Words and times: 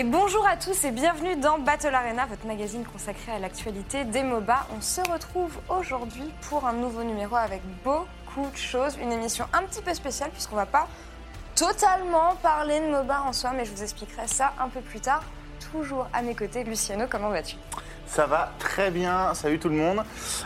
Et 0.00 0.02
bonjour 0.02 0.46
à 0.46 0.56
tous 0.56 0.86
et 0.86 0.92
bienvenue 0.92 1.36
dans 1.36 1.58
Battle 1.58 1.94
Arena, 1.94 2.24
votre 2.24 2.46
magazine 2.46 2.86
consacré 2.86 3.32
à 3.32 3.38
l'actualité 3.38 4.04
des 4.04 4.22
MOBA. 4.22 4.66
On 4.74 4.80
se 4.80 5.02
retrouve 5.02 5.58
aujourd'hui 5.68 6.32
pour 6.48 6.66
un 6.66 6.72
nouveau 6.72 7.02
numéro 7.02 7.36
avec 7.36 7.60
beaucoup 7.84 8.48
de 8.50 8.56
choses, 8.56 8.96
une 8.96 9.12
émission 9.12 9.44
un 9.52 9.62
petit 9.64 9.82
peu 9.82 9.92
spéciale 9.92 10.30
puisqu'on 10.30 10.56
va 10.56 10.64
pas 10.64 10.88
totalement 11.54 12.34
parler 12.36 12.80
de 12.80 12.86
MOBA 12.86 13.24
en 13.24 13.34
soi, 13.34 13.50
mais 13.54 13.66
je 13.66 13.72
vous 13.72 13.82
expliquerai 13.82 14.26
ça 14.26 14.54
un 14.58 14.70
peu 14.70 14.80
plus 14.80 15.00
tard. 15.00 15.22
Toujours 15.70 16.08
à 16.14 16.22
mes 16.22 16.34
côtés, 16.34 16.64
Luciano, 16.64 17.04
comment 17.06 17.28
vas-tu? 17.28 17.56
Ça 18.10 18.26
va 18.26 18.50
très 18.58 18.90
bien, 18.90 19.32
salut 19.34 19.60
tout 19.60 19.68
le 19.68 19.76
monde. 19.76 19.98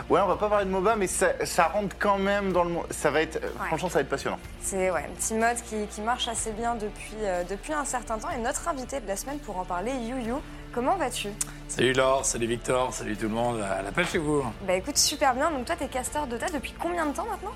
Ouais, 0.07 0.21
on 0.21 0.27
va 0.27 0.35
pas 0.35 0.49
parler 0.49 0.65
de 0.65 0.69
MOBA, 0.69 0.97
mais 0.97 1.07
ça, 1.07 1.33
ça 1.45 1.63
rentre 1.63 1.95
quand 1.97 2.19
même 2.19 2.53
dans 2.53 2.63
le 2.63 2.69
monde. 2.69 2.85
Ça 2.91 3.09
va 3.09 3.23
être, 3.23 3.41
franchement, 3.65 3.89
ça 3.89 3.95
va 3.95 4.01
être 4.01 4.09
passionnant. 4.09 4.37
C'est 4.61 4.91
ouais, 4.91 5.09
un 5.09 5.15
petit 5.15 5.33
mode 5.33 5.57
qui, 5.67 5.87
qui 5.87 6.01
marche 6.01 6.27
assez 6.27 6.51
bien 6.51 6.75
depuis, 6.75 7.17
euh, 7.23 7.43
depuis 7.49 7.73
un 7.73 7.83
certain 7.83 8.19
temps. 8.19 8.29
Et 8.29 8.37
notre 8.37 8.67
invité 8.67 8.99
de 8.99 9.07
la 9.07 9.15
semaine 9.17 9.39
pour 9.39 9.57
en 9.57 9.65
parler, 9.65 9.91
Yu 9.93 10.21
Yu, 10.21 10.33
comment 10.75 10.95
vas-tu? 10.95 11.29
Salut 11.67 11.93
Laure, 11.93 12.23
salut 12.23 12.45
Victor, 12.45 12.93
salut 12.93 13.17
tout 13.17 13.23
le 13.23 13.29
monde, 13.29 13.59
à 13.59 13.81
la 13.81 13.91
pêche 13.91 14.11
chez 14.11 14.19
vous. 14.19 14.43
Bah 14.67 14.75
écoute, 14.75 14.97
super 14.97 15.33
bien. 15.33 15.49
Donc 15.49 15.65
toi, 15.65 15.75
t'es 15.75 15.87
caster 15.87 16.19
Dota 16.29 16.45
depuis 16.53 16.75
combien 16.79 17.07
de 17.07 17.13
temps 17.13 17.25
maintenant? 17.25 17.53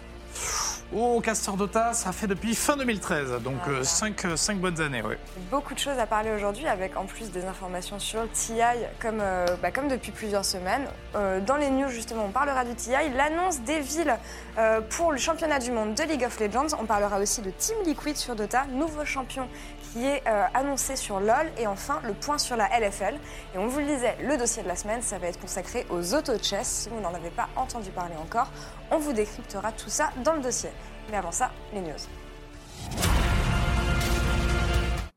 Oh, 0.92 1.22
Castor 1.24 1.56
Dota, 1.56 1.94
ça 1.94 2.12
fait 2.12 2.26
depuis 2.26 2.56
fin 2.56 2.76
2013, 2.76 3.44
donc 3.44 3.60
Ah, 3.68 3.84
5 3.84 4.58
bonnes 4.58 4.82
années, 4.82 5.04
oui. 5.06 5.14
Beaucoup 5.52 5.76
de 5.76 5.80
choses 5.80 6.00
à 6.00 6.08
parler 6.08 6.32
aujourd'hui, 6.32 6.66
avec 6.66 6.98
en 6.98 7.06
plus 7.06 7.30
des 7.30 7.46
informations 7.46 8.00
sur 8.00 8.24
le 8.24 8.28
TI, 8.30 8.56
comme, 9.00 9.20
euh, 9.22 9.46
bah, 9.62 9.70
comme 9.70 9.88
depuis 9.88 10.12
plusieurs 10.12 10.46
semaines. 10.46 10.88
Euh, 11.14 11.42
dans 11.42 11.58
les 11.58 11.70
news, 11.70 11.90
justement, 11.90 12.26
on 12.26 12.32
parlera 12.32 12.66
du 12.66 12.74
TI, 12.74 12.92
l'annonce 13.16 13.60
des 13.62 13.82
villes 13.82 14.18
euh, 14.58 14.82
pour 14.82 15.12
le 15.12 15.20
championnat 15.20 15.60
du 15.60 15.72
monde 15.72 15.94
de 15.94 16.04
League 16.04 16.24
of 16.26 16.40
Legends. 16.40 16.76
On 16.82 16.86
parlera 16.86 17.20
aussi 17.20 17.42
de 17.42 17.52
Team 17.52 17.76
Liquid 17.86 18.18
sur 18.18 18.36
Dota, 18.36 18.66
nouveau 18.72 19.06
champion 19.06 19.48
qui 19.92 20.06
est 20.06 20.22
euh, 20.28 20.46
annoncé 20.54 20.96
sur 20.96 21.20
LoL. 21.20 21.52
Et 21.58 21.68
enfin, 21.68 22.00
le 22.04 22.14
point 22.14 22.38
sur 22.38 22.56
la 22.56 22.68
LFL. 22.80 23.16
Et 23.56 23.58
on 23.58 23.68
vous 23.68 23.80
le 23.80 23.86
disait, 23.86 24.18
le 24.22 24.38
dossier 24.38 24.64
de 24.64 24.68
la 24.68 24.76
semaine, 24.76 25.02
ça 25.02 25.18
va 25.18 25.28
être 25.28 25.40
consacré 25.40 25.86
aux 25.90 26.14
auto-chess. 26.14 26.68
Si 26.68 26.90
vous 26.90 27.00
n'en 27.00 27.14
avez 27.14 27.30
pas 27.30 27.50
entendu 27.56 27.90
parler 27.90 28.16
encore, 28.22 28.48
on 28.92 28.98
vous 28.98 29.14
décryptera 29.14 29.72
tout 29.72 29.90
ça 29.90 30.10
dans 30.24 30.34
le 30.34 30.42
dossier. 30.42 30.70
Mais 31.12 31.18
avant 31.18 31.32
ça, 31.32 31.52
les 31.74 31.82
news. 31.82 31.94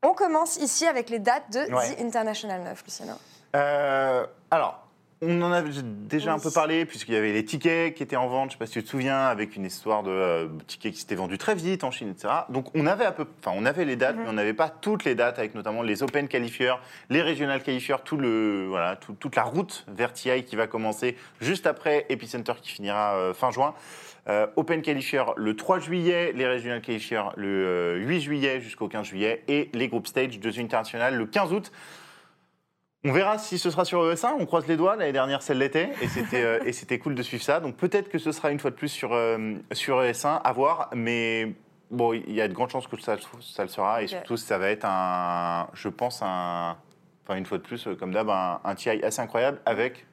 On 0.01 0.13
commence 0.13 0.57
ici 0.57 0.85
avec 0.85 1.09
les 1.09 1.19
dates 1.19 1.51
de 1.51 1.73
Ouais. 1.73 1.95
The 1.95 2.01
International 2.01 2.61
9, 2.61 2.83
Luciano. 2.83 3.13
Euh, 3.55 4.25
alors, 4.51 4.82
on 5.25 5.41
en 5.41 5.51
a 5.51 5.61
déjà 5.61 6.33
un 6.33 6.39
peu 6.39 6.51
parlé, 6.51 6.85
puisqu'il 6.85 7.13
y 7.13 7.17
avait 7.17 7.33
les 7.33 7.45
tickets 7.45 7.93
qui 7.95 8.03
étaient 8.03 8.15
en 8.15 8.27
vente, 8.27 8.49
je 8.49 8.53
sais 8.53 8.57
pas 8.59 8.65
si 8.65 8.73
tu 8.73 8.83
te 8.83 8.89
souviens, 8.89 9.19
avec 9.25 9.55
une 9.55 9.65
histoire 9.65 10.03
de 10.03 10.11
euh, 10.11 10.47
tickets 10.67 10.93
qui 10.93 10.99
s'étaient 10.99 11.15
vendus 11.15 11.37
très 11.37 11.55
vite 11.55 11.83
en 11.83 11.91
Chine, 11.91 12.09
etc. 12.11 12.33
Donc, 12.49 12.67
on 12.75 12.85
avait, 12.85 13.05
un 13.05 13.11
peu, 13.11 13.25
enfin, 13.39 13.55
on 13.59 13.65
avait 13.65 13.85
les 13.85 13.95
dates, 13.95 14.15
mais 14.17 14.29
on 14.29 14.33
n'avait 14.33 14.53
pas 14.53 14.69
toutes 14.69 15.05
les 15.05 15.15
dates, 15.15 15.39
avec 15.39 15.55
notamment 15.55 15.81
les 15.81 16.03
Open 16.03 16.27
qualifiers, 16.27 16.73
les 17.09 17.21
Regional 17.21 17.61
qualifiers, 17.63 17.95
tout 18.03 18.17
le, 18.17 18.67
voilà, 18.69 18.95
tout- 18.95 19.13
toute 19.13 19.35
la 19.35 19.43
route 19.43 19.85
vers 19.87 20.13
TI 20.13 20.43
qui 20.43 20.55
va 20.55 20.67
commencer 20.67 21.15
juste 21.41 21.65
après 21.67 22.05
Epicenter 22.09 22.53
qui 22.61 22.71
finira 22.71 23.15
euh, 23.15 23.33
fin 23.33 23.51
juin. 23.51 23.73
Euh, 24.29 24.47
Open 24.55 24.81
Qualifier 24.81 25.21
le 25.35 25.53
3 25.53 25.79
juillet, 25.79 26.31
les 26.33 26.47
Regional 26.47 26.79
Qualifiers 26.79 27.23
le 27.35 27.47
euh, 27.47 27.95
8 27.97 28.21
juillet 28.21 28.61
jusqu'au 28.61 28.87
15 28.87 29.05
juillet 29.05 29.43
et 29.49 29.69
les 29.73 29.89
Group 29.89 30.07
Stage 30.07 30.39
de 30.39 30.59
International 30.61 31.13
le 31.13 31.25
15 31.25 31.51
août. 31.51 31.71
On 33.05 33.11
verra 33.11 33.37
si 33.37 33.59
ce 33.59 33.69
sera 33.69 33.83
sur 33.83 34.01
ES1, 34.01 34.35
on 34.39 34.45
croise 34.45 34.65
les 34.65 34.77
doigts, 34.77 34.95
l'année 34.95 35.11
dernière 35.11 35.41
c'est 35.41 35.53
l'était 35.53 35.91
et 36.01 36.07
c'était 36.07 36.43
euh, 36.43 36.63
et 36.65 36.71
c'était 36.71 36.99
cool 36.99 37.15
de 37.15 37.23
suivre 37.23 37.43
ça. 37.43 37.59
Donc 37.59 37.75
peut-être 37.75 38.07
que 38.09 38.17
ce 38.17 38.31
sera 38.31 38.49
une 38.49 38.59
fois 38.59 38.71
de 38.71 38.75
plus 38.75 38.87
sur, 38.87 39.13
euh, 39.13 39.55
sur 39.73 40.01
ES1, 40.01 40.39
à 40.41 40.53
voir, 40.53 40.89
mais 40.93 41.53
bon, 41.91 42.13
il 42.13 42.31
y 42.33 42.39
a 42.39 42.47
de 42.47 42.53
grandes 42.53 42.69
chances 42.69 42.87
que 42.87 42.99
ça, 43.01 43.17
ça 43.41 43.63
le 43.63 43.69
sera 43.69 44.03
et 44.03 44.07
surtout 44.07 44.37
ça 44.37 44.57
va 44.57 44.69
être 44.69 44.85
un, 44.85 45.67
je 45.73 45.89
pense, 45.89 46.21
un, 46.21 46.77
enfin 47.25 47.37
une 47.37 47.45
fois 47.45 47.57
de 47.57 47.63
plus, 47.63 47.87
euh, 47.87 47.95
comme 47.95 48.13
d'hab, 48.13 48.29
un, 48.29 48.61
un 48.63 48.75
TI 48.75 49.03
assez 49.03 49.19
incroyable 49.19 49.59
avec 49.65 50.05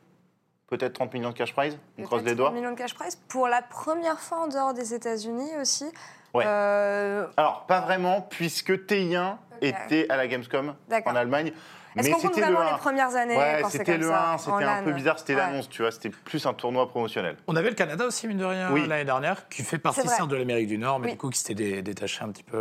peut-être 0.67 0.95
30 0.95 1.15
millions 1.15 1.31
de 1.31 1.35
cash 1.35 1.53
prize, 1.53 1.79
on 1.97 2.03
croise 2.03 2.25
les 2.25 2.35
doigts. 2.35 2.51
30 2.51 2.59
millions 2.59 2.73
de 2.73 2.79
cash 2.79 2.95
prize 2.95 3.17
pour 3.29 3.47
la 3.47 3.63
première 3.63 4.19
fois 4.19 4.39
en 4.39 4.49
dehors 4.49 4.75
des 4.75 4.95
États-Unis 4.95 5.51
aussi. 5.61 5.87
Ouais. 6.35 6.45
Euh, 6.47 7.27
Alors, 7.37 7.67
pas 7.67 7.81
vraiment, 7.81 8.21
puisque 8.21 8.71
TI1 8.71 9.37
était 9.61 10.07
à 10.09 10.17
la 10.17 10.27
Gamescom 10.29 10.75
en 11.05 11.15
Allemagne. 11.17 11.53
Est-ce 11.97 12.07
mais 12.09 12.15
qu'on 12.15 12.21
compte 12.21 12.35
c'était 12.35 12.47
le 12.49 12.55
vraiment 12.55 12.69
1. 12.71 12.73
les 12.73 12.79
premières 12.79 13.17
années 13.17 13.37
Ouais, 13.37 13.63
c'était 13.69 13.99
le 13.99 14.09
ça, 14.09 14.31
1, 14.31 14.33
en 14.35 14.39
c'était 14.39 14.65
un 14.65 14.83
peu 14.85 14.93
bizarre, 14.93 15.19
c'était 15.19 15.35
Ouais. 15.35 15.41
l'annonce, 15.41 15.69
tu 15.69 15.83
vois, 15.83 15.91
c'était 15.91 16.11
plus 16.11 16.47
un 16.47 16.55
tournoi 16.55 16.89
promotionnel. 16.89 17.37
On 17.49 17.57
avait 17.57 17.69
le 17.71 17.75
Canada 17.75 18.07
aussi, 18.07 18.29
mine 18.29 18.39
de 18.39 18.45
rien, 18.45 18.71
Oui. 18.73 18.87
l'année 18.87 19.05
dernière, 19.05 19.49
qui 19.49 19.63
fait 19.63 19.79
partie 19.79 20.03
de 20.07 20.37
l'Amérique 20.37 20.69
du 20.69 20.79
Nord, 20.79 21.01
mais 21.01 21.07
Oui. 21.07 21.13
du 21.13 21.19
coup 21.19 21.31
qui 21.31 21.39
s'était 21.41 21.55
dé- 21.55 21.83
détaché 21.83 22.23
un 22.25 22.29
petit 22.31 22.45
peu 22.45 22.59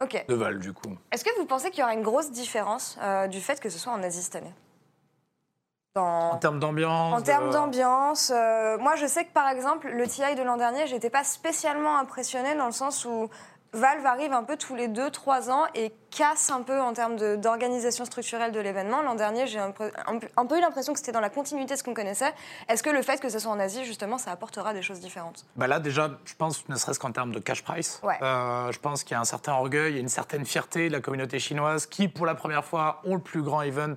euh, 0.00 0.06
de 0.28 0.34
Val, 0.34 0.58
du 0.60 0.72
coup. 0.72 0.96
Est-ce 1.12 1.24
que 1.24 1.30
vous 1.38 1.44
pensez 1.44 1.70
qu'il 1.70 1.80
y 1.80 1.82
aura 1.82 1.92
une 1.92 2.02
grosse 2.02 2.30
différence 2.30 2.98
euh, 3.02 3.26
du 3.26 3.40
fait 3.40 3.60
que 3.60 3.68
ce 3.68 3.78
soit 3.78 3.92
en 3.92 4.02
Asie 4.02 4.22
cette 4.22 4.36
année? 4.36 4.54
Dans- 5.94 6.32
En 6.32 6.36
termes 6.38 6.60
d'ambiance. 6.60 7.18
En 7.20 7.22
termes 7.22 7.48
de- 7.48 7.52
d'ambiance, 7.54 8.30
euh, 8.34 8.78
moi 8.78 8.94
je 8.96 9.06
sais 9.06 9.24
que 9.24 9.32
par 9.32 9.48
exemple 9.48 9.88
le 9.88 10.06
TI 10.06 10.34
de 10.36 10.42
l'an 10.42 10.56
dernier, 10.56 10.86
j'étais 10.86 11.10
pas 11.10 11.24
spécialement 11.24 11.98
impressionnée 11.98 12.54
dans 12.54 12.66
le 12.66 12.72
sens 12.72 13.04
où 13.04 13.28
Valve 13.72 14.06
arrive 14.06 14.32
un 14.32 14.44
peu 14.44 14.56
tous 14.56 14.76
les 14.76 14.88
2-3 14.88 15.50
ans 15.50 15.66
et 15.74 15.92
casse 16.10 16.50
un 16.50 16.62
peu 16.62 16.80
en 16.80 16.92
termes 16.92 17.16
d'organisation 17.36 18.04
structurelle 18.04 18.52
de 18.52 18.60
l'événement. 18.60 19.02
L'an 19.02 19.14
dernier, 19.14 19.46
j'ai 19.46 19.58
un, 19.58 19.70
peu- 19.70 19.90
un 20.06 20.18
un 20.36 20.56
eu 20.56 20.60
l'impression 20.60 20.92
que 20.92 20.98
c'était 20.98 21.12
dans 21.12 21.20
la 21.20 21.28
continuité 21.30 21.74
de 21.74 21.78
ce 21.78 21.84
qu'on 21.84 21.94
connaissait. 21.94 22.32
Est-ce 22.68 22.82
que 22.82 22.90
le 22.90 23.02
fait 23.02 23.20
que 23.20 23.28
ce 23.28 23.38
soit 23.38 23.50
en 23.52 23.60
Asie, 23.60 23.84
justement, 23.84 24.16
ça 24.18 24.30
apportera 24.32 24.72
des 24.72 24.82
choses 24.82 25.00
différentes? 25.00 25.44
Bah 25.56 25.66
là, 25.66 25.78
déjà, 25.80 26.10
je 26.24 26.34
pense, 26.34 26.66
ne 26.68 26.76
serait-ce 26.76 26.98
qu'en 26.98 27.12
termes 27.12 27.32
de 27.32 27.38
cash 27.38 27.62
price, 27.62 28.00
Ouais. 28.02 28.16
euh, 28.22 28.72
je 28.72 28.78
pense 28.78 29.04
qu'il 29.04 29.12
y 29.12 29.14
a 29.16 29.20
un 29.20 29.24
certain 29.24 29.52
orgueil, 29.52 29.96
a 29.96 29.98
une 30.00 30.08
certaine 30.08 30.46
fierté 30.46 30.88
de 30.88 30.92
la 30.94 31.00
communauté 31.00 31.38
chinoise 31.38 31.86
qui, 31.86 32.08
pour 32.08 32.24
la 32.26 32.34
première 32.34 32.64
fois, 32.64 33.02
ont 33.04 33.14
le 33.14 33.20
plus 33.20 33.42
grand 33.42 33.62
event 33.62 33.94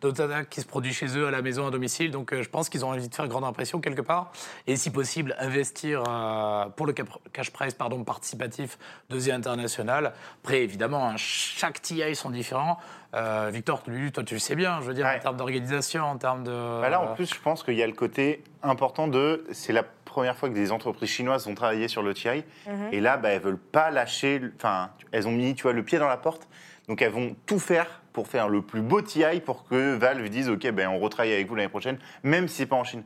d'Otana 0.00 0.44
qui 0.44 0.60
se 0.60 0.66
produit 0.66 0.92
chez 0.92 1.16
eux 1.16 1.26
à 1.28 1.30
la 1.30 1.42
maison 1.42 1.66
à 1.66 1.70
domicile. 1.70 2.10
Donc, 2.10 2.32
euh, 2.32 2.42
je 2.42 2.48
pense 2.48 2.68
qu'ils 2.68 2.84
ont 2.84 2.90
envie 2.90 3.08
de 3.08 3.14
faire 3.14 3.28
grande 3.28 3.44
impression 3.44 3.80
quelque 3.80 4.02
part. 4.02 4.32
Et 4.66 4.76
si 4.76 4.90
possible, 4.90 5.36
investir 5.38 6.02
euh, 6.08 6.66
pour 6.76 6.86
le 6.86 6.92
cash 7.32 7.50
price 7.52 7.74
pardon, 7.74 8.02
participatif 8.04 8.78
de 9.10 9.20
The 9.20 9.28
International. 9.30 10.12
Après, 10.42 10.62
évidemment, 10.62 11.08
hein, 11.08 11.14
chaque 11.56 11.80
TI 11.82 12.14
sont 12.14 12.30
différents. 12.30 12.78
Euh, 13.14 13.50
Victor, 13.52 13.82
lui, 13.86 14.10
toi, 14.12 14.24
tu 14.24 14.34
le 14.34 14.40
sais 14.40 14.54
bien, 14.54 14.80
je 14.80 14.86
veux 14.86 14.94
dire, 14.94 15.04
Ouais. 15.06 15.16
en 15.16 15.20
termes 15.20 15.36
d'organisation, 15.36 16.04
en 16.04 16.16
termes 16.16 16.44
de. 16.44 16.80
Bah 16.80 16.88
là, 16.88 17.00
en 17.00 17.14
plus, 17.14 17.32
je 17.32 17.40
pense 17.40 17.62
qu'il 17.62 17.74
y 17.74 17.82
a 17.82 17.86
le 17.86 17.92
côté 17.92 18.42
important 18.62 19.08
de. 19.08 19.44
C'est 19.52 19.72
la 19.72 19.82
première 19.82 20.36
fois 20.36 20.48
que 20.48 20.54
des 20.54 20.72
entreprises 20.72 21.08
chinoises 21.10 21.46
ont 21.46 21.54
travaillé 21.54 21.88
sur 21.88 22.02
le 22.02 22.14
TI. 22.14 22.44
Et 22.92 23.00
là, 23.00 23.16
bah, 23.16 23.30
elles 23.30 23.40
veulent 23.42 23.58
pas 23.58 23.90
lâcher. 23.90 24.40
Enfin, 24.56 24.90
elles 25.12 25.26
ont 25.28 25.32
mis, 25.32 25.54
tu 25.54 25.62
vois, 25.64 25.72
le 25.72 25.82
pied 25.82 25.98
dans 25.98 26.08
la 26.08 26.16
porte. 26.16 26.48
Donc, 26.88 27.00
elles 27.02 27.12
vont 27.12 27.36
tout 27.46 27.58
faire 27.60 28.00
pour 28.12 28.26
faire 28.28 28.48
le 28.48 28.60
plus 28.60 28.82
beau 28.82 29.00
TI 29.00 29.40
pour 29.44 29.64
que 29.66 29.94
Valve 29.94 30.28
dise 30.28 30.48
OK, 30.50 30.68
ben, 30.70 30.88
on 30.88 30.98
retravaille 30.98 31.32
avec 31.32 31.46
vous 31.48 31.54
l'année 31.54 31.68
prochaine, 31.68 31.98
même 32.22 32.48
si 32.48 32.56
c'est 32.56 32.66
pas 32.66 32.76
en 32.76 32.84
Chine. 32.84 33.04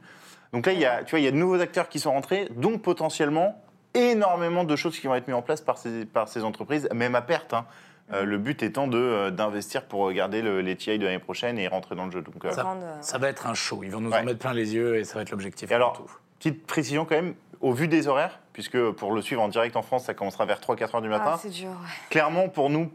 Donc 0.52 0.66
là, 0.66 0.72
il 0.72 0.78
y 0.80 0.84
a, 0.86 1.04
tu 1.04 1.10
vois, 1.10 1.18
il 1.20 1.24
y 1.24 1.28
a 1.28 1.30
de 1.30 1.36
nouveaux 1.36 1.60
acteurs 1.60 1.88
qui 1.88 2.00
sont 2.00 2.12
rentrés, 2.12 2.48
donc 2.50 2.80
potentiellement 2.82 3.62
énormément 3.94 4.64
de 4.64 4.74
choses 4.76 4.98
qui 4.98 5.06
vont 5.06 5.14
être 5.14 5.26
mises 5.28 5.36
en 5.36 5.42
place 5.42 5.60
par 5.60 5.78
ces, 5.78 6.04
par 6.06 6.28
ces 6.28 6.42
entreprises, 6.44 6.88
même 6.94 7.14
à 7.14 7.22
perte. 7.22 7.54
hein. 7.54 7.66
Euh, 8.12 8.24
le 8.24 8.38
but 8.38 8.62
étant 8.62 8.86
de, 8.86 8.98
euh, 8.98 9.30
d'investir 9.32 9.82
pour 9.84 10.02
regarder 10.02 10.40
le- 10.40 10.60
les 10.60 10.76
TI 10.76 10.96
de 10.98 11.04
l'année 11.04 11.18
prochaine 11.18 11.58
et 11.58 11.66
rentrer 11.66 11.96
dans 11.96 12.04
le 12.06 12.12
jeu. 12.12 12.22
Donc, 12.22 12.44
euh, 12.44 12.52
Ça, 12.52 12.60
euh, 12.64 12.96
ça 13.00 13.18
va 13.18 13.28
être 13.28 13.48
un 13.48 13.54
show. 13.54 13.80
Ils 13.82 13.90
vont 13.90 14.00
nous 14.00 14.10
Ouais. 14.12 14.18
en 14.20 14.24
mettre 14.24 14.38
plein 14.38 14.52
les 14.54 14.74
yeux 14.74 14.96
et 14.96 15.04
ça 15.04 15.14
va 15.16 15.22
être 15.22 15.30
l'objectif. 15.32 15.72
Alors, 15.72 15.94
tout. 15.94 16.10
petite 16.38 16.66
précision 16.66 17.04
quand 17.04 17.16
même, 17.16 17.34
au 17.60 17.72
vu 17.72 17.88
des 17.88 18.06
horaires, 18.06 18.38
puisque 18.52 18.78
pour 18.92 19.12
le 19.12 19.22
suivre 19.22 19.42
en 19.42 19.48
direct 19.48 19.74
en 19.74 19.82
France, 19.82 20.04
ça 20.04 20.14
commencera 20.14 20.44
vers 20.46 20.60
3-4 20.60 20.94
heures 20.94 21.02
du 21.02 21.08
matin, 21.08 21.32
ah, 21.34 21.38
c'est 21.40 21.48
dur. 21.50 21.70
ouais. 21.70 21.74
clairement 22.10 22.48
pour 22.48 22.70
nous, 22.70 22.92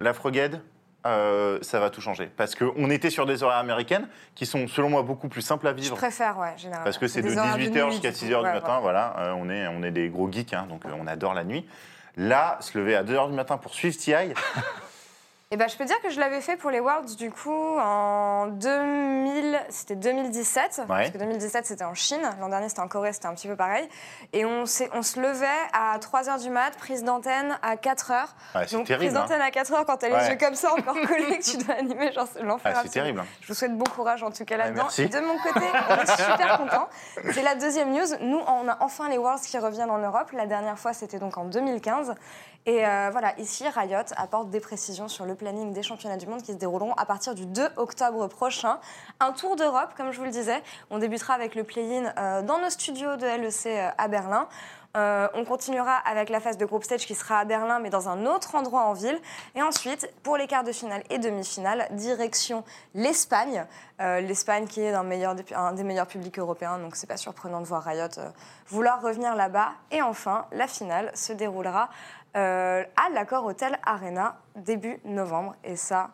la 0.00 0.12
Frogade, 0.14 0.60
euh, 1.06 1.58
ça 1.62 1.78
va 1.78 1.90
tout 1.90 2.00
changer. 2.00 2.28
Parce 2.36 2.54
qu'on 2.56 2.90
était 2.90 3.10
sur 3.10 3.26
des 3.26 3.42
horaires 3.44 3.58
américaines 3.58 4.08
qui 4.34 4.46
sont, 4.46 4.66
selon 4.66 4.88
moi, 4.90 5.02
beaucoup 5.02 5.28
plus 5.28 5.42
simples 5.42 5.68
à 5.68 5.70
Je 5.70 5.76
vivre. 5.82 5.96
préfère, 5.96 6.36
ouais, 6.38 6.54
généralement. 6.56 6.84
Parce 6.84 6.98
que 6.98 7.06
c'est 7.06 7.22
de 7.22 7.28
des 7.28 7.36
horaires 7.38 7.56
18h 7.58 7.84
nuit, 7.86 7.92
jusqu'à 7.92 8.10
du 8.10 8.14
coup. 8.18 8.24
6h 8.24 8.38
du 8.40 8.44
Ouais, 8.46 8.52
matin, 8.54 8.80
voilà. 8.80 9.12
voilà, 9.14 9.28
euh, 9.30 9.34
on, 9.36 9.48
est, 9.50 9.66
on 9.68 9.82
est 9.84 9.90
des 9.92 10.08
gros 10.08 10.30
geeks, 10.32 10.54
hein, 10.54 10.66
donc 10.68 10.84
euh, 10.86 10.90
on 10.98 11.06
adore 11.06 11.34
la 11.34 11.44
nuit. 11.44 11.64
Là, 12.16 12.58
se 12.60 12.76
lever 12.76 12.94
à 12.94 13.04
2h 13.04 13.30
du 13.30 13.34
matin 13.34 13.56
pour 13.56 13.74
suivre 13.74 13.96
TI, 13.96 14.12
Et 15.54 15.56
ben, 15.58 15.68
je 15.68 15.76
peux 15.76 15.84
dire 15.84 16.00
que 16.00 16.08
je 16.08 16.18
l'avais 16.18 16.40
fait 16.40 16.56
pour 16.56 16.70
les 16.70 16.80
Worlds 16.80 17.14
du 17.16 17.30
coup 17.30 17.76
en 17.78 18.46
2000, 18.46 19.60
c'était 19.68 19.96
2017 19.96 20.78
Ouais. 20.78 20.86
parce 20.88 21.10
que 21.10 21.18
2017 21.18 21.66
c'était 21.66 21.84
en 21.84 21.92
Chine, 21.92 22.22
l'an 22.40 22.48
dernier 22.48 22.70
c'était 22.70 22.80
en 22.80 22.88
Corée, 22.88 23.12
c'était 23.12 23.26
un 23.26 23.34
petit 23.34 23.48
peu 23.48 23.54
pareil. 23.54 23.86
Et 24.32 24.46
on, 24.46 24.62
on 24.62 25.02
se 25.02 25.20
levait 25.20 25.46
à 25.74 25.98
3h 25.98 26.40
du 26.42 26.48
mat, 26.48 26.70
prise 26.78 27.04
d'antenne 27.04 27.58
à 27.60 27.76
4h. 27.76 28.12
Ouais, 28.54 28.66
c'est 28.66 28.76
Donc 28.76 28.86
terrible. 28.86 29.04
prise 29.04 29.14
hein. 29.14 29.20
d'antenne 29.20 29.42
à 29.42 29.50
4h 29.50 29.84
quand 29.84 29.98
t'as 29.98 30.08
les 30.08 30.14
Ouais. 30.14 30.30
yeux 30.30 30.38
comme 30.38 30.54
ça 30.54 30.72
encore 30.72 30.94
collés 31.06 31.38
que 31.38 31.44
tu 31.44 31.58
dois 31.58 31.74
animer, 31.74 32.12
genre 32.12 32.26
c'est 32.32 32.42
l'enfer 32.42 32.72
Ah, 32.74 32.80
c'est 32.84 32.88
terrible. 32.88 33.20
hein. 33.20 33.26
Je 33.42 33.48
vous 33.48 33.54
souhaite 33.54 33.76
bon 33.76 33.84
courage 33.94 34.22
en 34.22 34.30
tout 34.30 34.46
cas 34.46 34.56
là-dedans. 34.56 34.86
de 34.86 35.20
mon 35.20 35.36
côté, 35.36 35.66
on 35.90 36.02
est 36.02 36.16
super 36.16 36.56
contents. 36.56 36.88
C'est 37.34 37.42
la 37.42 37.56
deuxième 37.56 37.92
news. 37.92 38.06
Nous, 38.22 38.40
on 38.46 38.68
a 38.68 38.78
enfin 38.80 39.10
les 39.10 39.18
Worlds 39.18 39.42
qui 39.42 39.58
reviennent 39.58 39.90
en 39.90 39.98
Europe. 39.98 40.30
La 40.32 40.46
dernière 40.46 40.78
fois, 40.78 40.94
c'était 40.94 41.18
donc 41.18 41.36
en 41.36 41.44
2015. 41.44 42.14
Et 42.64 42.86
euh, 42.86 43.08
voilà, 43.10 43.38
ici, 43.40 43.68
Riot 43.68 44.04
apporte 44.16 44.50
des 44.50 44.60
précisions 44.60 45.08
sur 45.08 45.26
le 45.26 45.34
planning 45.34 45.72
des 45.72 45.82
championnats 45.82 46.16
du 46.16 46.26
monde 46.26 46.42
qui 46.42 46.52
se 46.52 46.56
dérouleront 46.56 46.92
à 46.92 47.04
partir 47.04 47.34
du 47.34 47.44
2 47.44 47.70
octobre 47.76 48.28
prochain. 48.28 48.78
Un 49.18 49.32
tour 49.32 49.56
d'Europe, 49.56 49.94
comme 49.96 50.12
je 50.12 50.18
vous 50.18 50.24
le 50.24 50.30
disais. 50.30 50.62
On 50.90 50.98
débutera 50.98 51.34
avec 51.34 51.56
le 51.56 51.64
play-in 51.64 52.12
euh, 52.16 52.42
dans 52.42 52.60
nos 52.60 52.70
studios 52.70 53.16
de 53.16 53.26
LEC 53.26 53.66
euh, 53.66 53.90
à 53.98 54.06
Berlin. 54.06 54.46
Euh, 54.94 55.26
on 55.32 55.46
continuera 55.46 55.94
avec 55.96 56.28
la 56.28 56.38
phase 56.38 56.58
de 56.58 56.66
groupe 56.66 56.84
stage 56.84 57.06
qui 57.06 57.14
sera 57.14 57.38
à 57.38 57.44
Berlin, 57.46 57.78
mais 57.78 57.88
dans 57.88 58.10
un 58.10 58.26
autre 58.26 58.54
endroit 58.54 58.82
en 58.82 58.92
ville. 58.92 59.18
Et 59.54 59.62
ensuite, 59.62 60.12
pour 60.22 60.36
les 60.36 60.46
quarts 60.46 60.64
de 60.64 60.72
finale 60.72 61.02
et 61.08 61.18
demi-finale, 61.18 61.86
direction 61.92 62.62
l'Espagne. 62.94 63.64
Euh, 64.02 64.20
L'Espagne 64.20 64.66
qui 64.66 64.82
est 64.82 64.92
un, 64.92 65.02
meilleur 65.02 65.34
des- 65.34 65.54
un 65.54 65.72
des 65.72 65.82
meilleurs 65.84 66.06
publics 66.08 66.38
européens, 66.38 66.78
donc 66.78 66.94
c'est 66.96 67.06
pas 67.06 67.16
surprenant 67.16 67.60
de 67.60 67.66
voir 67.66 67.82
Riot 67.84 68.06
euh, 68.18 68.28
vouloir 68.68 69.00
revenir 69.00 69.34
là-bas. 69.34 69.70
Et 69.90 70.02
enfin, 70.02 70.46
la 70.52 70.66
finale 70.66 71.10
se 71.14 71.32
déroulera 71.32 71.88
à 72.34 73.10
l'Accor 73.12 73.44
Hotel 73.44 73.78
Arena 73.84 74.36
début 74.56 74.98
novembre. 75.04 75.54
Et 75.64 75.76
ça, 75.76 76.10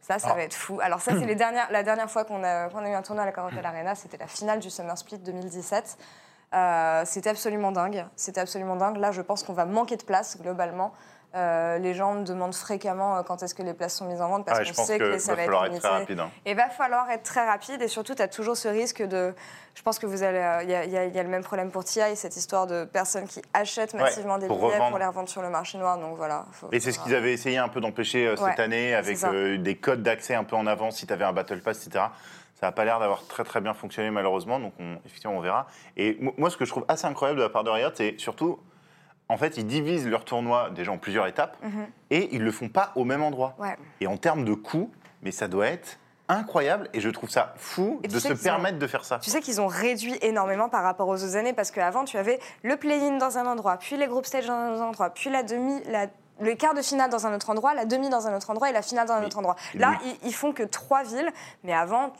ça, 0.00 0.18
ça 0.18 0.28
Ah. 0.32 0.34
va 0.34 0.42
être 0.42 0.54
fou. 0.54 0.78
Alors 0.82 1.00
ça, 1.00 1.12
c'est 1.18 1.26
la 1.26 1.82
dernière 1.84 2.10
fois 2.10 2.24
qu'on 2.24 2.42
a, 2.42 2.68
eu 2.68 2.94
un 2.94 3.02
tournoi 3.02 3.22
à 3.22 3.26
l'Accor 3.26 3.46
Hotel 3.46 3.64
Arena, 3.64 3.94
c'était 3.94 4.16
la 4.16 4.26
finale 4.26 4.58
du 4.60 4.68
Summer 4.70 4.96
Split 4.98 5.18
2017. 5.18 5.96
Euh, 6.52 7.02
c'était 7.04 7.30
absolument 7.30 7.72
dingue. 7.72 8.06
C'était 8.16 8.40
absolument 8.40 8.76
dingue. 8.76 8.96
Là, 8.96 9.12
je 9.12 9.22
pense 9.22 9.42
qu'on 9.42 9.52
va 9.52 9.66
manquer 9.66 9.96
de 9.96 10.02
place 10.02 10.38
globalement. 10.40 10.92
Euh, 11.36 11.78
les 11.78 11.94
gens 11.94 12.14
me 12.14 12.24
demandent 12.24 12.54
fréquemment 12.56 13.16
euh, 13.16 13.22
quand 13.22 13.42
est-ce 13.44 13.54
que 13.54 13.62
les 13.62 13.72
places 13.72 13.94
sont 13.94 14.04
mises 14.06 14.20
en 14.20 14.28
vente 14.28 14.44
parce 14.44 14.58
Ouais, 14.58 14.72
qu'on 14.74 14.82
sait 14.84 14.98
que, 14.98 15.12
que 15.12 15.18
ça 15.18 15.32
va 15.34 15.36
va 15.36 15.44
falloir 15.44 15.64
être 15.66 15.74
être 15.74 15.80
très 15.80 15.88
rapide. 15.88 16.18
hein. 16.18 16.30
Et 16.44 16.54
va 16.54 16.68
falloir 16.68 17.08
être 17.08 17.22
très 17.22 17.46
rapide 17.46 17.80
et 17.82 17.86
surtout, 17.86 18.16
tu 18.16 18.22
as 18.22 18.26
toujours 18.26 18.56
ce 18.56 18.66
risque 18.66 19.00
de. 19.00 19.32
Je 19.76 19.82
pense 19.82 20.00
que 20.00 20.06
vous 20.06 20.24
allez. 20.24 20.38
euh, 20.38 20.64
Il 20.64 20.70
y, 20.70 20.74
a- 20.74 20.84
il 20.84 20.90
y 20.90 20.96
a- 20.96 21.04
il 21.04 21.14
y 21.14 21.18
a 21.20 21.22
le 21.22 21.28
même 21.28 21.44
problème 21.44 21.70
pour 21.70 21.84
TI, 21.84 22.16
cette 22.16 22.36
histoire 22.36 22.66
de 22.66 22.84
personnes 22.84 23.28
qui 23.28 23.40
achètent 23.54 23.92
Ouais, 23.94 24.00
massivement 24.00 24.38
des 24.38 24.48
billets 24.48 24.58
revendre. 24.60 24.88
pour 24.90 24.98
les 24.98 25.06
revendre 25.06 25.28
sur 25.28 25.40
le 25.42 25.50
marché 25.50 25.78
noir. 25.78 25.98
Donc 25.98 26.16
voilà. 26.16 26.46
faut- 26.50 26.68
Et 26.72 26.80
c'est 26.80 26.90
ce 26.90 26.98
qu'ils 26.98 27.14
avaient 27.14 27.32
essayé 27.32 27.58
un 27.58 27.68
peu 27.68 27.80
d'empêcher 27.80 28.26
euh, 28.26 28.34
cette 28.36 28.58
année 28.58 28.94
avec 28.96 29.22
euh, 29.22 29.56
des 29.56 29.76
codes 29.76 30.02
d'accès 30.02 30.34
un 30.34 30.42
peu 30.42 30.56
en 30.56 30.66
avance 30.66 30.96
si 30.96 31.06
tu 31.06 31.12
avais 31.12 31.24
un 31.24 31.32
Battle 31.32 31.60
Pass, 31.62 31.86
etc. 31.86 32.06
Ça 32.58 32.66
n'a 32.66 32.72
pas 32.72 32.84
l'air 32.84 32.98
d'avoir 32.98 33.24
très 33.28 33.44
très 33.44 33.60
bien 33.60 33.72
fonctionné 33.72 34.10
malheureusement, 34.10 34.58
donc 34.58 34.74
on, 34.80 34.96
effectivement 35.06 35.36
on 35.36 35.40
verra. 35.40 35.68
Et 35.96 36.18
mo- 36.20 36.34
moi 36.36 36.50
ce 36.50 36.56
que 36.56 36.64
je 36.64 36.70
trouve 36.70 36.84
assez 36.88 37.06
incroyable 37.06 37.38
de 37.38 37.44
la 37.44 37.48
part 37.50 37.62
de 37.64 37.70
Riot, 37.70 37.88
c'est 37.94 38.16
surtout, 38.18 38.58
en 39.30 39.36
fait 39.38 39.56
ils 39.56 39.66
divisent 39.66 40.06
leur 40.06 40.24
tournoi 40.24 40.70
déjà 40.70 40.92
en 40.92 40.98
plusieurs 40.98 41.26
étapes 41.26 41.56
Mhm. 41.62 41.86
et 42.10 42.34
ils 42.34 42.42
le 42.42 42.50
font 42.52 42.68
pas 42.68 42.92
au 42.96 43.04
même 43.04 43.22
endroit. 43.22 43.54
Ouais. 43.58 43.76
Et 44.00 44.06
en 44.06 44.16
termes 44.16 44.44
de 44.44 44.54
coûts, 44.54 44.90
mais 45.22 45.30
ça 45.32 45.48
doit 45.48 45.66
être 45.68 45.98
incroyable 46.28 46.88
et 46.92 47.00
je 47.00 47.10
trouve 47.10 47.28
ça 47.30 47.54
fou 47.56 48.00
de 48.04 48.18
se 48.18 48.32
ont- 48.32 48.36
permettre 48.36 48.78
de 48.78 48.86
faire 48.86 49.04
ça. 49.04 49.18
Tu 49.18 49.30
sais 49.30 49.40
qu'ils 49.40 49.60
ont 49.60 49.66
réduit 49.66 50.16
énormément 50.22 50.68
par 50.68 50.82
rapport 50.84 51.08
aux 51.08 51.14
autres 51.16 51.36
années 51.36 51.52
parce 51.52 51.70
qu'avant, 51.72 52.04
tu 52.04 52.16
avais 52.18 52.38
le 52.62 52.76
play-in 52.76 53.18
dans 53.18 53.36
un 53.38 53.46
endroit, 53.46 53.76
puis 53.78 53.96
les 53.96 54.06
groupes 54.06 54.26
stage 54.26 54.46
dans 54.46 54.52
un 54.52 54.80
endroit, 54.80 55.10
puis 55.10 55.28
la 55.30 55.42
demi, 55.42 55.82
la- 55.88 56.06
le 56.40 56.54
quart 56.54 56.72
de 56.74 56.82
finale 56.82 57.10
dans 57.10 57.26
un 57.26 57.34
autre 57.34 57.50
endroit, 57.50 57.74
la 57.74 57.84
demi 57.84 58.08
dans 58.08 58.26
un 58.28 58.36
autre 58.36 58.48
endroit 58.48 58.70
et 58.70 58.72
la 58.72 58.82
finale 58.82 59.08
dans 59.08 59.14
un 59.14 59.20
Mais- 59.20 59.26
autre 59.26 59.38
endroit. 59.38 59.56
Là, 59.74 59.94
ils, 60.04 60.28
ils 60.28 60.34
font 60.34 60.52
que 60.52 60.62
trois 60.62 61.02
villes, 61.02 61.30
mais 61.64 61.72
avant, 61.74 62.12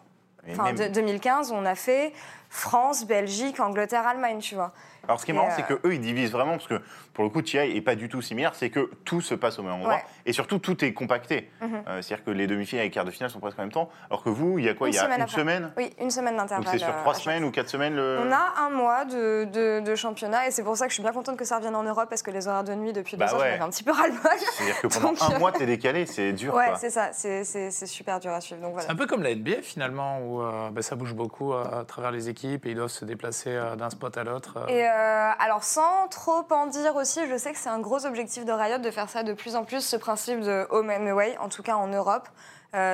enfin, 0.51 0.65
même- 0.65 0.77
de- 0.77 0.89
2015, 0.89 1.53
on 1.53 1.65
a 1.65 1.75
fait 1.77 2.13
France, 2.51 3.07
Belgique, 3.07 3.61
Angleterre, 3.61 4.07
Allemagne, 4.07 4.41
tu 4.41 4.55
vois. 4.57 4.73
Alors 5.05 5.19
ce 5.19 5.25
qui 5.25 5.31
est 5.31 5.35
Et, 5.35 5.37
marrant, 5.37 5.49
euh, 5.49 5.53
c'est 5.57 5.63
que 5.67 5.75
eux 5.87 5.95
ils 5.95 6.01
divisent 6.01 6.31
vraiment 6.31 6.53
parce 6.53 6.67
que 6.69 6.79
pour 7.15 7.25
le 7.25 7.31
coup 7.31 7.41
TI 7.41 7.57
est 7.57 7.81
pas 7.81 7.95
du 7.95 8.09
tout 8.09 8.21
similaire, 8.21 8.55
c'est 8.55 8.69
que 8.71 8.91
tout 9.05 9.21
se 9.23 9.35
passe 9.35 9.59
au 9.59 9.63
même 9.63 9.73
endroit 9.73 9.95
Ouais. 9.95 10.05
et 10.27 10.33
surtout 10.33 10.59
tout 10.59 10.85
est 10.85 10.93
compacté. 10.93 11.49
Mhm. 11.63 11.83
Euh, 11.89 12.03
C'est-à-dire 12.03 12.25
que 12.25 12.31
les 12.31 12.47
demi-finales 12.47 12.85
et 12.85 12.89
les 12.89 12.93
quarts 12.93 13.07
de 13.07 13.11
finale 13.11 13.31
sont 13.31 13.41
presque 13.41 13.59
en 13.59 13.63
même 13.63 13.73
temps, 13.73 13.89
alors 14.11 14.23
que 14.23 14.29
vous, 14.29 14.59
il 14.59 14.67
y 14.67 14.69
a 14.69 14.75
quoi 14.75 14.89
Une 14.89 14.93
Il 14.93 14.97
y 14.97 14.99
a 15.01 15.05
semaine 15.05 15.17
une 15.19 15.23
après. 15.23 15.37
semaine 15.37 15.73
Oui, 15.79 15.91
une 16.01 16.11
semaine 16.11 16.37
Donc 16.37 16.49
d'intervalle. 16.49 16.69
c'est 16.73 16.79
sur 16.85 16.89
euh, 16.95 17.01
trois 17.01 17.15
semaines 17.15 17.45
ou 17.45 17.51
quatre 17.51 17.69
semaines 17.71 17.95
le. 17.97 18.19
On 18.27 18.31
a 18.31 18.67
un 18.67 18.71
mois 18.71 19.05
de, 19.07 19.45
de- 19.45 19.81
de 19.81 19.95
championnat 19.95 20.49
et 20.49 20.51
c'est 20.51 20.63
pour 20.65 20.77
ça 20.77 20.85
que 20.85 20.91
je 20.91 20.95
suis 20.95 21.03
bien 21.03 21.13
contente 21.13 21.37
que 21.39 21.45
ça 21.47 21.57
revienne 21.57 21.77
en 21.77 21.83
Europe 21.85 22.09
parce 22.11 22.23
que 22.23 22.31
les 22.31 22.47
horaires 22.47 22.65
de 22.65 22.75
nuit 22.75 22.93
depuis 22.93 23.17
Bah 23.17 23.27
deux 23.27 23.35
ans, 23.35 23.39
ouais. 23.39 23.49
j'en 23.49 23.55
avais 23.55 23.63
un 23.65 23.71
petit 23.71 23.85
peu 23.85 23.93
ras-le-bol. 23.93 24.21
C'est-à-dire 24.53 24.81
que 24.81 24.87
pendant 24.89 25.09
Donc, 25.13 25.23
un 25.23 25.35
euh, 25.35 25.39
mois 25.39 25.53
t'es 25.53 25.67
décalé, 25.67 26.05
c'est 26.07 26.33
dur. 26.33 26.55
Ouais, 26.55 26.73
c'est 26.79 26.91
ça, 26.91 27.11
c'est 27.13 27.71
super 27.87 28.21
dur 28.21 28.33
à 28.33 28.41
suivre. 28.41 28.61
Donc 28.61 28.73
voilà. 28.73 28.87
C'est 28.87 28.93
un 28.93 28.97
peu 28.97 29.07
comme 29.07 29.23
la 29.23 29.35
NBA 29.35 29.63
finalement, 29.63 30.19
où 30.21 30.43
euh, 30.43 30.69
bah, 30.71 30.83
ça 30.83 30.95
bouge 30.95 31.15
beaucoup 31.15 31.53
euh, 31.55 31.81
à 31.81 31.85
travers 31.85 32.11
les 32.11 32.29
équipes 32.29 32.40
et 32.49 32.61
ils 32.65 32.75
doivent 32.75 32.89
se 32.89 33.05
déplacer 33.05 33.51
euh, 33.51 33.77
d'un 33.77 33.91
spot 33.91 34.17
à 34.17 34.25
l'autre. 34.25 34.57
euh. 34.59 34.67
Et 34.69 34.87
euh, 34.89 35.31
alors, 35.39 35.65
sans 35.65 36.09
trop 36.09 36.45
en 36.51 36.67
dire 36.67 36.97
aussi, 36.97 37.21
je 37.29 37.37
sais 37.37 37.53
que 37.53 37.59
c'est 37.59 37.69
un 37.69 37.79
gros 37.81 38.07
objectif 38.07 38.45
de 38.45 38.53
Riot 38.53 38.79
de 38.79 38.91
faire 38.91 39.09
ça 39.09 39.23
de 39.23 39.33
plus 39.33 39.57
en 39.57 39.65
plus, 39.65 39.81
ce 39.85 39.97
principe 39.97 40.41
de 40.41 40.67
home 40.71 40.91
and 40.91 41.07
away, 41.07 41.37
en 41.39 41.49
tout 41.49 41.63
cas 41.63 41.75
en 41.77 41.87
Europe. 41.87 42.29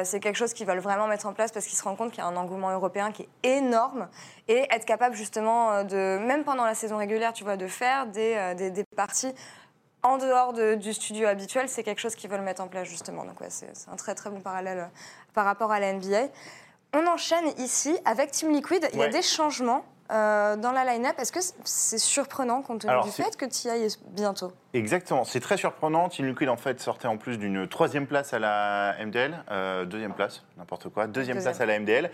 C'est 0.04 0.20
quelque 0.20 0.36
chose 0.36 0.54
qu'ils 0.54 0.66
veulent 0.66 0.78
vraiment 0.78 1.06
mettre 1.06 1.26
en 1.26 1.34
place 1.34 1.52
parce 1.52 1.66
qu'ils 1.66 1.76
se 1.76 1.84
rendent 1.84 1.98
compte 1.98 2.10
qu'il 2.10 2.20
y 2.20 2.22
a 2.22 2.26
un 2.26 2.36
engouement 2.36 2.70
européen 2.70 3.12
qui 3.12 3.28
est 3.42 3.56
énorme 3.58 4.08
et 4.48 4.66
être 4.74 4.86
capable 4.86 5.14
justement 5.14 5.84
de, 5.84 6.18
même 6.18 6.44
pendant 6.44 6.64
la 6.64 6.74
saison 6.74 6.96
régulière, 6.96 7.34
tu 7.34 7.44
vois, 7.44 7.58
de 7.58 7.66
faire 7.66 8.06
des, 8.06 8.54
des, 8.54 8.84
parties 8.96 9.34
en 10.02 10.16
dehors 10.16 10.54
de- 10.54 10.76
du 10.76 10.94
studio 10.94 11.28
habituel, 11.28 11.68
c'est 11.68 11.82
quelque 11.82 12.00
chose 12.00 12.14
qu'ils 12.14 12.30
veulent 12.30 12.40
mettre 12.40 12.62
en 12.62 12.68
place 12.68 12.88
justement. 12.88 13.24
Donc 13.26 13.38
ouais, 13.42 13.50
c'est 13.50 13.68
un 13.92 13.96
très 13.96 14.14
très 14.14 14.30
bon 14.30 14.40
parallèle 14.40 14.88
par 15.34 15.44
rapport 15.44 15.70
à 15.70 15.78
la 15.78 15.92
NBA. 15.92 16.28
On 16.98 17.06
enchaîne 17.08 17.48
ici 17.58 17.94
avec 18.06 18.30
Team 18.30 18.50
Liquid. 18.52 18.88
Il 18.94 18.98
y 18.98 19.02
a 19.02 19.08
des 19.08 19.20
changements 19.20 19.84
euh, 20.10 20.56
dans 20.56 20.72
la 20.72 20.82
line-up. 20.86 21.14
Est-ce 21.18 21.30
que 21.30 21.40
c'est 21.64 21.98
surprenant 21.98 22.62
compte 22.62 22.80
tenu 22.80 22.90
Alors, 22.90 23.04
du 23.04 23.10
fait 23.10 23.36
que 23.36 23.44
TI 23.44 23.68
est 23.68 24.02
bientôt? 24.12 24.50
Exactement, 24.72 25.24
c'est 25.24 25.40
très 25.40 25.58
surprenant. 25.58 26.08
Team 26.08 26.24
Liquid 26.26 26.48
en 26.48 26.56
fait 26.56 26.80
sortait 26.80 27.06
en 27.06 27.18
plus 27.18 27.36
d'une 27.36 27.68
troisième 27.68 28.06
place 28.06 28.32
à 28.32 28.38
la 28.38 28.94
MDL, 29.04 29.44
euh, 29.50 29.84
deuxième 29.84 30.14
place, 30.14 30.42
n'importe 30.56 30.88
quoi, 30.88 31.06
deuxième, 31.06 31.36
Deuxième. 31.36 31.52
place 31.52 31.60
à 31.60 31.66
la 31.66 31.78
MDL. 31.78 32.10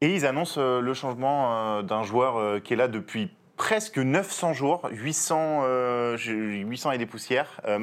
Et 0.00 0.14
ils 0.14 0.26
annoncent 0.26 0.60
euh, 0.60 0.80
le 0.80 0.94
changement 0.94 1.82
d'un 1.82 2.04
joueur 2.04 2.62
qui 2.62 2.74
est 2.74 2.76
là 2.76 2.86
depuis 2.86 3.32
presque 3.62 3.98
900 3.98 4.54
jours, 4.54 4.88
800, 4.90 5.60
euh, 5.62 6.16
j'ai- 6.16 6.32
800 6.32 6.90
et 6.90 6.98
des 6.98 7.06
poussières, 7.06 7.60
euh, 7.64 7.78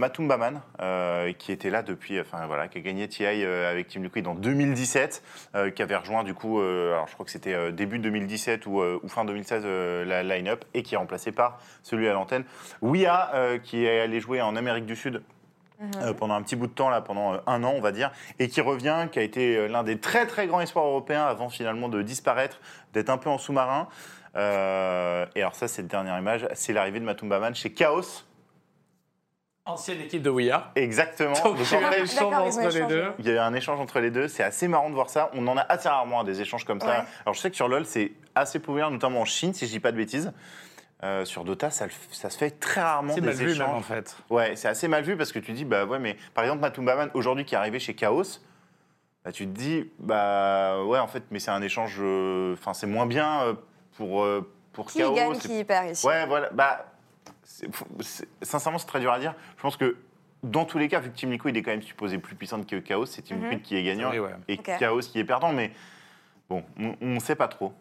euh, 0.81 1.31
qui 1.31 1.54
était 1.54 1.70
là 1.70 1.84
depuis, 1.84 2.20
enfin 2.20 2.46
voilà, 2.48 2.68
qui 2.68 2.80
a 2.80 2.81
gagné 2.81 3.08
TI 3.08 3.24
euh, 3.46 3.72
avec 3.72 3.88
Team 3.88 4.04
Liquid 4.04 4.28
en 4.28 4.36
2017, 4.36 5.24
euh, 5.56 5.70
qui 5.72 5.81
avait 5.81 5.96
rejoint 5.96 6.26
du 6.26 6.34
coup, 6.34 6.60
euh, 6.60 6.92
alors 6.96 7.08
je 7.08 7.14
crois 7.14 7.26
que 7.26 7.31
c'était 7.31 7.54
euh, 7.54 7.72
début 7.72 7.98
2017 7.98 8.66
ou, 8.66 8.81
euh, 8.81 9.00
ou 9.04 9.08
fin 9.08 9.24
2016 9.24 9.64
euh, 9.66 10.04
la 10.04 10.22
line-up, 10.22 10.66
et 10.74 10.84
qui 10.84 10.96
est 10.96 10.98
remplacé 10.98 11.31
par 11.31 11.62
celui 11.81 12.10
à 12.10 12.14
l'antenne, 12.14 12.44
euh, 13.34 13.58
qui 13.58 13.86
est 13.86 14.02
allé 14.02 14.20
jouer 14.20 14.42
en 14.42 14.58
Amérique 14.58 14.86
du 14.86 14.98
Sud 14.98 15.24
euh, 16.02 16.14
pendant 16.14 16.34
un 16.34 16.42
petit 16.42 16.58
bout 16.58 16.68
de 16.68 16.74
temps, 16.74 16.90
là, 16.90 17.00
pendant 17.00 17.36
euh, 17.36 17.38
un 17.48 17.64
an, 17.64 17.72
on 17.74 17.80
va 17.80 17.94
dire, 17.94 18.12
et 18.38 18.50
qui 18.50 18.60
revient, 18.60 19.08
qui 19.14 19.18
a 19.20 19.22
été 19.22 19.56
euh, 19.56 19.68
l'un 19.70 19.84
des 19.84 19.98
très 19.98 20.28
très 20.28 20.46
grands 20.46 20.60
espoirs 20.60 20.84
européens 20.86 21.26
avant 21.26 21.48
finalement 21.50 21.88
de 21.88 22.02
disparaître, 22.02 22.60
d'être 22.92 23.10
un 23.10 23.18
peu 23.18 23.30
en 23.30 23.38
sous-marin. 23.38 23.88
Euh, 24.36 25.26
et 25.36 25.42
alors 25.42 25.56
ça, 25.56 25.68
c'est 25.68 25.81
la 25.84 25.88
dernière 25.88 26.18
image, 26.20 26.48
c'est 26.54 26.74
l'arrivée 26.74 27.00
de 27.00 27.06
Matumba 27.06 27.40
Man 27.40 27.56
chez 27.56 27.72
Chaos. 27.74 28.24
Ancienne 29.66 30.02
équipe 30.02 30.24
de 30.24 30.30
Ouya. 30.31 30.71
Exactement. 30.76 31.33
Donc 31.44 31.57
Donc, 31.57 31.57
il 31.71 31.74
y 31.74 31.76
a 31.76 31.81
eu 31.81 31.86
un 31.86 32.04
échange 32.04 32.33
entre 32.50 32.69
les 32.69 32.86
deux. 32.88 33.12
il 33.19 33.26
y 33.28 33.30
a 33.30 33.33
eu 33.33 33.38
un 33.38 33.54
échange 33.54 33.80
entre 33.80 34.00
les 34.00 34.09
deux, 34.12 34.28
c'est 34.28 34.44
assez 34.44 34.68
marrant 34.68 34.90
de 34.90 34.95
voir 34.95 35.09
ça. 35.09 35.30
On 35.33 35.48
en 35.48 35.57
a 35.57 35.62
assez 35.62 35.88
rarement 35.90 36.21
hein, 36.21 36.24
des 36.24 36.42
échanges 36.42 36.66
comme 36.66 36.80
ça. 36.80 36.88
Ouais. 36.88 37.06
Alors 37.26 37.33
je 37.36 37.40
sais 37.40 37.50
que 37.52 37.56
sur 37.56 37.68
LoL, 37.68 37.86
c'est 37.86 38.14
assez 38.33 38.59
populaire, 38.59 38.90
notamment 38.90 39.21
en 39.21 39.26
Chine, 39.26 39.54
si 39.54 39.68
je 39.68 39.71
dis 39.71 39.80
pas 39.80 39.92
de 39.92 39.98
bêtises. 39.98 40.31
Euh, 41.04 41.24
sur 41.24 41.44
Dota, 41.45 41.69
ça, 41.69 41.86
ça 42.12 42.30
se 42.30 42.38
fait 42.38 42.50
très 42.52 42.81
rarement 42.81 43.14
C'est 43.14 43.21
des 43.21 43.28
mal 43.28 43.36
vu 43.36 43.52
échanges. 43.52 43.59
même 43.68 43.76
en 43.76 43.81
fait. 43.81 44.18
Ouais, 44.30 44.56
c'est 44.56 44.68
assez 44.68 44.88
mal 44.88 45.04
vu 45.04 45.16
parce 45.16 45.31
que 45.31 45.40
tu 45.40 45.54
dis, 45.54 45.66
bah 45.66 45.86
ouais, 45.86 46.00
mais 46.00 46.18
par 46.33 46.44
exemple, 46.44 46.62
Matumbaman, 46.62 47.09
aujourd'hui, 47.14 47.45
qui 47.45 47.54
est 47.56 47.57
arrivé 47.57 47.80
chez 47.80 47.94
Chaos, 47.94 48.42
bah, 49.24 49.31
tu 49.31 49.45
te 49.45 49.52
dis, 49.52 49.90
bah 50.00 50.83
ouais, 50.83 51.00
en 51.00 51.07
fait, 51.07 51.24
mais 51.31 51.40
c'est 51.40 51.52
un 51.52 51.62
échange, 51.62 51.98
euh, 52.02 52.54
enfin, 52.54 52.74
c'est 52.74 52.88
moins 52.88 53.06
bien 53.06 53.44
euh, 53.44 53.54
pour, 54.00 54.24
euh, 54.24 54.50
pour 54.72 54.88
Qui 54.88 55.00
Chaos. 55.00 55.14
gagne, 55.14 55.38
qui 55.38 55.62
perd 55.66 55.92
ici 55.92 56.08
Ouais, 56.08 56.26
voilà, 56.26 56.50
bah, 56.54 56.86
c'est- 57.44 57.68
c'est- 58.00 58.28
sincèrement, 58.42 58.78
c'est 58.80 58.88
très 58.88 59.02
dur 59.02 59.12
à 59.12 59.20
dire. 59.20 59.36
Je 59.58 59.62
pense 59.62 59.76
que 59.76 59.98
dans 60.42 60.64
tous 60.64 60.78
les 60.78 60.88
cas, 60.88 61.02
vu 61.02 61.12
que 61.12 61.16
Team 61.18 61.32
Liquid 61.32 61.56
est 61.58 61.62
quand 61.62 61.72
même 61.72 61.82
supposé 61.82 62.18
plus 62.18 62.36
puissante 62.36 62.66
que 62.66 62.78
Chaos, 62.78 63.06
c'est 63.06 63.22
Team. 63.24 63.44
Liquid 63.44 63.62
qui 63.62 63.76
est 63.76 63.84
gagnant 63.84 64.10
Oui, 64.12 64.20
ouais. 64.20 64.32
et. 64.48 64.58
Chaos 64.58 65.02
qui 65.02 65.20
est 65.20 65.26
perdant, 65.26 65.52
mais 65.52 65.72
bon, 66.50 66.64
on 66.80 66.96
ne 67.02 67.20
sait 67.20 67.36
pas 67.36 67.50
trop. 67.50 67.74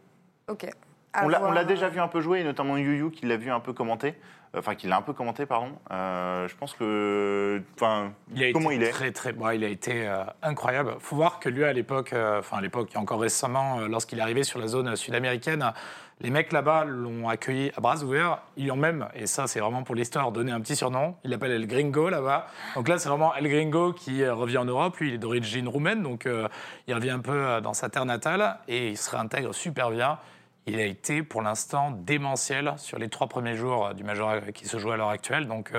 Ok. 0.49 0.67
à 1.15 1.25
On 1.25 1.29
l'a- 1.29 1.39
on 1.39 1.41
voir. 1.45 1.55
l'a 1.55 1.65
déjà 1.65 1.89
vu 1.89 2.01
un 2.01 2.07
peu 2.09 2.21
jouer, 2.21 2.41
et 2.41 2.45
notamment 2.45 2.77
Yu 2.77 2.99
Yu 2.99 3.11
qui 3.11 3.25
l'a 3.27 3.39
vu 3.39 3.51
un 3.51 3.61
peu 3.61 3.73
commenter. 3.73 4.15
Enfin, 4.57 4.75
qui 4.75 4.87
l'a 4.87 4.97
un 4.99 5.03
peu 5.03 5.13
commenté, 5.15 5.47
pardon. 5.47 5.73
Euh, 5.91 6.47
je 6.49 6.55
pense 6.55 6.75
que. 6.75 7.63
Enfin, 7.75 8.13
Il 8.35 8.45
a 8.45 8.53
comment 8.53 8.71
été 8.71 8.83
il 8.83 8.87
est 8.87 8.91
très 8.91 9.11
très 9.13 9.33
bon, 9.33 9.49
il 9.51 9.65
a 9.65 9.69
été 9.69 10.07
euh, 10.07 10.25
incroyable. 10.43 10.97
Faut 11.01 11.17
voir 11.17 11.39
que 11.41 11.49
lui 11.49 11.65
à 11.65 11.73
l'époque, 11.73 12.13
euh, 12.13 12.41
enfin 12.41 12.59
à 12.59 12.61
l'époque, 12.61 12.91
il 12.93 12.99
encore 12.99 13.21
récemment, 13.21 13.81
euh, 13.81 13.89
lorsqu'il 13.89 14.19
est 14.19 14.23
arrivé 14.23 14.43
sur 14.45 14.59
la 14.59 14.69
zone 14.69 14.95
sud-américaine, 14.97 15.73
les 16.21 16.31
mecs 16.31 16.53
là-bas 16.53 16.85
l'ont 16.85 17.29
accueilli 17.29 17.71
à 17.77 17.81
bras 17.81 18.03
ouverts. 18.03 18.41
Ils 18.57 18.65
lui 18.65 18.71
ont 18.71 18.77
même, 18.77 19.09
et 19.15 19.27
ça 19.27 19.47
c'est 19.47 19.61
vraiment 19.61 19.85
pour 19.85 19.95
l'histoire, 19.95 20.33
donné 20.33 20.51
un 20.51 20.61
petit 20.61 20.75
surnom. 20.75 21.15
Il 21.25 21.31
l'appelle 21.31 21.53
El 21.53 21.67
Gringo 21.67 22.09
là-bas. 22.09 22.47
Donc 22.75 22.89
là 22.89 22.99
c'est 22.99 23.09
vraiment 23.09 23.35
El 23.37 23.49
Gringo 23.49 23.93
qui 23.93 24.23
euh, 24.23 24.35
revient 24.35 24.59
en 24.59 24.65
Europe. 24.65 24.97
Lui 24.99 25.09
il 25.09 25.15
est 25.15 25.19
d'origine 25.19 25.69
roumaine, 25.69 26.03
donc 26.03 26.27
euh, 26.27 26.49
il 26.89 26.95
revient 26.95 27.11
un 27.11 27.21
peu 27.21 27.33
euh, 27.33 27.61
dans 27.61 27.73
sa 27.73 27.89
terre 27.89 28.05
natale 28.05 28.59
et 28.67 28.89
il 28.89 28.99
se 28.99 29.11
réintègre 29.11 29.55
super 29.55 29.91
bien. 29.91 30.19
Il 30.67 30.79
a 30.81 30.85
été 30.85 31.23
pour 31.23 31.41
l'instant 31.41 31.93
démentiel 31.93 32.75
sur 32.77 32.99
les 32.99 33.09
trois 33.09 33.29
premiers 33.29 33.55
jours 33.55 33.95
du 33.95 34.05
Major 34.05 34.35
qui 34.53 34.67
se 34.67 34.77
joue 34.79 34.91
à 34.91 34.97
l'heure 34.97 35.09
actuelle. 35.09 35.49
Donc 35.49 35.73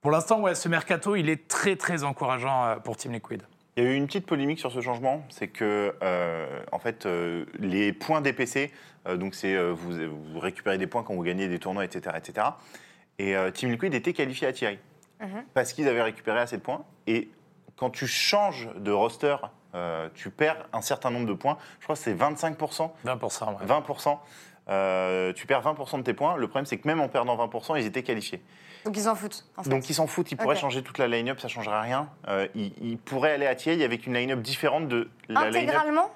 pour 0.00 0.10
l'instant, 0.10 0.40
ouais, 0.40 0.54
ce 0.54 0.70
mercato, 0.70 1.14
il 1.14 1.28
est 1.28 1.46
très 1.46 1.76
très 1.76 2.02
encourageant 2.02 2.76
pour 2.82 2.96
Team 2.96 3.12
Liquid. 3.12 3.42
Il 3.76 3.84
y 3.84 3.86
a 3.86 3.90
eu 3.90 3.94
une 3.94 4.06
petite 4.06 4.24
polémique 4.24 4.58
sur 4.58 4.72
ce 4.72 4.80
changement, 4.80 5.22
c'est 5.28 5.48
que 5.48 5.94
euh, 6.02 6.60
en 6.72 6.78
fait 6.78 7.04
euh, 7.04 7.44
les 7.58 7.92
points 7.92 8.22
DPC, 8.22 8.72
euh, 9.06 9.16
donc 9.18 9.34
c'est 9.34 9.54
euh, 9.54 9.72
vous, 9.72 9.92
vous 10.32 10.38
récupérez 10.38 10.78
des 10.78 10.86
points 10.86 11.02
quand 11.02 11.14
vous 11.14 11.22
gagnez 11.22 11.46
des 11.46 11.58
tournois, 11.58 11.84
etc., 11.84 12.16
etc. 12.16 12.46
Et 13.18 13.36
euh, 13.36 13.50
Team 13.50 13.70
Liquid 13.70 13.92
était 13.92 14.12
qualifié 14.14 14.48
à 14.48 14.52
Thierry 14.52 14.78
Mhm. 15.18 15.44
parce 15.54 15.72
qu'ils 15.72 15.88
avaient 15.88 16.02
récupéré 16.02 16.40
assez 16.40 16.58
de 16.58 16.62
points. 16.62 16.84
Et 17.06 17.30
quand 17.76 17.88
tu 17.88 18.06
changes 18.06 18.68
de 18.76 18.90
roster, 18.92 19.36
euh, 19.74 20.10
tu 20.14 20.28
perds 20.28 20.68
un 20.74 20.82
certain 20.82 21.10
nombre 21.10 21.26
de 21.26 21.32
points. 21.32 21.56
Je 21.80 21.84
crois 21.84 21.96
que 21.96 22.02
c'est 22.02 22.12
25% 22.14 22.92
20%. 23.04 23.48
ouais. 23.58 23.66
20 23.66 23.84
euh, 24.68 25.32
tu 25.32 25.46
perds 25.46 25.62
20% 25.62 25.98
de 25.98 26.02
tes 26.02 26.12
points. 26.12 26.36
Le 26.36 26.48
problème, 26.48 26.66
c'est 26.66 26.76
que 26.76 26.86
même 26.86 27.00
en 27.00 27.08
perdant 27.08 27.34
20%, 27.46 27.78
ils 27.80 27.86
étaient 27.86 28.02
qualifiés. 28.02 28.42
Donc 28.86 28.96
ils 28.96 29.02
s'en 29.02 29.14
foutent. 29.16 29.44
En 29.56 29.62
fait. 29.64 29.70
Donc 29.70 29.90
ils 29.90 29.94
s'en 29.94 30.06
foutent, 30.06 30.30
ils 30.32 30.36
pourraient 30.36 30.54
Ok. 30.54 30.60
changer 30.60 30.82
toute 30.82 30.98
la 30.98 31.08
line-up, 31.08 31.38
ça 31.40 31.48
ne 31.48 31.52
changerait 31.52 31.80
rien. 31.80 32.08
Euh, 32.28 32.46
ils, 32.54 32.72
ils 32.80 32.96
pourraient 32.98 33.32
aller 33.32 33.46
à 33.46 33.54
Thierry 33.54 33.82
avec 33.84 34.06
une 34.06 34.14
line-up 34.14 34.40
différente 34.40 34.88
de 34.88 35.10
la 35.28 35.50
line-up. 35.50 35.56
Intégralement 35.62 36.10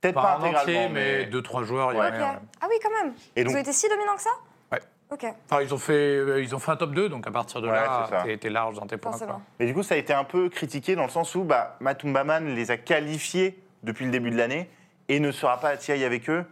Peut-être 0.00 0.14
pas, 0.14 0.22
Pas 0.22 0.32
intégralement, 0.38 0.60
entier, 0.60 0.88
mais 0.92 1.18
mais... 1.20 1.26
deux, 1.26 1.42
trois 1.42 1.62
joueurs, 1.62 1.92
il 1.92 1.96
y 1.96 1.98
a 1.98 2.02
Ouais. 2.02 2.08
Ok. 2.08 2.14
rien. 2.16 2.40
Ah 2.60 2.66
oui, 2.68 2.76
quand 2.82 2.90
même. 3.04 3.14
Et 3.34 3.40
Ils 3.40 3.44
donc- 3.46 3.54
ont 3.54 3.58
été 3.58 3.72
si 3.72 3.88
dominants 3.88 4.16
que 4.16 4.22
ça 4.22 4.30
Ouais. 4.72 4.80
Ok, 5.10 5.24
Enfin, 5.48 5.62
ils 5.62 5.72
ont, 5.72 5.78
fait, 5.78 5.92
euh, 5.92 6.42
ils 6.42 6.54
ont 6.54 6.58
fait 6.58 6.72
un 6.72 6.76
top 6.76 6.92
2, 6.92 7.08
donc 7.08 7.26
à 7.26 7.30
partir 7.30 7.60
de 7.62 7.68
Ouais, 7.68 7.72
là, 7.72 8.08
t'es- 8.38 8.50
large 8.50 8.74
dans 8.76 8.86
tes 8.86 8.96
points. 8.96 9.12
Mais 9.58 9.66
du 9.66 9.72
coup, 9.74 9.82
ça 9.82 9.94
a 9.94 9.98
été 9.98 10.12
un 10.12 10.24
peu 10.24 10.48
critiqué 10.48 10.96
dans 10.96 11.04
le 11.04 11.08
sens 11.10 11.34
où 11.36 11.44
bah, 11.44 11.76
Matumbaman 11.80 12.54
les 12.54 12.70
a 12.72 12.76
qualifiés 12.76 13.58
depuis 13.84 14.04
le 14.04 14.10
début 14.10 14.30
de 14.30 14.36
l'année 14.36 14.68
et 15.08 15.18
ne 15.20 15.30
sera 15.30 15.58
pas 15.60 15.68
à 15.70 15.76
Thierry 15.76 16.04
avec 16.04 16.28
eux. 16.28 16.44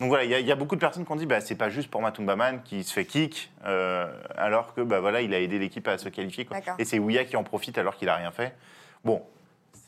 Donc 0.00 0.08
voilà, 0.08 0.24
il 0.24 0.30
y, 0.30 0.34
a- 0.34 0.40
il 0.40 0.46
y 0.46 0.50
a 0.52 0.56
beaucoup 0.56 0.74
de 0.74 0.80
personnes 0.80 1.04
qui 1.06 1.12
ont 1.12 1.16
dit 1.16 1.26
bah, 1.26 1.40
c'est 1.40 1.54
pas 1.54 1.70
juste 1.70 1.88
pour 1.90 2.02
Matumbaman 2.02 2.62
qui 2.64 2.82
se 2.82 2.92
fait 2.92 3.04
kick, 3.04 3.50
euh, 3.64 4.12
alors 4.36 4.74
que 4.74 4.80
bah, 4.80 5.00
voilà, 5.00 5.20
il 5.20 5.32
a 5.34 5.40
aidé 5.40 5.58
l'équipe 5.58 5.86
à 5.86 5.98
se 5.98 6.08
qualifier. 6.08 6.44
quoi. 6.44 6.56
Et 6.78 6.84
c'est 6.84 6.98
Ouya 6.98 7.24
qui 7.24 7.36
en 7.36 7.44
profite 7.44 7.78
alors 7.78 7.96
qu'il 7.96 8.08
a 8.08 8.16
rien 8.16 8.32
fait. 8.32 8.54
Bon, 9.04 9.22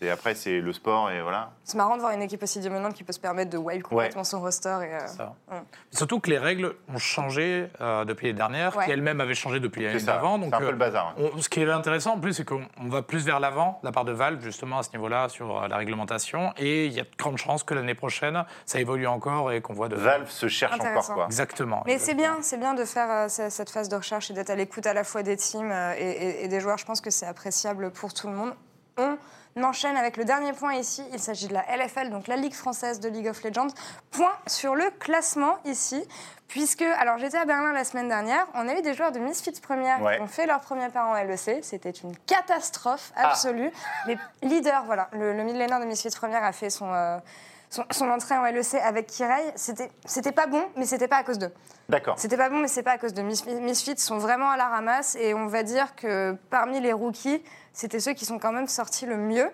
c'est 0.01 0.11
après, 0.11 0.35
c'est 0.35 0.61
le 0.61 0.73
sport 0.73 1.11
et 1.11 1.23
voilà. 1.23 1.51
C'est 1.65 1.77
marrant 1.77 1.97
de 1.97 2.01
voir 2.01 2.13
une 2.13 2.23
équipe 2.23 2.43
aussi 2.43 2.61
dominante 2.61 2.95
qui 2.95 3.03
peut 3.05 3.13
se 3.13 3.21
permettre 3.21 3.51
de 3.51 3.59
wipe 3.59 3.83
complètement 3.83 4.25
son 4.25 4.41
roster. 4.41 4.79
Et, 4.83 4.95
euh, 4.95 5.07
Ça. 5.07 5.35
Ouais. 5.51 5.59
Surtout 5.91 6.21
que 6.21 6.31
les 6.31 6.39
règles 6.39 6.75
ont 6.93 6.99
changé 6.99 7.69
euh, 7.81 8.05
depuis 8.05 8.27
les 8.29 8.33
dernières, 8.33 8.77
Ouais. 8.77 8.85
qui 8.85 8.91
elles-mêmes 8.91 9.21
avaient 9.21 9.35
changé 9.35 9.59
depuis 9.61 9.85
l'année 9.85 10.01
d'avant. 10.03 10.35
c'est 10.37 10.45
Donc, 10.45 10.55
un 10.55 10.59
peu 10.59 10.67
euh, 10.67 10.71
le 10.73 10.77
bazar. 10.77 11.15
hein. 11.19 11.23
On- 11.35 11.41
ce 11.41 11.49
qui 11.49 11.61
est 11.63 11.71
intéressant 11.71 12.15
en 12.15 12.21
plus, 12.21 12.35
c'est 12.35 12.45
qu'on 12.45 12.63
on 12.81 12.89
va 12.89 13.03
plus 13.03 13.25
vers 13.25 13.41
l'avant, 13.41 13.79
de 13.83 13.87
la 13.89 13.93
part 13.93 14.05
de 14.05 14.13
Valve, 14.13 14.41
justement, 14.43 14.79
à 14.79 14.83
ce 14.83 14.91
niveau-là, 14.93 15.29
sur 15.29 15.63
euh, 15.63 15.69
la 15.69 15.77
réglementation. 15.77 16.53
Et 16.59 16.87
il 16.87 16.93
y 16.93 17.01
a 17.01 17.05
de 17.05 17.09
grandes 17.19 17.39
chances 17.39 17.63
que 17.65 17.75
l'année 17.75 17.95
prochaine, 17.95 18.45
ça 18.67 18.79
évolue 18.81 19.07
encore 19.07 19.53
et 19.53 19.61
qu'on 19.63 19.73
voit 19.75 19.89
de. 19.89 19.97
Valve 19.97 20.29
se 20.31 20.49
cherche 20.49 20.79
encore 20.79 21.07
quoi. 21.15 21.25
Exactement. 21.27 21.83
Mais 21.87 21.99
c'est 21.99 22.15
bien, 22.15 22.37
c'est 22.43 22.59
bien 22.59 22.75
de 22.75 22.85
faire 22.85 23.11
euh, 23.11 23.29
ce- 23.29 23.49
cette 23.51 23.71
phase 23.71 23.89
de 23.89 23.97
recherche 23.97 24.31
et 24.31 24.35
d'être 24.35 24.51
à 24.51 24.57
l'écoute 24.57 24.87
à 24.87 24.93
la 24.95 25.05
fois 25.05 25.23
des 25.23 25.37
teams 25.37 25.71
euh, 25.73 25.95
et, 25.99 26.03
et- 26.11 26.45
et 26.45 26.49
des 26.49 26.61
joueurs. 26.61 26.79
Je 26.79 26.85
pense 26.85 27.01
que 27.01 27.11
c'est 27.11 27.27
appréciable 27.27 27.91
pour 27.93 28.13
tout 28.13 28.27
le 28.29 28.35
monde. 28.35 28.53
On 28.99 29.17
enchaîne 29.65 29.97
avec 29.97 30.17
le 30.17 30.25
dernier 30.25 30.53
point 30.53 30.75
ici. 30.75 31.05
Il 31.13 31.19
s'agit 31.21 31.49
de 31.49 31.55
la 31.55 31.65
LFL, 31.77 32.11
donc 32.11 32.27
la 32.29 32.37
Ligue 32.37 32.55
française 32.55 33.01
de 33.01 33.09
League 33.09 33.29
of 33.29 33.43
Legends. 33.43 33.69
Point 34.11 34.33
sur 34.47 34.75
le 34.75 34.91
classement 34.99 35.57
ici, 35.65 36.07
puisque, 36.49 36.83
alors 36.83 37.19
j'étais 37.19 37.39
à 37.39 37.45
Berlin 37.45 37.73
la 37.73 37.85
semaine 37.85 38.09
dernière, 38.09 38.47
on 38.55 38.69
a 38.69 38.75
eu 38.75 38.83
des 38.83 38.95
joueurs 38.95 39.13
de 39.13 39.19
Misfits 39.19 39.61
Première 39.61 40.01
Ouais. 40.03 40.17
qui 40.17 40.23
ont 40.23 40.27
fait 40.27 40.47
leur 40.47 40.61
premier 40.61 40.89
pas 40.89 41.05
en 41.05 41.15
LEC. 41.15 41.61
C'était 41.63 41.91
une 41.91 42.17
catastrophe 42.27 43.13
Ah. 43.17 43.29
absolue. 43.31 43.71
Les 44.07 44.17
leaders, 44.43 44.85
voilà, 44.85 45.09
le, 45.13 45.33
le 45.33 45.43
mid 45.43 45.57
laner 45.57 45.81
de 45.81 45.85
Misfits 45.87 46.11
Première 46.17 46.45
a 46.45 46.53
fait 46.53 46.71
son. 46.71 46.93
euh, 46.93 47.19
son, 47.69 47.85
son 47.91 48.09
entrée 48.11 48.37
en 48.37 48.45
LEC 48.45 48.75
avec 48.77 49.09
Kirei, 49.09 49.43
c'était 49.57 49.91
c'était 50.05 50.31
pas 50.31 50.47
bon, 50.47 50.65
mais 50.77 50.87
c'était 50.87 51.09
pas 51.09 51.17
à 51.17 51.25
cause 51.25 51.37
d'eux. 51.39 51.53
D'accord. 51.89 52.15
C'était 52.17 52.37
pas 52.37 52.49
bon, 52.49 52.59
mais 52.59 52.69
c'est 52.69 52.85
pas 52.85 52.93
à 52.93 52.99
cause 52.99 53.13
de 53.13 53.23
Misfits. 53.23 53.57
Misfits 53.57 53.99
sont 53.99 54.19
vraiment 54.19 54.51
à 54.51 54.57
la 54.57 54.69
ramasse 54.69 55.17
et 55.17 55.35
on 55.35 55.49
va 55.49 55.65
dire 55.65 55.97
que 55.97 56.37
parmi 56.49 56.79
les 56.81 56.93
rookies, 56.93 57.43
c'était 57.77 58.01
ceux 58.01 58.15
qui 58.15 58.25
sont 58.25 58.39
quand 58.39 58.53
même 58.53 58.69
sortis 58.69 59.05
le 59.05 59.19
mieux. 59.19 59.51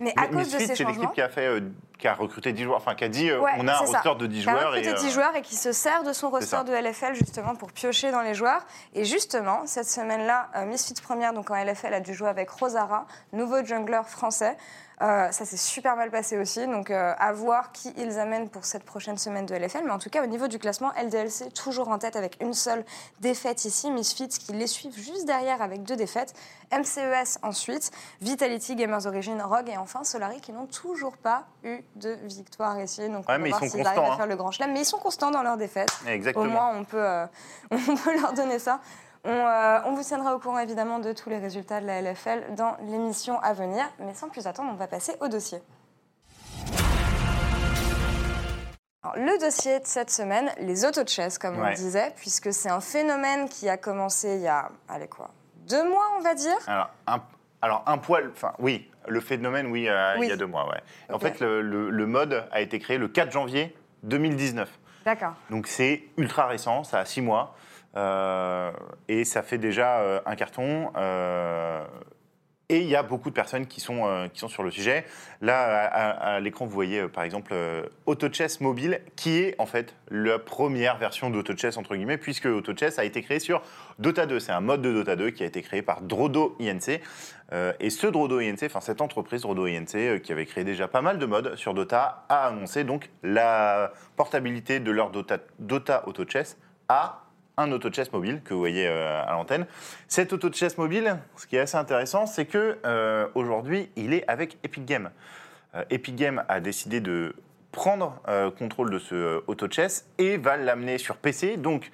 Mais 0.00 0.14
à 0.16 0.28
cause 0.28 0.50
de 0.50 0.58
ces 0.58 0.68
c'est 0.68 0.76
changements. 0.76 1.02
l'équipe 1.02 1.14
qui 1.14 1.20
a, 1.20 1.28
fait, 1.28 1.46
euh, 1.46 1.60
qui 1.98 2.08
a 2.08 2.14
recruté 2.14 2.52
10 2.52 2.64
joueurs, 2.64 2.76
enfin 2.76 2.94
qui 2.94 3.04
a 3.04 3.08
dit 3.08 3.30
euh, 3.30 3.40
Ouais, 3.40 3.52
on 3.58 3.66
a 3.68 3.72
un 3.72 3.86
ça. 3.86 4.00
roster 4.00 4.14
de 4.18 4.26
10 4.26 4.42
qui 4.42 4.48
a 4.48 4.52
joueurs. 4.52 4.70
recruté 4.72 4.90
et, 4.90 4.94
10 4.94 5.06
euh, 5.06 5.10
joueurs 5.10 5.36
et 5.36 5.42
qui 5.42 5.56
se 5.56 5.72
sert 5.72 6.02
de 6.02 6.12
son 6.12 6.30
roster 6.30 6.58
de 6.66 6.72
LFL 6.72 7.14
justement 7.14 7.54
pour 7.54 7.72
piocher 7.72 8.10
dans 8.10 8.22
les 8.22 8.34
joueurs. 8.34 8.64
Et 8.94 9.04
justement, 9.04 9.66
cette 9.66 9.88
semaine-là, 9.88 10.50
euh, 10.56 10.66
Misfits 10.66 11.00
Première, 11.02 11.32
donc 11.32 11.50
en 11.50 11.54
LFL, 11.54 11.94
a 11.94 12.00
dû 12.00 12.14
jouer 12.14 12.28
avec 12.28 12.50
Rosara, 12.50 13.06
nouveau 13.32 13.64
jungler 13.64 14.02
français. 14.06 14.56
Euh, 15.02 15.30
ça 15.30 15.44
s'est 15.44 15.58
super 15.58 15.94
mal 15.94 16.10
passé 16.10 16.38
aussi, 16.38 16.66
donc 16.66 16.90
à 16.90 17.30
voir 17.34 17.70
qui 17.72 17.92
ils 17.98 18.18
amènent 18.18 18.48
pour 18.48 18.64
cette 18.64 18.82
prochaine 18.82 19.18
semaine 19.18 19.44
de 19.44 19.54
LFL. 19.54 19.82
Mais 19.84 19.90
en 19.90 19.98
tout 19.98 20.08
cas, 20.08 20.22
au 20.22 20.26
niveau 20.26 20.48
du 20.48 20.58
classement, 20.58 20.90
LDLC 20.98 21.52
toujours 21.52 21.88
en 21.88 21.98
tête 21.98 22.16
avec 22.16 22.38
une 22.40 22.54
seule 22.54 22.82
défaite 23.20 23.66
ici. 23.66 23.90
Misfits 23.90 24.28
qui 24.28 24.54
les 24.54 24.66
suivent 24.66 24.96
juste 24.96 25.26
derrière 25.26 25.60
avec 25.60 25.82
deux 25.82 25.96
défaites. 25.96 26.32
MCES 26.72 27.38
ensuite, 27.42 27.90
Vitality, 28.20 28.74
Gamers 28.74 29.06
Origin, 29.06 29.40
Rogue 29.40 29.68
et 29.68 29.76
enfin 29.76 30.04
Solari 30.04 30.40
qui 30.40 30.52
n'ont 30.52 30.66
toujours 30.66 31.16
pas 31.16 31.46
eu 31.62 31.80
de 31.96 32.16
victoire 32.24 32.78
ici. 32.80 33.08
Donc 33.08 33.28
Ouais, 33.28 33.36
on 33.38 33.42
va 33.42 33.48
voir 33.48 33.60
s'ils 33.64 33.86
arrivent 33.86 34.00
à 34.02 34.12
hein. 34.12 34.16
faire 34.16 34.26
le 34.26 34.36
grand 34.36 34.50
chelem. 34.50 34.72
Mais 34.72 34.80
ils 34.80 34.84
sont 34.86 34.98
constants 34.98 35.30
dans 35.30 35.42
leurs 35.42 35.56
défaites. 35.56 35.88
Exactement. 36.06 36.44
Au 36.44 36.48
moins, 36.48 36.70
on 36.76 36.84
peut, 36.84 37.02
euh, 37.02 37.26
on 37.70 37.96
peut 37.96 38.20
leur 38.20 38.32
donner 38.32 38.58
ça. 38.58 38.80
On, 39.24 39.30
euh, 39.30 39.78
on 39.86 39.94
vous 39.94 40.02
tiendra 40.04 40.34
au 40.36 40.38
courant 40.38 40.58
évidemment 40.58 40.98
de 41.00 41.12
tous 41.12 41.28
les 41.30 41.38
résultats 41.38 41.80
de 41.80 41.86
la 41.86 42.00
LFL 42.00 42.54
dans 42.54 42.76
l'émission 42.82 43.40
à 43.40 43.52
venir. 43.54 43.84
Mais 43.98 44.14
sans 44.14 44.28
plus 44.28 44.46
attendre, 44.46 44.70
on 44.72 44.76
va 44.76 44.86
passer 44.86 45.16
au 45.20 45.28
dossier. 45.28 45.60
Alors, 49.02 49.16
le 49.16 49.38
dossier 49.38 49.78
de 49.80 49.86
cette 49.86 50.10
semaine, 50.10 50.50
les 50.60 50.84
auto-chess, 50.84 51.38
comme 51.38 51.56
on 51.58 51.62
Ouais. 51.62 51.70
le 51.70 51.76
disait, 51.76 52.12
puisque 52.16 52.52
c'est 52.52 52.70
un 52.70 52.80
phénomène 52.80 53.48
qui 53.48 53.68
a 53.68 53.76
commencé 53.76 54.34
il 54.36 54.40
y 54.42 54.48
a, 54.48 54.68
allez 54.88 55.06
quoi, 55.08 55.30
deux 55.68 55.88
mois, 55.88 56.06
on 56.18 56.22
va 56.22 56.34
dire. 56.34 56.56
Alors, 56.66 56.90
un, 57.06 57.20
alors, 57.62 57.82
un 57.86 57.98
poil, 57.98 58.30
enfin, 58.32 58.52
oui, 58.58 58.90
le 59.08 59.20
phénomène, 59.20 59.66
oui, 59.68 59.88
euh, 59.88 60.14
Oui. 60.18 60.26
il 60.26 60.28
y 60.30 60.32
a 60.32 60.36
deux 60.36 60.46
mois, 60.46 60.68
ouais. 60.68 60.80
En 61.12 61.18
fait, 61.18 61.40
le, 61.40 61.60
le- 61.62 61.90
le 61.90 62.06
mode 62.06 62.44
a 62.52 62.60
été 62.60 62.78
créé 62.78 62.98
le 62.98 63.08
4 63.08 63.30
janvier 63.32 63.74
2019. 64.02 64.68
D'accord. 65.04 65.34
Donc, 65.50 65.66
c'est 65.66 66.04
ultra 66.16 66.46
récent, 66.46 66.82
ça 66.84 66.98
a 67.00 67.04
six 67.04 67.20
mois. 67.22 67.54
euh, 67.96 68.70
et 69.08 69.24
ça 69.24 69.42
fait 69.42 69.56
déjà 69.58 70.00
euh, 70.00 70.20
un 70.26 70.36
carton. 70.36 70.90
Et 72.68 72.80
il 72.80 72.88
y 72.88 72.96
a 72.96 73.02
beaucoup 73.02 73.30
de 73.30 73.34
personnes 73.34 73.66
qui 73.66 73.80
sont, 73.80 74.06
euh, 74.06 74.28
qui 74.28 74.40
sont 74.40 74.48
sur 74.48 74.62
le 74.62 74.70
sujet. 74.70 75.04
Là, 75.40 75.84
à, 75.84 76.40
l'écran, 76.40 76.66
vous 76.66 76.72
voyez 76.72 77.00
euh, 77.00 77.08
par 77.08 77.22
exemple 77.22 77.52
euh, 77.54 77.86
AutoChess 78.06 78.60
Mobile, 78.60 79.00
qui 79.14 79.38
est 79.38 79.54
en 79.58 79.66
fait 79.66 79.94
la 80.10 80.38
première 80.38 80.98
version 80.98 81.30
d'AutoChess, 81.30 81.76
entre 81.76 81.94
guillemets, 81.94 82.18
puisque 82.18 82.46
AutoChess 82.46 82.98
a 82.98 83.04
été 83.04 83.22
créé 83.22 83.38
sur 83.38 83.62
Dota 83.98 84.26
2. 84.26 84.40
C'est 84.40 84.52
un 84.52 84.60
mode 84.60 84.82
de 84.82 84.92
Dota 84.92 85.14
2 85.14 85.30
qui 85.30 85.44
a 85.44 85.46
été 85.46 85.62
créé 85.62 85.82
par 85.82 86.02
Drodo 86.02 86.56
INC. 86.60 87.00
Euh, 87.52 87.72
et 87.78 87.90
ce 87.90 88.08
Drodo 88.08 88.40
INC, 88.40 88.64
enfin 88.64 88.80
cette 88.80 89.00
entreprise 89.00 89.42
Drodo 89.42 89.66
INC, 89.66 90.20
qui 90.22 90.32
avait 90.32 90.46
créé 90.46 90.64
déjà 90.64 90.88
pas 90.88 91.02
mal 91.02 91.18
de 91.18 91.26
modes 91.26 91.54
sur 91.54 91.74
Dota, 91.74 92.24
a 92.28 92.48
annoncé 92.48 92.82
donc 92.82 93.10
la 93.22 93.92
portabilité 94.16 94.80
de 94.80 94.90
leur 94.90 95.10
Dota, 95.10 95.38
Dota 95.60 96.08
AutoChess 96.08 96.58
à 96.88 97.25
un 97.58 97.72
auto-chess 97.72 98.12
mobile 98.12 98.42
que 98.44 98.52
vous 98.52 98.60
voyez 98.60 98.86
euh, 98.86 99.22
à 99.26 99.32
l'antenne. 99.32 99.66
Cet 100.08 100.34
auto-chess 100.34 100.76
mobile, 100.76 101.16
ce 101.36 101.46
qui 101.46 101.56
est 101.56 101.60
assez 101.60 101.78
intéressant, 101.78 102.26
c'est 102.26 102.44
que 102.44 102.76
euh, 102.84 103.28
aujourd'hui, 103.34 103.88
il 103.96 104.12
est 104.12 104.28
avec 104.28 104.58
Epic 104.62 104.84
Games. 104.84 105.10
Euh, 105.74 105.82
Epic 105.88 106.16
Games 106.16 106.44
a 106.48 106.60
décidé 106.60 107.00
de 107.00 107.34
prendre 107.72 108.20
euh, 108.28 108.50
contrôle 108.50 108.90
de 108.90 108.98
ce 108.98 109.14
euh, 109.14 109.40
auto-chess 109.46 110.06
et 110.18 110.36
va 110.36 110.58
l'amener 110.58 110.98
sur 110.98 111.16
PC. 111.16 111.56
Donc, 111.56 111.90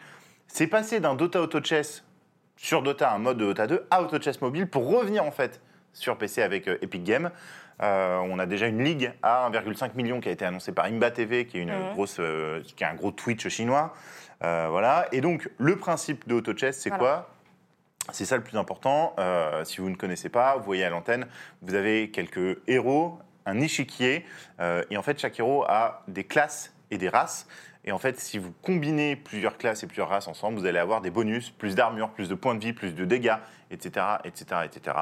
c'est 0.49 0.67
passé 0.67 0.99
d'un 0.99 1.15
Dota 1.15 1.41
auto-chess 1.41 2.05
sur 2.57 2.83
Dota, 2.83 3.13
un 3.13 3.19
mode 3.19 3.39
de 3.39 3.45
Dota 3.45 3.69
2, 3.69 3.87
à 3.89 4.03
auto-chess 4.03 4.41
mobile 4.41 4.67
pour 4.69 4.89
revenir 4.89 5.25
en 5.25 5.31
fait 5.31 5.61
sur 5.93 6.19
PC 6.19 6.43
avec 6.43 6.67
Epic 6.67 7.05
Games. 7.05 7.31
Euh, 7.83 8.19
on 8.29 8.39
a 8.39 8.47
déjà 8.47 8.67
une 8.67 8.83
ligue 8.85 9.13
à 9.23 9.51
1,5 9.51 9.97
million 9.97 10.21
qui 10.21 10.29
a 10.29 10.33
été 10.33 10.45
annoncée 10.45 10.73
par 10.73 10.85
Imba 10.85 11.11
TV, 11.11 11.47
qui 11.47 11.59
est, 11.59 11.63
une 11.63 11.93
grosse, 11.93 12.19
euh, 12.21 12.63
qui 12.77 12.85
est 12.85 12.87
un 12.87 12.95
gros 12.95 13.11
Twitch 13.11 13.49
chinois. 13.49 13.95
Euh, 14.43 14.69
voilà. 14.71 15.07
Et 15.13 15.21
donc, 15.21 15.49
le 15.59 15.77
principe 15.77 16.27
de 16.29 16.35
AutoChess, 16.35 16.79
c'est 16.79 16.91
Voilà. 16.91 17.05
quoi? 17.05 17.29
C'est 18.13 18.25
ça 18.25 18.37
le 18.37 18.43
plus 18.43 18.59
important. 18.59 19.15
Euh, 19.19 19.65
si 19.65 19.81
vous 19.81 19.89
ne 19.89 19.95
connaissez 19.95 20.29
pas, 20.29 20.57
vous 20.57 20.65
voyez 20.65 20.85
à 20.85 20.91
l'antenne, 20.91 21.27
vous 21.63 21.75
avez 21.75 22.11
quelques 22.11 22.59
héros, 22.67 23.19
un 23.47 23.61
échiquier, 23.61 24.27
euh, 24.61 24.83
et 24.91 24.97
en 24.97 25.03
fait, 25.03 25.19
chaque 25.21 25.39
héros 25.39 25.65
a 25.69 26.03
des 26.09 26.25
classes 26.25 26.75
et 26.91 26.99
des 26.99 27.09
races. 27.09 27.47
Et 27.85 27.91
en 27.91 27.99
fait, 27.99 28.21
si 28.21 28.39
vous 28.39 28.53
combinez 28.63 29.17
plusieurs 29.17 29.59
classes 29.59 29.83
et 29.83 29.87
plusieurs 29.89 30.09
races 30.09 30.29
ensemble, 30.29 30.57
vous 30.59 30.67
allez 30.67 30.79
avoir 30.79 31.01
des 31.01 31.11
bonus, 31.11 31.51
plus 31.51 31.75
d'armure, 31.75 32.11
plus 32.11 32.29
de 32.29 32.35
points 32.37 32.55
de 32.55 32.61
vie, 32.61 32.73
plus 32.73 32.95
de 32.95 33.05
dégâts, 33.05 33.35
etc. 33.73 34.07
etc., 34.25 34.45
etc. 34.65 34.97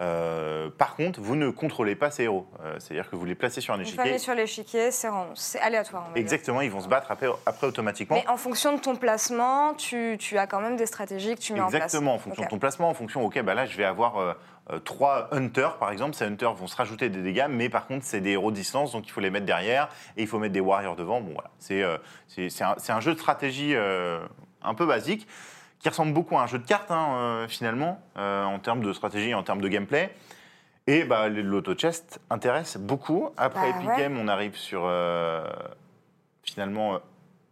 Euh, 0.00 0.68
par 0.76 0.94
contre, 0.94 1.20
vous 1.20 1.36
ne 1.36 1.50
contrôlez 1.50 1.94
pas 1.94 2.10
ces 2.10 2.24
héros. 2.24 2.46
Euh, 2.62 2.76
C'est-à-dire 2.78 3.08
que 3.08 3.16
vous 3.16 3.24
les 3.24 3.34
placez 3.34 3.60
sur 3.60 3.72
un 3.74 3.80
échiquier. 3.80 4.00
aller 4.00 4.18
sur 4.18 4.34
l'échiquier, 4.34 4.90
c'est 4.90 5.08
aléatoire. 5.60 6.04
dire. 6.08 6.16
Exactement, 6.16 6.60
ils 6.60 6.70
vont 6.70 6.80
se 6.82 6.88
battre 6.88 7.10
après, 7.10 7.28
après 7.46 7.66
automatiquement. 7.66 8.16
Mais 8.16 8.28
en 8.28 8.36
fonction 8.36 8.74
de 8.74 8.80
ton 8.80 8.96
placement, 8.96 9.72
tu, 9.74 10.16
tu 10.18 10.36
as 10.36 10.46
quand 10.46 10.60
même 10.60 10.76
des 10.76 10.86
stratégies 10.86 11.34
que 11.34 11.40
tu 11.40 11.54
mets 11.54 11.60
Exactement, 11.60 12.12
en 12.12 12.14
en 12.14 12.18
place. 12.18 12.24
fonction 12.24 12.42
Ok. 12.42 12.48
de 12.48 12.50
ton 12.50 12.58
placement, 12.58 12.88
en 12.90 12.94
fonction, 12.94 13.24
ok, 13.24 13.40
bah 13.42 13.54
là 13.54 13.64
je 13.66 13.76
vais 13.76 13.84
avoir 13.84 14.18
euh, 14.18 14.34
trois 14.84 15.28
hunters 15.32 15.76
par 15.78 15.90
exemple. 15.90 16.14
Ces 16.14 16.24
hunters 16.24 16.54
vont 16.54 16.66
se 16.66 16.76
rajouter 16.76 17.08
des 17.08 17.22
dégâts, 17.22 17.46
mais 17.48 17.68
par 17.68 17.86
contre 17.86 18.04
c'est 18.04 18.20
des 18.20 18.30
héros 18.32 18.50
de 18.50 18.56
distance, 18.56 18.92
donc 18.92 19.06
il 19.06 19.10
faut 19.10 19.20
les 19.20 19.30
mettre 19.30 19.46
derrière 19.46 19.88
et 20.16 20.22
il 20.22 20.28
faut 20.28 20.38
mettre 20.38 20.52
des 20.54 20.60
warriors 20.60 20.96
devant. 20.96 21.20
Bon 21.20 21.32
voilà, 21.32 21.50
c'est 21.58 21.82
euh, 21.82 21.96
un, 22.60 22.74
un 22.94 23.00
jeu 23.00 23.14
de 23.14 23.18
stratégie 23.18 23.74
euh, 23.74 24.20
un 24.62 24.74
peu 24.74 24.86
basique 24.86 25.26
qui 25.78 25.88
ressemble 25.88 26.12
beaucoup 26.12 26.36
à 26.36 26.42
un 26.42 26.46
jeu 26.46 26.58
de 26.58 26.66
cartes 26.66 26.90
hein, 26.90 27.14
euh, 27.14 27.48
finalement, 27.48 28.00
euh, 28.16 28.44
en 28.44 28.58
termes 28.58 28.82
de 28.82 28.92
stratégie 28.92 29.30
et 29.30 29.34
en 29.34 29.42
termes 29.44 29.60
de 29.60 29.68
gameplay. 29.68 30.12
Et 30.88 31.04
bah, 31.04 31.28
l'auto-chest 31.28 32.18
intéresse 32.30 32.78
beaucoup. 32.78 33.30
Après 33.36 33.70
Bah 33.70 33.76
Epic 33.78 33.88
ouais. 33.90 33.96
Games, 33.98 34.18
on 34.18 34.26
arrive 34.26 34.56
sur 34.56 34.82
euh, 34.86 35.46
finalement 36.42 36.94
euh, 36.94 36.98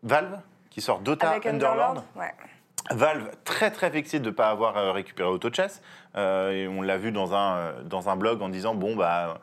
Valve 0.02 0.40
qui 0.70 0.80
sort 0.80 1.00
Dota 1.00 1.30
Avec 1.30 1.46
Underlord. 1.46 1.90
Underlord, 1.90 2.04
ouais. 2.16 2.34
Valve 2.92 3.30
très 3.44 3.70
très 3.70 3.90
vexé 3.90 4.20
de 4.20 4.26
ne 4.26 4.30
pas 4.30 4.48
avoir 4.48 4.76
euh, 4.76 4.92
récupéré 4.92 5.28
AutoChess. 5.28 5.82
Euh, 6.16 6.50
et 6.52 6.68
on 6.68 6.82
l'a 6.82 6.96
vu 6.98 7.10
dans 7.12 7.34
un, 7.34 7.56
euh, 7.56 7.82
dans 7.82 8.08
un 8.08 8.16
blog 8.16 8.42
en 8.42 8.48
disant 8.48 8.74
bon 8.74 8.94
bah 8.96 9.40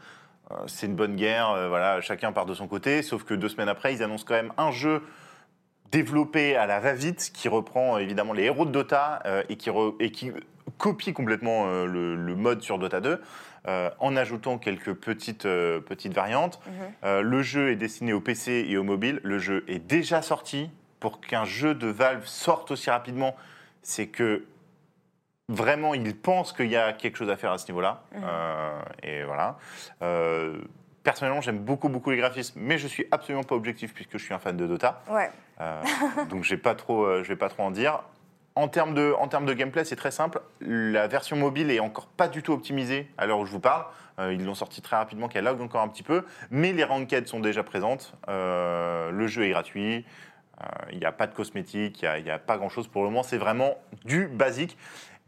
euh, 0.52 0.56
c'est 0.68 0.86
une 0.88 0.96
bonne 0.96 1.16
guerre, 1.16 1.50
euh, 1.52 1.68
voilà 1.68 2.00
chacun 2.02 2.32
part 2.32 2.46
de 2.46 2.54
son 2.54 2.68
côté. 2.68 3.02
Sauf 3.02 3.24
que 3.24 3.34
deux 3.34 3.50
semaines 3.50 3.70
après 3.70 3.94
ils 3.94 4.02
annoncent 4.04 4.26
quand 4.28 4.34
même 4.36 4.54
un 4.58 4.72
jeu 4.72 5.02
développé 5.92 6.56
à 6.56 6.66
la 6.66 6.80
va-vite 6.80 7.32
qui 7.34 7.50
reprend 7.50 7.98
évidemment 7.98 8.34
les 8.34 8.44
héros 8.44 8.66
de 8.66 8.72
Dota 8.72 9.22
et, 9.50 9.58
qui 9.58 9.70
re- 9.70 9.96
et 10.00 10.12
qui 10.12 10.32
copie 10.80 11.14
complètement 11.14 11.68
le, 11.86 12.16
le 12.16 12.36
mode 12.36 12.62
sur 12.64 12.80
Dota 12.80 13.00
2. 13.00 13.22
euh, 13.68 13.90
en 14.00 14.16
ajoutant 14.16 14.58
quelques 14.58 14.94
petites, 14.94 15.44
petites 15.44 16.14
variantes. 16.14 16.60
Mhm. 17.04 17.22
Le 17.22 17.42
jeu 17.44 17.70
est 17.72 17.76
destiné 17.76 18.12
au 18.12 18.22
PC 18.22 18.66
et 18.68 18.76
au 18.78 18.84
mobile. 18.84 19.20
Le 19.24 19.38
jeu 19.38 19.64
est 19.68 19.80
déjà 19.80 20.22
sorti. 20.24 20.70
Pour 21.04 21.20
qu'un 21.20 21.44
jeu 21.44 21.76
de 21.76 21.88
Valve 21.88 22.26
sorte 22.26 22.72
aussi 22.72 22.90
rapidement, 22.90 23.36
c'est 23.82 24.08
que 24.08 24.46
vraiment 25.50 25.94
ils 25.94 26.16
pensent 26.16 26.54
qu'il 26.54 26.70
y 26.70 26.78
a 26.78 26.94
quelque 26.94 27.18
chose 27.18 27.30
à 27.30 27.36
faire 27.36 27.52
à 27.52 27.58
ce 27.58 27.68
niveau-là. 27.68 28.04
Mhm. 28.14 28.22
Euh, 28.24 28.82
et 29.04 29.24
voilà. 29.26 29.58
Euh, 30.02 30.62
personnellement, 31.04 31.42
j'aime 31.42 31.60
beaucoup 31.60 31.90
beaucoup 31.90 32.10
les 32.10 32.16
graphismes, 32.16 32.58
mais 32.62 32.78
je 32.78 32.88
suis 32.88 33.06
absolument 33.12 33.44
pas 33.44 33.54
objectif 33.54 33.94
puisque 33.94 34.14
je 34.14 34.24
suis 34.24 34.34
un 34.34 34.40
fan 34.40 34.56
de 34.56 34.66
Dota. 34.66 35.02
Ouais. 35.10 35.30
Euh, 35.60 35.84
donc 36.30 36.46
j'ai 36.46 36.56
pas 36.56 36.74
trop, 36.74 37.04
euh, 37.04 37.22
je 37.22 37.28
vais 37.28 37.36
pas 37.36 37.50
trop 37.50 37.64
en 37.64 37.72
dire. 37.72 38.00
En 38.56 38.70
termes 38.70 38.94
de, 38.94 39.14
en 39.20 39.28
termes 39.28 39.46
de 39.46 39.54
gameplay, 39.54 39.84
c'est 39.84 39.98
très 39.98 40.12
simple. 40.12 40.40
La 40.62 41.08
version 41.08 41.36
mobile 41.36 41.70
est 41.70 41.82
encore 41.82 42.08
pas 42.08 42.30
du 42.30 42.44
tout 42.44 42.54
optimisée 42.54 43.12
à 43.18 43.26
l'heure 43.26 43.40
où 43.40 43.46
je 43.46 43.52
vous 43.52 43.60
parle. 43.60 43.84
Euh, 44.20 44.34
ils 44.34 44.46
l'ont 44.46 44.56
sorti 44.56 44.82
très 44.82 44.96
rapidement, 44.96 45.28
qu'elle 45.28 45.44
lag 45.44 45.60
encore 45.60 45.82
un 45.82 45.88
petit 45.88 46.04
peu. 46.04 46.24
Mais 46.52 46.72
les 46.72 46.84
ranked 46.84 47.28
sont 47.28 47.40
déjà 47.40 47.64
présentes. 47.64 48.14
Euh, 48.30 49.12
le 49.12 49.28
jeu 49.28 49.46
est 49.46 49.50
gratuit. 49.50 50.06
Euh, 50.64 50.86
Il 50.92 51.00
n'y 51.00 51.06
a 51.06 51.12
pas 51.12 51.28
de 51.28 51.34
cosmétiques, 51.34 52.02
il 52.04 52.24
n'y 52.24 52.32
a, 52.32 52.40
pas 52.40 52.58
grand-chose 52.58 52.88
pour 52.88 53.04
le 53.04 53.10
moment. 53.10 53.24
C'est 53.24 53.38
vraiment 53.38 53.76
du 54.06 54.28
basique. 54.28 54.78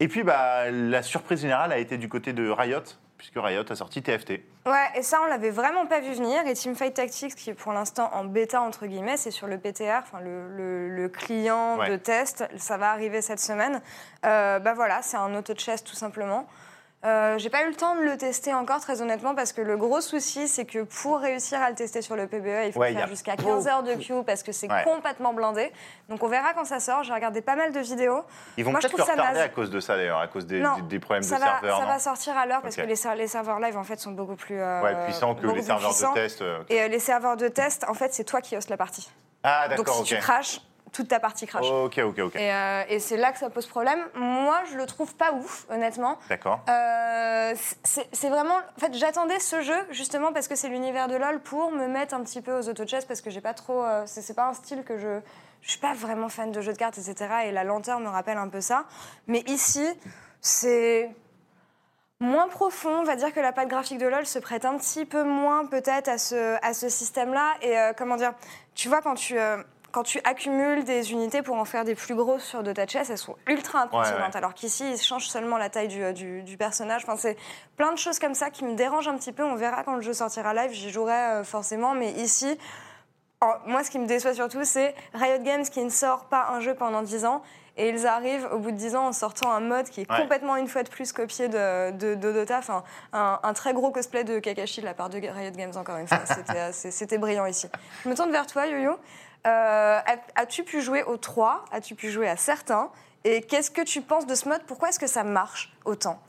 Et 0.00 0.08
puis, 0.08 0.22
bah, 0.22 0.70
la 0.70 1.02
surprise 1.02 1.40
générale 1.40 1.72
a 1.72 1.78
été 1.78 1.96
du 1.98 2.08
côté 2.08 2.32
de 2.32 2.48
Riot, 2.50 2.80
puisque 3.16 3.36
Riot 3.36 3.64
a 3.70 3.74
sorti 3.74 4.02
TFT. 4.02 4.42
Ouais, 4.66 4.88
et 4.96 5.02
ça, 5.02 5.20
on 5.22 5.26
l'avait 5.26 5.50
vraiment 5.50 5.86
pas 5.86 6.00
vu 6.00 6.12
venir. 6.12 6.46
Et 6.46 6.52
Teamfight 6.54 6.92
Tactics, 6.94 7.34
qui 7.34 7.50
est 7.50 7.54
pour 7.54 7.72
l'instant 7.72 8.10
en 8.12 8.24
bêta, 8.24 8.60
entre 8.60 8.86
guillemets, 8.86 9.16
c'est 9.16 9.30
sur 9.30 9.46
le 9.46 9.58
PTR, 9.58 10.00
enfin 10.02 10.20
le, 10.20 10.48
le- 10.54 10.88
le 10.88 11.08
client 11.08 11.78
Ouais. 11.78 11.88
de 11.88 11.96
test. 11.96 12.46
Ça 12.56 12.76
va 12.76 12.90
arriver 12.90 13.22
cette 13.22 13.40
semaine. 13.40 13.80
Euh, 14.26 14.58
bah 14.58 14.74
voilà, 14.74 15.00
c'est 15.02 15.16
un 15.16 15.34
auto-chest 15.34 15.86
tout 15.86 15.94
simplement. 15.96 16.46
Euh, 17.04 17.38
J'ai 17.38 17.50
pas 17.50 17.62
eu 17.62 17.68
le 17.68 17.74
temps 17.76 17.94
de 17.94 18.00
le 18.00 18.16
tester 18.16 18.52
encore, 18.54 18.80
très 18.80 19.00
honnêtement, 19.02 19.34
parce 19.34 19.52
que 19.52 19.60
le 19.60 19.76
gros 19.76 20.00
souci, 20.00 20.48
c'est 20.48 20.64
que 20.64 20.82
pour 20.82 21.20
réussir 21.20 21.60
à 21.62 21.68
le 21.68 21.76
tester 21.76 22.02
sur 22.02 22.16
le 22.16 22.26
PBE, 22.26 22.66
il 22.66 22.72
faut 22.72 22.80
Ouais, 22.80 22.92
faire 22.94 23.04
a 23.04 23.06
jusqu'à 23.06 23.36
15 23.36 23.68
heures 23.68 23.82
de 23.82 23.94
queue 23.94 24.22
parce 24.24 24.42
que 24.42 24.50
c'est 24.50 24.68
Ouais. 24.70 24.82
complètement 24.82 25.32
blindé. 25.32 25.70
Donc 26.08 26.22
on 26.22 26.26
verra 26.26 26.52
quand 26.54 26.64
ça 26.64 26.80
sort. 26.80 27.04
J'ai 27.04 27.12
regardé 27.12 27.42
pas 27.42 27.54
mal 27.54 27.70
de 27.70 27.78
vidéos. 27.80 28.24
Ils 28.56 28.64
vont 28.64 28.72
peut-être 28.72 28.96
le 28.96 29.02
retarder 29.04 29.40
à 29.40 29.48
cause 29.48 29.70
de 29.70 29.78
ça, 29.78 29.96
d'ailleurs, 29.96 30.18
à 30.18 30.26
cause 30.26 30.46
des, 30.46 30.58
Non, 30.60 30.76
des- 30.76 30.82
des 30.82 30.98
problèmes 30.98 31.22
ça 31.22 31.36
de 31.36 31.40
va, 31.40 31.46
serveurs. 31.46 31.76
ça 31.78 31.82
non 31.84 31.88
va 31.88 31.98
sortir 31.98 32.36
à 32.36 32.46
l'heure 32.46 32.62
parce 32.62 32.74
que 32.76 32.82
les, 32.82 32.96
ser- 32.96 33.14
les 33.14 33.28
serveurs 33.28 33.60
live 33.60 33.76
en 33.76 33.84
fait 33.84 34.00
sont 34.00 34.12
beaucoup 34.12 34.36
plus 34.36 34.58
euh, 34.58 34.82
Ouais, 34.82 35.04
puissants 35.04 35.34
que 35.34 35.46
les 35.46 35.62
serveurs 35.62 35.90
de 35.94 36.14
test. 36.14 36.42
euh, 36.42 36.62
Et 36.70 36.88
les 36.88 36.98
serveurs 36.98 37.36
de 37.36 37.46
test, 37.48 37.84
en 37.88 37.94
fait, 37.94 38.14
c'est 38.14 38.24
toi 38.24 38.40
qui 38.40 38.56
hostes 38.56 38.70
la 38.70 38.76
partie. 38.78 39.08
Ah, 39.44 39.68
Donc 39.68 39.78
d'accord, 39.78 39.94
si 39.96 40.00
ok. 40.00 40.06
tu 40.08 40.16
crashes, 40.16 40.60
toute 40.92 41.08
ta 41.08 41.20
partie 41.20 41.46
crash. 41.46 41.66
Ok, 41.66 41.98
ok, 41.98 42.18
ok. 42.18 42.36
Et, 42.36 42.52
euh, 42.52 42.82
et 42.88 42.98
c'est 43.00 43.16
là 43.16 43.32
que 43.32 43.38
ça 43.38 43.50
pose 43.50 43.66
problème. 43.66 43.98
Moi, 44.14 44.58
je 44.70 44.76
le 44.76 44.86
trouve 44.86 45.14
pas 45.14 45.32
ouf, 45.32 45.66
honnêtement. 45.68 46.18
D'accord. 46.28 46.60
Euh, 46.68 47.54
c'est 47.84 48.28
vraiment. 48.28 48.54
En 48.56 48.80
fait, 48.80 48.94
j'attendais 48.94 49.38
ce 49.40 49.60
jeu 49.60 49.76
justement 49.90 50.32
parce 50.32 50.48
que 50.48 50.56
c'est 50.56 50.68
l'univers 50.68 51.08
de 51.08 51.16
LoL 51.16 51.40
pour 51.40 51.70
me 51.70 51.86
mettre 51.86 52.14
un 52.14 52.22
petit 52.22 52.40
peu 52.40 52.58
aux 52.58 52.68
auto-chess 52.68 53.04
parce 53.04 53.20
que 53.20 53.30
j'ai 53.30 53.40
pas 53.40 53.54
trop. 53.54 53.82
euh, 53.84 54.04
c'est 54.06 54.22
c'est 54.22 54.34
pas 54.34 54.46
un 54.46 54.54
style 54.54 54.84
que 54.84 54.96
je. 54.98 55.20
Je 55.62 55.70
suis 55.72 55.80
pas 55.80 55.94
vraiment 55.94 56.28
fan 56.28 56.52
de 56.52 56.60
jeux 56.60 56.72
de 56.72 56.78
cartes, 56.78 56.96
etc. 56.98 57.26
Et 57.46 57.50
la 57.52 57.64
lenteur 57.64 57.98
me 57.98 58.08
rappelle 58.08 58.36
un 58.38 58.48
peu 58.48 58.60
ça. 58.60 58.84
Mais 59.26 59.40
ici, 59.48 59.84
c'est 60.40 61.10
moins 62.20 62.46
profond. 62.48 63.00
On 63.00 63.02
va 63.04 63.16
dire 63.16 63.32
que 63.34 63.40
la 63.40 63.52
patte 63.52 63.68
graphique 63.68 63.98
de 63.98 64.06
LoL 64.06 64.26
se 64.26 64.38
prête 64.38 64.64
un 64.64 64.76
petit 64.78 65.04
peu 65.04 65.24
moins 65.24 65.66
peut-être 65.66 66.08
à 66.08 66.18
ce, 66.18 66.56
à 66.64 66.72
ce 66.72 66.88
système-là. 66.88 67.54
Et 67.62 67.76
euh, 67.76 67.92
comment 67.96 68.16
dire 68.16 68.32
Tu 68.76 68.88
vois, 68.88 69.02
quand 69.02 69.14
tu. 69.14 69.38
euh, 69.38 69.56
quand 69.96 70.02
tu 70.02 70.20
accumules 70.24 70.84
des 70.84 71.12
unités 71.12 71.40
pour 71.40 71.56
en 71.56 71.64
faire 71.64 71.82
des 71.84 71.94
plus 71.94 72.14
grosses 72.14 72.44
sur 72.44 72.62
Dota 72.62 72.86
Chess, 72.86 73.08
elles 73.08 73.16
sont 73.16 73.34
ultra 73.46 73.80
impressionnantes. 73.84 74.32
ouais. 74.34 74.36
Alors 74.36 74.52
qu'ici, 74.52 74.84
ils 74.92 75.00
changent 75.00 75.26
seulement 75.26 75.56
la 75.56 75.70
taille 75.70 75.88
du, 75.88 76.02
euh, 76.02 76.12
du- 76.12 76.42
du 76.42 76.58
personnage. 76.58 77.04
Enfin, 77.04 77.16
c'est 77.16 77.38
plein 77.78 77.92
de 77.92 77.96
choses 77.96 78.18
comme 78.18 78.34
ça 78.34 78.50
qui 78.50 78.66
me 78.66 78.74
dérangent 78.74 79.08
un 79.08 79.16
petit 79.16 79.32
peu. 79.32 79.42
On 79.42 79.54
verra 79.54 79.84
quand 79.84 79.94
le 79.94 80.02
jeu 80.02 80.12
sortira 80.12 80.52
live, 80.52 80.70
j'y 80.72 80.90
jouerai 80.90 81.14
euh, 81.14 81.44
forcément. 81.44 81.94
Mais 81.94 82.10
ici, 82.12 82.58
en- 83.40 83.54
moi, 83.64 83.84
ce 83.84 83.90
qui 83.90 83.98
me 83.98 84.06
déçoit 84.06 84.34
surtout, 84.34 84.64
c'est 84.64 84.94
Riot 85.14 85.42
Games 85.42 85.62
qui 85.64 85.82
ne 85.82 85.88
sort 85.88 86.26
pas 86.26 86.48
un 86.50 86.60
jeu 86.60 86.74
pendant 86.74 87.00
10 87.00 87.24
ans. 87.24 87.40
Et 87.78 87.88
ils 87.90 88.06
arrivent 88.06 88.48
au 88.52 88.58
bout 88.58 88.72
de 88.72 88.76
10 88.76 88.96
ans 88.96 89.06
en 89.06 89.12
sortant 89.12 89.50
un 89.50 89.60
mode 89.60 89.88
qui 89.90 90.00
est 90.02 90.10
Ouais. 90.10 90.18
complètement 90.20 90.56
une 90.56 90.66
fois 90.68 90.82
de 90.82 90.88
plus 90.90 91.12
copié 91.12 91.48
de, 91.48 91.90
de- 91.92 92.14
de 92.14 92.32
Dota. 92.32 92.58
Enfin, 92.58 92.84
un, 93.14 93.38
un 93.42 93.52
très 93.54 93.72
gros 93.72 93.90
cosplay 93.90 94.24
de 94.24 94.38
Kakashi 94.40 94.80
de 94.82 94.86
la 94.86 94.94
part 94.94 95.08
de 95.08 95.18
Riot 95.18 95.52
Games, 95.52 95.72
encore 95.76 95.96
une 95.96 96.06
fois. 96.08 96.18
C'était 96.72 97.18
brillant 97.18 97.46
ici. 97.46 97.68
Je 98.04 98.10
me 98.10 98.14
tourne 98.14 98.30
vers 98.30 98.46
toi, 98.46 98.66
Yo-Yo. 98.66 98.92
Euh, 99.46 99.98
as- 100.04 100.18
As-tu 100.42 100.64
pu 100.64 100.80
jouer 100.82 101.02
aux 101.04 101.16
3 101.16 101.64
As-tu 101.72 101.94
pu 101.94 102.10
jouer 102.10 102.28
à 102.28 102.36
certains? 102.36 102.90
Et 103.24 103.42
qu'est-ce 103.42 103.70
que 103.70 103.82
tu 103.82 104.02
penses 104.02 104.26
de 104.26 104.34
ce 104.34 104.48
mode? 104.48 104.62
Pourquoi 104.66 104.88
est-ce 104.90 104.98
que 105.00 105.06
ça 105.06 105.24
marche 105.24 105.72
autant? 105.84 106.20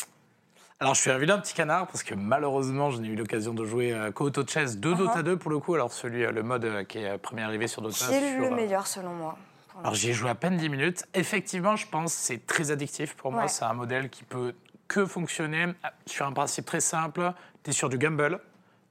Alors, 0.79 0.93
je 0.93 1.01
suis 1.01 1.09
un 1.09 1.17
vilain 1.17 1.39
petit 1.39 1.53
canard 1.55 1.87
parce 1.87 2.03
que 2.03 2.13
malheureusement, 2.13 2.91
je 2.91 2.99
n'ai 3.01 3.07
eu 3.07 3.15
l'occasion 3.15 3.53
de 3.53 3.65
jouer 3.65 3.93
euh, 3.93 4.11
qu'au 4.11 4.25
Auto 4.25 4.45
Chess 4.45 4.77
de 4.77 4.93
Dota 4.93 5.23
2 5.23 5.37
pour 5.37 5.49
le 5.49 5.57
coup. 5.59 5.73
Alors, 5.73 5.91
celui, 5.91 6.23
euh, 6.23 6.31
le 6.31 6.43
mode 6.43 6.65
euh, 6.65 6.83
qui 6.83 6.99
est 6.99 7.17
premier 7.17 7.41
arrivé 7.41 7.67
sur 7.67 7.81
Dota. 7.81 8.05
Qui 8.07 8.13
est 8.13 8.33
sur, 8.33 8.41
le 8.41 8.51
meilleur 8.51 8.85
selon 8.85 9.13
moi 9.13 9.37
Alors 9.81 9.95
j'y 9.95 10.11
ai 10.11 10.13
joué 10.13 10.29
à 10.29 10.35
peine 10.35 10.57
10 10.57 10.69
minutes. 10.69 11.05
Effectivement, 11.15 11.75
je 11.75 11.87
pense 11.87 12.13
que 12.15 12.21
c'est 12.21 12.45
très 12.45 12.69
addictif. 12.69 13.15
Pour 13.15 13.31
moi, 13.31 13.47
c'est 13.47 13.65
un 13.65 13.73
modèle 13.73 14.09
qui 14.09 14.23
peut 14.23 14.53
que 14.87 15.05
fonctionner 15.07 15.65
sur 16.05 16.25
un 16.27 16.31
principe 16.31 16.65
très 16.65 16.79
simple. 16.79 17.33
Tu 17.63 17.71
es 17.71 17.73
sur 17.73 17.89
du 17.89 17.97
gamble, 17.97 18.39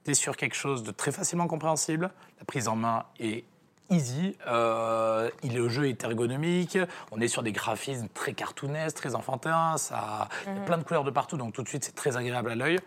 tu 0.03 0.11
es 0.11 0.13
sur 0.13 0.35
quelque 0.35 0.55
chose 0.55 0.83
de 0.83 0.91
très 0.91 1.11
facilement 1.13 1.47
compréhensible. 1.47 2.11
La 2.39 2.45
prise 2.45 2.67
en 2.67 2.75
main 2.75 3.05
est 3.19 3.45
easy. 3.89 4.37
Euh, 4.47 5.29
il, 5.43 5.55
le 5.55 5.69
jeu 5.69 5.87
est 5.87 6.03
ergonomique. 6.03 6.77
On 7.11 7.19
est 7.19 7.27
sur 7.27 7.43
des 7.43 7.51
graphismes 7.51 8.07
très 8.13 8.33
cartoonesques, 8.33 8.97
très 8.97 9.15
enfantins. 9.15 9.77
Ça, 9.77 10.29
Il 10.45 10.55
y 10.55 10.57
a 10.57 10.61
plein 10.61 10.77
de 10.77 10.83
couleurs 10.83 11.03
de 11.03 11.11
partout, 11.11 11.37
donc 11.37 11.53
tout 11.53 11.63
de 11.63 11.67
suite, 11.67 11.83
c'est 11.83 11.95
très 11.95 12.17
agréable 12.17 12.51
à 12.51 12.55
l'œil. 12.55 12.79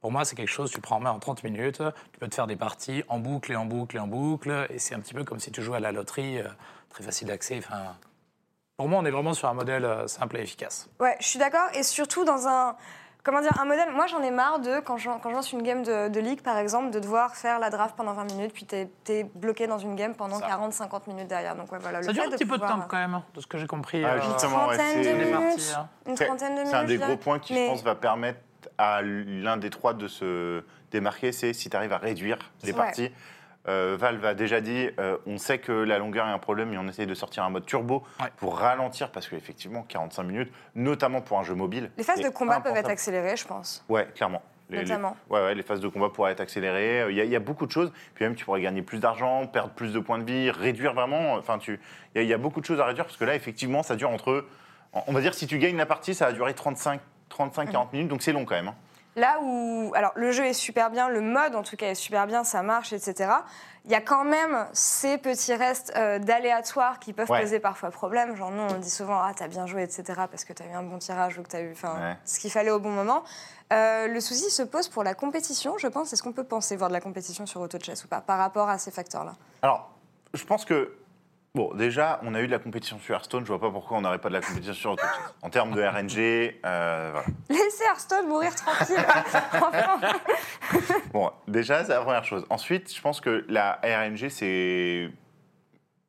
Pour 0.00 0.12
moi, 0.12 0.26
c'est 0.26 0.36
quelque 0.36 0.50
chose, 0.50 0.70
tu 0.70 0.82
prends 0.82 0.96
en 0.96 1.00
main 1.00 1.10
en 1.12 1.18
30 1.18 1.44
minutes, 1.44 1.82
tu 2.12 2.18
peux 2.18 2.28
te 2.28 2.34
faire 2.34 2.46
des 2.46 2.56
parties 2.56 3.02
en 3.08 3.18
boucle 3.18 3.52
et 3.52 3.56
en 3.56 3.64
boucle 3.64 3.96
et 3.96 3.98
en 3.98 4.06
boucle, 4.06 4.66
et 4.68 4.78
c'est 4.78 4.94
un 4.94 5.00
petit 5.00 5.14
peu 5.14 5.24
comme 5.24 5.40
si 5.40 5.50
tu 5.50 5.62
jouais 5.62 5.78
à 5.78 5.80
la 5.80 5.92
loterie, 5.92 6.40
euh, 6.40 6.48
très 6.90 7.02
facile 7.02 7.28
d'accès. 7.28 7.56
Enfin, 7.56 7.96
pour 8.76 8.88
moi, 8.88 8.98
on 9.00 9.04
est 9.06 9.10
vraiment 9.10 9.32
sur 9.32 9.48
un 9.48 9.54
modèle 9.54 9.84
euh, 9.84 10.06
simple 10.06 10.36
et 10.36 10.42
efficace. 10.42 10.90
Ouais, 11.00 11.16
je 11.20 11.26
suis 11.26 11.38
d'accord. 11.38 11.68
Et 11.74 11.82
surtout 11.82 12.24
dans 12.24 12.46
un. 12.48 12.76
Comment 13.24 13.40
dire, 13.40 13.58
un 13.58 13.64
modèle. 13.64 13.90
Moi, 13.90 14.06
j'en 14.06 14.22
ai 14.22 14.30
marre 14.30 14.58
de, 14.60 14.80
quand 14.80 14.98
je, 14.98 15.08
quand 15.22 15.30
je 15.30 15.34
lance 15.34 15.50
une 15.52 15.62
game 15.62 15.82
de, 15.82 16.08
de 16.08 16.20
League, 16.20 16.42
par 16.42 16.58
exemple, 16.58 16.90
de 16.90 16.98
devoir 17.00 17.34
faire 17.34 17.58
la 17.58 17.70
draft 17.70 17.96
pendant 17.96 18.12
20 18.12 18.24
minutes, 18.24 18.52
puis 18.52 18.66
t'es 18.66 18.90
es 19.08 19.24
bloqué 19.24 19.66
dans 19.66 19.78
une 19.78 19.96
game 19.96 20.14
pendant 20.14 20.38
Ça. 20.38 20.46
40-50 20.46 21.08
minutes 21.08 21.28
derrière. 21.28 21.56
Donc, 21.56 21.72
ouais, 21.72 21.78
voilà. 21.80 22.02
Ça 22.02 22.08
le 22.08 22.12
dure 22.12 22.24
un 22.24 22.30
petit 22.30 22.44
peu 22.44 22.58
de 22.58 22.62
temps 22.62 22.84
quand 22.86 22.98
même, 22.98 23.22
de 23.34 23.40
ce 23.40 23.46
que 23.46 23.56
j'ai 23.56 23.66
compris. 23.66 24.04
Ah, 24.04 24.14
euh, 24.14 24.20
justement, 24.20 24.66
ouais, 24.68 24.76
trentaine 24.76 25.02
de 25.02 25.24
minutes. 25.24 25.74
hein. 25.76 25.88
Une 26.06 26.16
C'est- 26.18 26.26
trentaine 26.26 26.50
de 26.50 26.58
minutes. 26.58 26.68
C'est 26.70 26.76
un 26.76 26.84
des 26.84 26.98
gros 26.98 27.16
points 27.16 27.38
qui, 27.38 27.54
Mais- 27.54 27.64
je 27.66 27.70
pense, 27.70 27.82
va 27.82 27.94
permettre 27.94 28.40
à 28.76 29.00
l'un 29.02 29.56
des 29.56 29.70
trois 29.70 29.94
de 29.94 30.06
se 30.06 30.62
démarquer, 30.90 31.32
c'est 31.32 31.54
si 31.54 31.70
tu 31.70 31.76
arrives 31.78 31.92
à 31.94 31.98
réduire 31.98 32.38
les 32.62 32.72
Ouais. 32.72 32.76
parties. 32.76 33.10
Euh, 33.66 33.96
Valve 33.98 34.24
a 34.26 34.34
déjà 34.34 34.60
dit, 34.60 34.90
euh, 34.98 35.16
on 35.26 35.38
sait 35.38 35.58
que 35.58 35.72
la 35.72 35.98
longueur 35.98 36.26
est 36.26 36.30
un 36.32 36.38
problème 36.38 36.72
et 36.74 36.78
on 36.78 36.86
essaye 36.86 37.06
de 37.06 37.14
sortir 37.14 37.44
un 37.44 37.50
mode 37.50 37.64
turbo 37.64 38.02
Ouais. 38.20 38.26
pour 38.36 38.58
ralentir 38.58 39.10
parce 39.10 39.26
qu'effectivement, 39.28 39.82
45 39.88 40.22
minutes, 40.24 40.52
notamment 40.74 41.22
pour 41.22 41.38
un 41.38 41.44
jeu 41.44 41.54
mobile. 41.54 41.90
Les 41.96 42.04
phases 42.04 42.20
de 42.20 42.28
combat 42.28 42.60
peuvent 42.60 42.76
être 42.76 42.90
accélérées, 42.90 43.36
je 43.36 43.46
pense. 43.46 43.84
Ouais, 43.88 44.06
clairement. 44.14 44.42
Les- 44.70 44.78
les- 44.78 44.82
Notamment. 44.84 45.16
ouais, 45.30 45.40
ouais, 45.42 45.54
les 45.54 45.62
phases 45.62 45.80
de 45.80 45.88
combat 45.88 46.08
pourraient 46.08 46.32
être 46.32 46.40
accélérées. 46.40 47.02
Euh, 47.02 47.10
Il 47.10 47.16
y, 47.16 47.20
a- 47.20 47.24
il 47.24 47.30
y 47.30 47.36
a 47.36 47.40
beaucoup 47.40 47.66
de 47.66 47.70
choses. 47.70 47.92
Puis 48.14 48.24
même, 48.24 48.34
tu 48.34 48.44
pourrais 48.44 48.60
gagner 48.62 48.82
plus 48.82 48.98
d'argent, 48.98 49.46
perdre 49.46 49.70
plus 49.74 49.92
de 49.92 49.98
points 49.98 50.18
de 50.18 50.24
vie, 50.24 50.50
réduire 50.50 50.94
vraiment. 50.94 51.34
Enfin, 51.34 51.58
tu, 51.58 51.78
il 52.14 52.18
y, 52.18 52.20
a- 52.20 52.22
il 52.22 52.28
y 52.28 52.32
a 52.34 52.38
beaucoup 52.38 52.60
de 52.60 52.66
choses 52.66 52.80
à 52.80 52.84
réduire 52.86 53.04
parce 53.04 53.16
que 53.18 53.24
là, 53.24 53.34
effectivement, 53.34 53.82
ça 53.82 53.94
dure 53.96 54.10
entre. 54.10 54.46
On 55.06 55.12
va 55.12 55.20
dire, 55.20 55.34
si 55.34 55.46
tu 55.46 55.58
gagnes 55.58 55.76
la 55.76 55.86
partie, 55.86 56.14
ça 56.14 56.26
va 56.26 56.32
durer 56.32 56.54
35, 56.54 57.00
35-40 57.30 57.92
minutes, 57.92 58.08
donc 58.08 58.22
c'est 58.22 58.32
long 58.32 58.44
quand 58.44 58.54
même. 58.54 58.68
hein. 58.68 58.74
Là 59.16 59.38
où, 59.42 59.92
alors 59.94 60.12
le 60.16 60.32
jeu 60.32 60.44
est 60.44 60.52
super 60.52 60.90
bien, 60.90 61.08
le 61.08 61.20
mode 61.20 61.54
en 61.54 61.62
tout 61.62 61.76
cas 61.76 61.86
est 61.90 61.94
super 61.94 62.26
bien, 62.26 62.42
ça 62.42 62.62
marche, 62.62 62.92
etc. 62.92 63.30
Il 63.84 63.90
y 63.92 63.94
a 63.94 64.00
quand 64.00 64.24
même 64.24 64.66
ces 64.72 65.18
petits 65.18 65.54
restes 65.54 65.92
euh, 65.96 66.18
d'aléatoires 66.18 66.98
qui 66.98 67.12
peuvent 67.12 67.30
Ouais. 67.30 67.42
poser 67.42 67.60
parfois 67.60 67.90
problème. 67.90 68.34
Genre 68.34 68.50
nous 68.50 68.62
on 68.62 68.78
dit 68.78 68.90
souvent 68.90 69.20
ah 69.20 69.32
t'as 69.36 69.46
bien 69.46 69.66
joué, 69.66 69.82
etc. 69.84 70.02
Parce 70.30 70.44
que 70.44 70.52
t'as 70.52 70.64
eu 70.66 70.72
un 70.72 70.82
bon 70.82 70.98
tirage 70.98 71.38
ou 71.38 71.42
que 71.42 71.48
t'as 71.48 71.60
eu, 71.60 71.70
enfin 71.72 71.94
Ouais. 72.00 72.16
ce 72.24 72.40
qu'il 72.40 72.50
fallait 72.50 72.70
au 72.70 72.80
bon 72.80 72.90
moment. 72.90 73.22
Euh, 73.72 74.08
le 74.08 74.20
souci 74.20 74.50
se 74.50 74.62
pose 74.62 74.88
pour 74.88 75.04
la 75.04 75.14
compétition, 75.14 75.78
je 75.78 75.86
pense. 75.86 76.12
Est-ce 76.12 76.22
qu'on 76.22 76.32
peut 76.32 76.44
penser 76.44 76.76
voir 76.76 76.88
de 76.90 76.94
la 76.94 77.00
compétition 77.00 77.46
sur 77.46 77.60
Auto 77.60 77.78
Chess 77.78 78.04
ou 78.04 78.08
pas 78.08 78.20
par 78.20 78.38
rapport 78.38 78.68
à 78.68 78.78
ces 78.78 78.90
facteurs-là? 78.90 79.32
Alors, 79.62 79.90
je 80.34 80.44
pense 80.44 80.64
que. 80.64 80.92
Bon, 81.56 81.72
déjà, 81.72 82.18
on 82.24 82.34
a 82.34 82.40
eu 82.40 82.46
de 82.48 82.50
la 82.50 82.58
compétition 82.58 82.98
sur 82.98 83.14
Hearthstone. 83.14 83.44
Je 83.44 83.48
vois 83.52 83.60
pas 83.60 83.70
pourquoi 83.70 83.98
on 83.98 84.00
n'aurait 84.00 84.18
pas 84.18 84.28
de 84.28 84.34
la 84.34 84.40
compétition 84.40 84.74
sur 84.74 84.90
autre 84.90 85.04
chose. 85.04 85.34
En 85.40 85.50
termes 85.50 85.70
de 85.72 85.82
RNG, 85.82 86.58
euh, 86.66 87.10
voilà. 87.12 87.26
Laissez 87.48 87.84
Hearthstone 87.84 88.26
mourir 88.26 88.52
tranquille. 88.56 88.96
Bon, 91.12 91.30
déjà, 91.46 91.84
c'est 91.84 91.92
la 91.92 92.00
première 92.00 92.24
chose. 92.24 92.44
Ensuite, 92.50 92.92
je 92.92 93.00
pense 93.00 93.20
que 93.20 93.44
la 93.48 93.78
RNG, 93.84 94.30
c'est. 94.30 95.10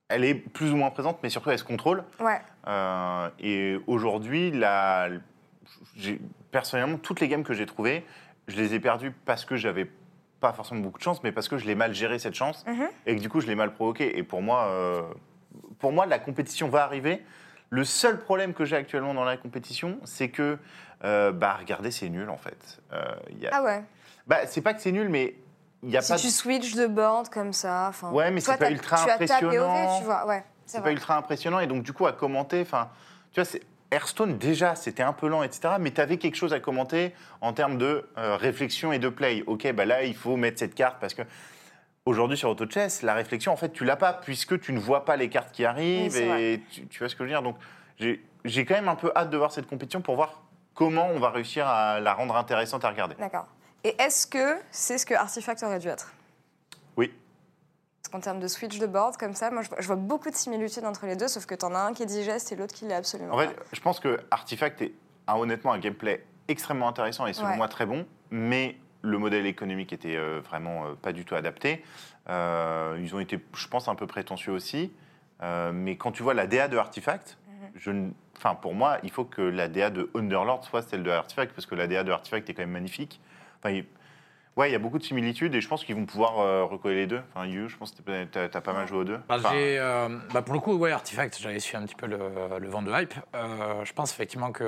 Elle 0.08 0.24
est 0.24 0.34
plus 0.34 0.72
ou 0.72 0.78
moins 0.78 0.90
présente, 0.90 1.20
mais 1.22 1.30
surtout, 1.30 1.52
elle 1.52 1.60
se 1.60 1.64
contrôle. 1.64 2.04
Ouais. 2.20 2.42
Euh, 2.68 3.30
et 3.40 3.78
aujourd'hui, 3.86 4.50
la... 4.50 5.10
personnellement, 6.50 6.98
toutes 6.98 7.20
les 7.20 7.28
games 7.28 7.44
que 7.44 7.54
j'ai 7.54 7.68
trouvées, 7.68 8.04
je 8.48 8.56
les 8.56 8.74
ai 8.74 8.80
perdues 8.80 9.12
parce 9.26 9.46
que 9.46 9.58
j'avais 9.58 9.88
pas 10.40 10.54
forcément 10.54 10.82
beaucoup 10.82 10.98
de 10.98 11.04
chance, 11.04 11.22
mais 11.24 11.32
parce 11.32 11.48
que 11.48 11.60
je 11.60 11.66
l'ai 11.68 11.76
mal 11.76 11.94
géré 11.94 12.18
cette 12.18 12.34
chance 12.36 12.66
Mhm. 12.66 12.88
et 13.06 13.16
que 13.16 13.22
du 13.22 13.30
coup, 13.30 13.42
je 13.42 13.48
l'ai 13.48 13.56
mal 13.56 13.74
provoqué. 13.76 14.18
Et 14.18 14.24
pour 14.24 14.42
moi, 14.42 14.66
euh, 14.70 15.04
pour 15.80 15.92
moi, 15.92 16.06
la 16.06 16.20
compétition 16.20 16.70
va 16.70 16.84
arriver. 16.84 17.24
Le 17.70 17.84
seul 17.84 18.20
problème 18.20 18.54
que 18.54 18.64
j'ai 18.66 18.76
actuellement 18.76 19.14
dans 19.14 19.24
la 19.24 19.38
compétition, 19.38 20.00
c'est 20.04 20.30
que, 20.30 20.58
euh, 21.04 21.32
bah, 21.32 21.58
regardez, 21.60 21.92
c'est 21.92 22.10
nul 22.10 22.30
en 22.30 22.38
fait. 22.38 22.80
Euh, 22.94 23.04
il 23.32 23.40
y 23.40 23.48
a- 23.48 23.52
Ah 23.54 23.64
ouais. 23.64 23.84
bah, 24.28 24.46
c'est 24.48 24.62
pas 24.62 24.74
que 24.74 24.82
c'est 24.82 24.92
nul, 24.92 25.10
mais 25.10 25.36
il 25.84 25.90
y 25.90 25.98
a 25.98 26.02
Si 26.02 26.12
pas. 26.12 26.18
tu 26.18 26.30
switches 26.30 26.76
de 26.76 26.88
board 26.88 27.30
comme 27.30 27.54
ça, 27.54 27.88
enfin. 27.90 28.12
Ouais, 28.12 28.32
mais 28.32 28.40
c'est 28.40 28.58
pas 28.58 28.70
ultra 28.72 28.98
tu 29.04 29.10
as 29.10 29.14
impressionnant. 29.16 29.50
V, 29.52 30.00
tu 30.00 30.06
vois, 30.06 30.26
ouais. 30.28 30.44
C'est 30.68 30.82
pas 30.82 30.92
ultra 30.92 31.16
impressionnant 31.18 31.60
et 31.60 31.68
donc 31.68 31.84
du 31.84 31.94
coup 31.94 32.08
à 32.08 32.14
commenter, 32.14 32.62
enfin, 32.62 32.90
tu 33.32 33.40
vois, 33.40 33.46
c'est 33.46 33.62
Hearthstone 33.92 34.38
déjà 34.40 34.74
c'était 34.76 35.04
un 35.04 35.14
peu 35.14 35.28
lent, 35.28 35.44
etc. 35.44 35.76
Mais 35.80 35.92
tu 35.92 36.02
avais 36.02 36.18
quelque 36.18 36.36
chose 36.36 36.54
à 36.54 36.60
commenter 36.60 37.14
en 37.40 37.54
termes 37.54 37.78
de 37.78 38.10
euh, 38.18 38.36
réflexion 38.36 38.92
et 38.92 38.98
de 38.98 39.10
play. 39.10 39.44
Ok, 39.46 39.72
bah 39.74 39.86
là 39.86 40.04
il 40.04 40.16
faut 40.16 40.38
mettre 40.38 40.58
cette 40.58 40.74
carte 40.74 40.98
parce 41.00 41.14
que 41.14 41.22
aujourd'hui 42.06 42.38
sur 42.38 42.50
Auto 42.50 42.66
Chess, 42.70 43.02
la 43.02 43.14
réflexion 43.14 43.52
en 43.52 43.56
fait 43.58 43.70
tu 43.74 43.84
l'as 43.84 43.96
pas 43.96 44.14
puisque 44.14 44.60
tu 44.60 44.74
ne 44.74 44.80
vois 44.80 45.06
pas 45.06 45.16
les 45.16 45.30
cartes 45.30 45.52
qui 45.52 45.66
arrivent 45.66 46.14
Oui, 46.16 46.42
et 46.42 46.64
tu, 46.72 46.88
tu 46.88 47.00
vois 47.00 47.10
ce 47.10 47.16
que 47.16 47.24
je 47.24 47.30
veux 47.30 47.30
dire. 47.30 47.42
Donc 47.42 47.58
j'ai 48.46 48.66
quand 48.66 48.76
même 48.76 48.88
un 48.90 48.96
peu 48.96 49.12
hâte 49.16 49.30
de 49.30 49.38
voir 49.38 49.52
cette 49.52 49.68
compétition 49.68 50.02
pour 50.02 50.16
voir 50.16 50.42
comment 50.74 51.08
on 51.08 51.20
va 51.20 51.30
réussir 51.32 51.68
à 51.68 52.00
la 52.00 52.14
rendre 52.14 52.36
intéressante 52.36 52.86
à 52.86 52.90
regarder. 52.90 53.16
D'accord. 53.16 53.48
Et 53.84 53.96
est-ce 54.02 54.28
que 54.28 54.58
c'est 54.72 54.98
ce 54.98 55.06
que 55.06 55.14
Artifact 55.14 55.64
aurait 55.64 55.80
dû 55.80 55.88
être? 55.88 56.12
Oui. 56.98 57.14
Parce 58.02 58.12
qu'en 58.12 58.20
termes 58.20 58.40
de 58.40 58.48
switch 58.48 58.78
de 58.78 58.86
board, 58.88 59.16
comme 59.18 59.34
ça, 59.34 59.50
moi 59.52 59.62
je 59.80 59.88
vois, 59.88 59.96
beaucoup 59.96 60.30
de 60.30 60.36
similitudes 60.36 60.86
entre 60.86 61.06
les 61.08 61.16
deux, 61.16 61.28
sauf 61.28 61.46
que 61.46 61.56
t'en 61.56 61.74
as 61.74 61.80
un 61.80 61.94
qui 61.94 62.04
est 62.04 62.08
digeste 62.08 62.52
et 62.52 62.56
l'autre 62.56 62.74
qui 62.74 62.86
l'est 62.86 62.94
absolument 62.96 63.34
En 63.34 63.38
fait, 63.40 63.48
pas. 63.48 63.64
je 63.72 63.80
pense 63.82 64.00
que 64.00 64.20
Artifact 64.32 64.82
est 64.82 64.94
a 65.28 65.40
honnêtement 65.40 65.72
un 65.74 65.80
gameplay 65.80 66.24
extrêmement 66.48 66.88
intéressant 66.88 67.26
et 67.26 67.34
selon 67.34 67.50
Ouais. 67.50 67.58
moi 67.58 67.68
très 67.68 67.88
bon, 67.88 68.06
mais 68.30 68.76
le 69.06 69.18
modèle 69.18 69.46
économique 69.46 69.94
était 69.94 70.16
euh, 70.18 70.42
vraiment 70.44 70.86
euh, 70.88 70.94
pas 71.02 71.14
du 71.14 71.24
tout 71.26 71.36
adapté. 71.36 71.84
Euh, 72.30 72.98
ils 73.02 73.16
ont 73.16 73.20
été, 73.20 73.40
je 73.56 73.68
pense, 73.68 73.88
un 73.88 73.96
peu 73.96 74.08
prétentieux 74.08 74.52
aussi. 74.52 74.92
Mais 75.74 75.96
quand 75.98 76.12
tu 76.12 76.24
vois 76.24 76.34
la 76.34 76.48
DA 76.48 76.68
de 76.68 76.78
Artifact, 76.78 77.38
Mhm. 77.48 77.70
je 77.76 77.92
ne- 77.92 78.10
enfin, 78.38 78.56
pour 78.56 78.74
moi, 78.74 78.98
il 79.04 79.12
faut 79.12 79.26
que 79.26 79.42
la 79.42 79.68
DA 79.68 79.90
de 79.92 80.10
Underlord 80.16 80.64
soit 80.64 80.82
celle 80.82 81.04
de 81.04 81.12
Artifact, 81.12 81.54
parce 81.54 81.66
que 81.68 81.76
la 81.76 81.88
DA 81.88 82.04
de 82.04 82.12
Artifact 82.12 82.50
est 82.50 82.54
quand 82.54 82.64
même 82.64 82.72
magnifique. 82.72 83.22
Enfin, 83.60 83.82
Ouais, 84.56 84.70
il 84.70 84.72
y 84.72 84.76
a 84.76 84.80
beaucoup 84.80 84.98
de 85.00 85.04
similitudes 85.04 85.54
et 85.54 85.60
je 85.60 85.68
pense 85.68 85.84
qu'ils 85.84 85.96
vont 85.96 86.06
pouvoir 86.06 86.40
euh, 86.40 86.64
recoller 86.64 86.96
les 86.96 87.08
deux. 87.08 87.22
Enfin, 87.34 87.46
Yu, 87.46 87.68
je 87.68 87.76
pense 87.76 87.92
que 87.92 88.24
tu 88.24 88.40
as, 88.40 88.62
pas 88.62 88.72
mal 88.72 88.88
joué 88.88 89.00
aux 89.00 89.04
deux. 89.04 89.20
Bah, 89.28 89.36
Enfin, 89.38 89.50
j'ai, 89.52 89.78
euh, 89.78 90.08
bah, 90.34 90.42
pour 90.42 90.54
le 90.54 90.62
coup, 90.62 90.74
ouais, 90.76 90.94
Artifact, 90.94 91.38
j'avais 91.42 91.60
suivi 91.60 91.84
un 91.84 91.86
petit 91.86 91.96
peu 91.96 92.06
le, 92.08 92.18
le 92.60 92.70
vent 92.70 92.82
de 92.82 92.90
hype. 92.90 93.14
Euh, 93.36 93.84
je 93.84 93.92
pense 93.92 94.14
effectivement 94.14 94.54
que 94.54 94.64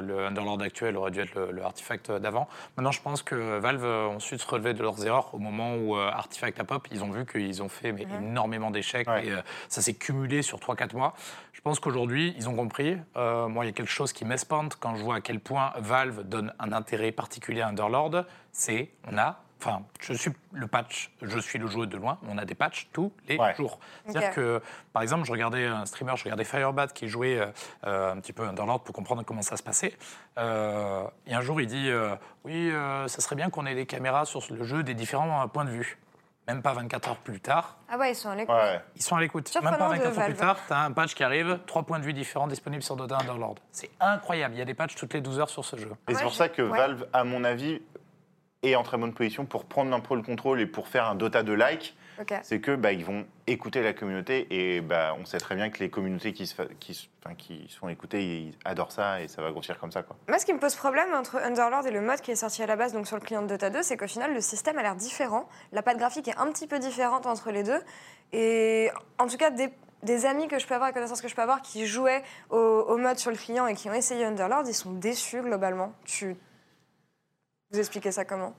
le 0.00 0.26
Underlord 0.26 0.62
actuel 0.62 0.96
aurait 0.96 1.10
dû 1.10 1.20
être 1.20 1.34
le, 1.34 1.50
le 1.50 1.62
Artifact 1.64 2.12
d'avant. 2.12 2.48
Maintenant, 2.76 2.92
je 2.92 3.02
pense 3.02 3.22
que 3.24 3.58
Valve 3.58 3.84
ont 3.84 4.20
su 4.20 4.38
se 4.38 4.46
relever 4.46 4.74
de 4.74 4.82
leurs 4.82 5.04
erreurs 5.04 5.34
au 5.34 5.38
moment 5.38 5.74
où 5.74 5.96
euh, 5.96 6.08
Artifact 6.08 6.60
a 6.60 6.64
pop. 6.64 6.86
Ils 6.92 7.02
ont 7.02 7.10
vu 7.10 7.26
qu'ils 7.26 7.62
ont 7.62 7.68
fait 7.68 7.92
mais, 7.92 8.06
énormément 8.20 8.70
d'échecs 8.70 9.08
Ouais. 9.08 9.26
et 9.26 9.32
euh, 9.32 9.42
ça 9.68 9.82
s'est 9.82 9.94
cumulé 9.94 10.42
sur 10.42 10.58
3-4 10.58 10.94
mois. 10.94 11.14
Je 11.52 11.60
pense 11.60 11.80
qu'aujourd'hui, 11.80 12.34
ils 12.36 12.48
ont 12.48 12.54
compris. 12.54 12.96
Euh, 13.16 13.48
moi, 13.48 13.64
il 13.64 13.68
y 13.68 13.70
a 13.70 13.72
quelque 13.72 13.90
chose 13.90 14.12
qui 14.12 14.24
m'espante 14.24 14.76
quand 14.76 14.94
je 14.94 15.02
vois 15.02 15.16
à 15.16 15.20
quel 15.20 15.40
point 15.40 15.72
Valve 15.78 16.22
donne 16.24 16.52
un 16.58 16.72
intérêt 16.72 17.12
particulier 17.12 17.60
à 17.60 17.68
Underlord. 17.68 18.24
C'est, 18.52 18.90
on 19.10 19.16
a. 19.18 19.38
Enfin, 19.64 19.82
je 20.00 20.12
suis 20.12 20.32
le 20.52 20.66
patch, 20.66 21.12
je 21.22 21.38
suis 21.38 21.56
le 21.56 21.68
joueur 21.68 21.86
de 21.86 21.96
loin, 21.96 22.18
on 22.28 22.36
a 22.36 22.44
des 22.44 22.56
patchs 22.56 22.88
tous 22.92 23.12
les 23.28 23.38
Ouais. 23.38 23.54
jours. 23.54 23.78
C'est-à-dire 24.06 24.32
que, 24.32 24.60
par 24.92 25.02
exemple, 25.04 25.24
je 25.24 25.30
regardais 25.30 25.66
un 25.66 25.86
streamer, 25.86 26.14
je 26.16 26.24
regardais 26.24 26.42
Firebat 26.42 26.88
qui 26.88 27.06
jouait 27.06 27.38
euh, 27.38 27.46
euh, 27.86 28.12
un 28.12 28.16
petit 28.18 28.32
peu 28.32 28.42
Underlord 28.42 28.82
pour 28.82 28.92
comprendre 28.92 29.22
comment 29.24 29.42
ça 29.42 29.56
se 29.56 29.62
passait. 29.62 29.96
Euh, 30.36 31.04
et 31.28 31.34
un 31.34 31.40
jour, 31.42 31.60
il 31.60 31.68
dit 31.68 31.88
euh, 31.90 32.16
Oui, 32.44 32.70
euh, 32.72 33.06
ça 33.06 33.20
serait 33.20 33.36
bien 33.36 33.50
qu'on 33.50 33.64
ait 33.66 33.76
des 33.76 33.86
caméras 33.86 34.24
sur 34.24 34.42
le 34.50 34.64
jeu 34.64 34.82
des 34.82 34.94
différents 34.94 35.42
euh, 35.44 35.46
points 35.46 35.64
de 35.64 35.70
vue. 35.70 35.96
Même 36.48 36.60
pas 36.60 36.72
24 36.72 37.08
heures 37.10 37.16
plus 37.18 37.38
tard, 37.40 37.76
Ah 37.88 37.96
ouais, 37.96 38.10
ils 38.10 38.14
sont 38.16 38.28
à 38.30 38.34
l'écoute. 38.34 38.52
ouais. 38.56 38.80
ils 38.96 39.02
sont 39.02 39.14
à 39.14 39.20
l'écoute. 39.20 39.48
Même 39.54 39.62
pas 39.62 39.70
de 39.76 39.78
24 40.02 40.18
heures 40.18 40.24
plus 40.26 40.34
tard, 40.34 40.56
tu 40.66 40.72
as 40.72 40.80
un 40.80 40.90
patch 40.90 41.14
qui 41.14 41.22
arrive, 41.22 41.60
trois 41.68 41.84
points 41.84 42.00
de 42.00 42.04
vue 42.04 42.12
différents 42.12 42.48
disponibles 42.48 42.82
sur 42.82 42.96
Dota 42.96 43.16
Underlord. 43.18 43.54
C'est 43.70 43.90
incroyable. 44.00 44.56
Il 44.56 44.58
y 44.58 44.60
a 44.60 44.64
des 44.64 44.74
patchs 44.74 44.96
toutes 44.96 45.14
les 45.14 45.20
12 45.20 45.38
heures 45.38 45.50
sur 45.50 45.64
ce 45.64 45.76
jeu. 45.76 45.86
Et 45.86 45.90
Ouais, 46.10 46.14
c'est 46.16 46.22
pour 46.24 46.32
je- 46.32 46.36
ça 46.36 46.48
que 46.48 46.62
ouais. 46.62 46.76
Valve, 46.76 47.06
à 47.12 47.22
mon 47.22 47.44
avis, 47.44 47.80
est 48.62 48.74
en 48.76 48.82
très 48.82 48.96
bonne 48.96 49.12
position 49.12 49.44
pour 49.44 49.64
prendre 49.64 49.92
un 49.94 50.00
peu 50.00 50.14
le 50.14 50.22
contrôle 50.22 50.60
et 50.60 50.66
pour 50.66 50.88
faire 50.88 51.06
un 51.06 51.14
Dota 51.14 51.42
de 51.42 51.52
like. 51.52 51.96
C'est 52.42 52.60
que 52.60 52.76
bah, 52.76 52.92
ils 52.92 53.04
vont 53.04 53.26
écouter 53.46 53.82
la 53.82 53.92
communauté 53.94 54.46
et 54.50 54.80
bah, 54.80 55.16
on 55.18 55.24
sait 55.24 55.38
très 55.38 55.56
bien 55.56 55.70
que 55.70 55.78
les 55.80 55.90
communautés 55.90 56.32
qui 56.32 56.46
se, 56.46 56.54
fa- 56.54 56.66
qui, 56.78 56.94
se- 56.94 57.06
enfin, 57.24 57.34
qui 57.34 57.66
se 57.68 57.78
font 57.78 57.88
écouter, 57.88 58.22
ils 58.22 58.58
adorent 58.64 58.92
ça 58.92 59.20
et 59.20 59.26
ça 59.28 59.42
va 59.42 59.50
grossir 59.50 59.78
comme 59.78 59.90
ça. 59.90 60.02
Quoi. 60.04 60.14
Moi, 60.28 60.38
ce 60.38 60.46
qui 60.46 60.52
me 60.52 60.58
pose 60.60 60.76
problème 60.76 61.12
entre 61.14 61.36
Underlord 61.38 61.86
et 61.86 61.90
le 61.90 62.00
mode 62.00 62.20
qui 62.20 62.30
est 62.30 62.36
sorti 62.36 62.62
à 62.62 62.66
la 62.66 62.76
base, 62.76 62.92
donc 62.92 63.06
sur 63.08 63.16
le 63.16 63.22
client 63.22 63.42
de 63.42 63.48
Dota 63.48 63.70
2, 63.70 63.82
c'est 63.82 63.96
qu'au 63.96 64.06
final, 64.06 64.32
le 64.34 64.40
système 64.40 64.78
a 64.78 64.82
l'air 64.82 64.94
différent. 64.94 65.48
La 65.72 65.82
patte 65.82 65.96
graphique 65.98 66.28
est 66.28 66.36
un 66.38 66.52
petit 66.52 66.66
peu 66.68 66.78
différente 66.78 67.26
entre 67.26 67.50
les 67.50 67.62
deux. 67.64 67.80
Et 68.32 68.90
en 69.18 69.26
tout 69.26 69.36
cas, 69.38 69.50
des, 69.50 69.70
des 70.02 70.26
amis 70.26 70.46
que 70.48 70.58
je 70.60 70.66
peux 70.66 70.74
avoir, 70.74 70.90
des 70.90 70.94
connaissances 70.94 71.22
que 71.22 71.28
je 71.28 71.34
peux 71.34 71.42
avoir, 71.42 71.62
qui 71.62 71.86
jouaient 71.86 72.22
au, 72.50 72.56
au 72.56 72.96
mode 72.98 73.18
sur 73.18 73.30
le 73.32 73.36
client 73.36 73.66
et 73.66 73.74
qui 73.74 73.88
ont 73.90 73.94
essayé 73.94 74.24
Underlord, 74.24 74.64
ils 74.68 74.74
sont 74.74 74.92
déçus 74.92 75.40
globalement. 75.40 75.92
Tu 76.04 76.36
vous 77.72 77.78
expliquez 77.78 78.12
ça 78.12 78.24
comment? 78.24 78.54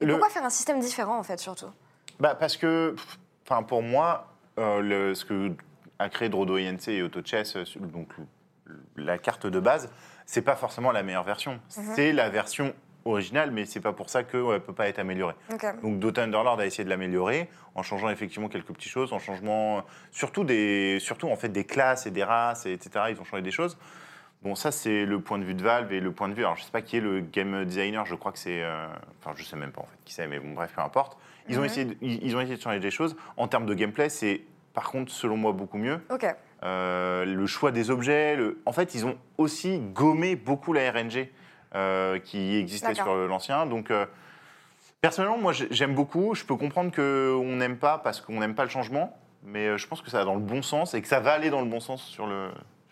Et 0.00 0.06
Le- 0.06 0.12
pourquoi 0.14 0.30
faire 0.30 0.44
un 0.44 0.50
système 0.50 0.80
différent, 0.80 1.18
en 1.18 1.22
fait, 1.22 1.38
surtout? 1.38 1.70
Bah, 2.18 2.34
parce 2.34 2.56
que, 2.56 2.96
enfin, 3.46 3.62
pour 3.62 3.82
moi, 3.82 4.28
euh, 4.58 4.80
le, 4.80 5.14
ce 5.14 5.24
que 5.24 5.52
a 5.98 6.08
créé 6.08 6.28
Drodo 6.28 6.56
INC 6.56 6.88
et 6.88 7.02
AutoChess, 7.02 7.56
euh, 7.56 7.64
donc 7.80 8.08
la 8.96 9.18
carte 9.18 9.46
de 9.46 9.60
base, 9.60 9.90
c'est 10.26 10.42
pas 10.42 10.56
forcément 10.56 10.92
la 10.92 11.02
meilleure 11.02 11.24
version. 11.24 11.60
C'est 11.68 12.12
la 12.12 12.30
version 12.30 12.74
originale, 13.04 13.50
mais 13.50 13.64
c'est 13.66 13.80
pas 13.80 13.92
pour 13.92 14.08
ça 14.10 14.22
qu'elle 14.22 14.44
ne 14.44 14.58
peut 14.58 14.72
pas 14.74 14.88
être 14.88 14.98
améliorée. 14.98 15.34
Donc 15.82 15.98
Dota 15.98 16.22
Underlord 16.22 16.60
a 16.60 16.66
essayé 16.66 16.84
de 16.84 16.90
l'améliorer 16.90 17.48
en 17.74 17.82
changeant 17.82 18.10
effectivement 18.10 18.48
quelques 18.48 18.72
petites 18.72 18.92
choses, 18.92 19.12
en 19.12 19.18
changeant 19.18 19.84
surtout 20.12 20.44
des, 20.44 20.98
surtout 21.00 21.28
en 21.28 21.36
fait 21.36 21.48
des 21.48 21.64
classes 21.64 22.06
et 22.06 22.10
des 22.10 22.24
races, 22.24 22.66
et 22.66 22.72
etc. 22.72 23.06
Ils 23.10 23.20
ont 23.20 23.24
changé 23.24 23.42
des 23.42 23.50
choses. 23.50 23.76
Bon, 24.42 24.54
ça 24.54 24.70
c'est 24.70 25.04
le 25.04 25.20
point 25.20 25.38
de 25.38 25.44
vue 25.44 25.52
de 25.54 25.62
Valve 25.62 25.92
et 25.92 26.00
le 26.00 26.12
point 26.12 26.28
de 26.28 26.34
vue. 26.34 26.42
Alors 26.44 26.56
je 26.56 26.62
sais 26.62 26.70
pas 26.70 26.80
qui 26.80 26.96
est 26.96 27.00
le 27.00 27.20
game 27.20 27.64
designer. 27.66 28.06
Je 28.06 28.14
crois 28.14 28.32
que 28.32 28.38
c'est, 28.38 28.62
euh, 28.62 28.86
enfin 29.20 29.32
je 29.36 29.44
sais 29.44 29.56
même 29.56 29.70
pas 29.70 29.82
en 29.82 29.86
fait 29.86 29.98
qui 30.04 30.14
c'est, 30.14 30.26
mais 30.26 30.38
bon 30.38 30.54
bref 30.54 30.72
peu 30.74 30.80
importe. 30.80 31.18
Ils 31.48 31.56
ont 31.58 31.60
Mhm. 31.60 31.66
essayé, 31.66 31.84
de, 31.86 31.96
ils, 32.00 32.36
ont 32.36 32.40
essayé 32.40 32.56
de 32.56 32.62
changer 32.62 32.80
des 32.80 32.90
choses. 32.90 33.16
En 33.36 33.48
termes 33.48 33.66
de 33.66 33.74
gameplay, 33.74 34.08
c'est 34.08 34.40
par 34.72 34.90
contre 34.90 35.12
selon 35.12 35.36
moi 35.36 35.52
beaucoup 35.52 35.76
mieux. 35.78 36.00
Ok. 36.10 36.24
Euh, 36.62 37.24
le 37.26 37.46
choix 37.46 37.70
des 37.70 37.90
objets. 37.90 38.36
le- 38.36 38.60
En 38.66 38.72
fait, 38.72 38.94
ils 38.94 39.04
ont 39.04 39.18
aussi 39.36 39.78
gommé 39.78 40.36
beaucoup 40.36 40.72
la 40.72 40.90
RNG 40.90 41.30
euh, 41.74 42.18
qui 42.18 42.56
existait 42.56 42.94
sur 42.94 43.14
l'ancien. 43.14 43.66
Donc, 43.66 43.92
personnellement, 45.00 45.38
moi, 45.38 45.52
j'ai- 45.52 45.68
j'aime 45.70 45.94
beaucoup. 45.94 46.34
Je 46.34 46.44
peux 46.44 46.56
comprendre 46.56 46.90
qu'on 46.94 47.56
n'aime 47.56 47.76
pas 47.78 47.98
parce 47.98 48.20
qu'on 48.20 48.40
n'aime 48.40 48.54
pas 48.54 48.64
le 48.64 48.70
changement, 48.70 49.16
mais 49.42 49.76
je 49.78 49.86
pense 49.86 50.02
que 50.02 50.10
ça 50.10 50.18
va 50.18 50.24
dans 50.24 50.34
le 50.34 50.40
bon 50.40 50.62
sens 50.62 50.94
et 50.94 51.02
que 51.02 51.08
ça 51.08 51.20
va 51.20 51.32
aller 51.32 51.50
dans 51.50 51.60
le 51.62 51.68
bon 51.68 51.80
sens 51.80 52.02
sur 52.04 52.26
le, 52.26 52.50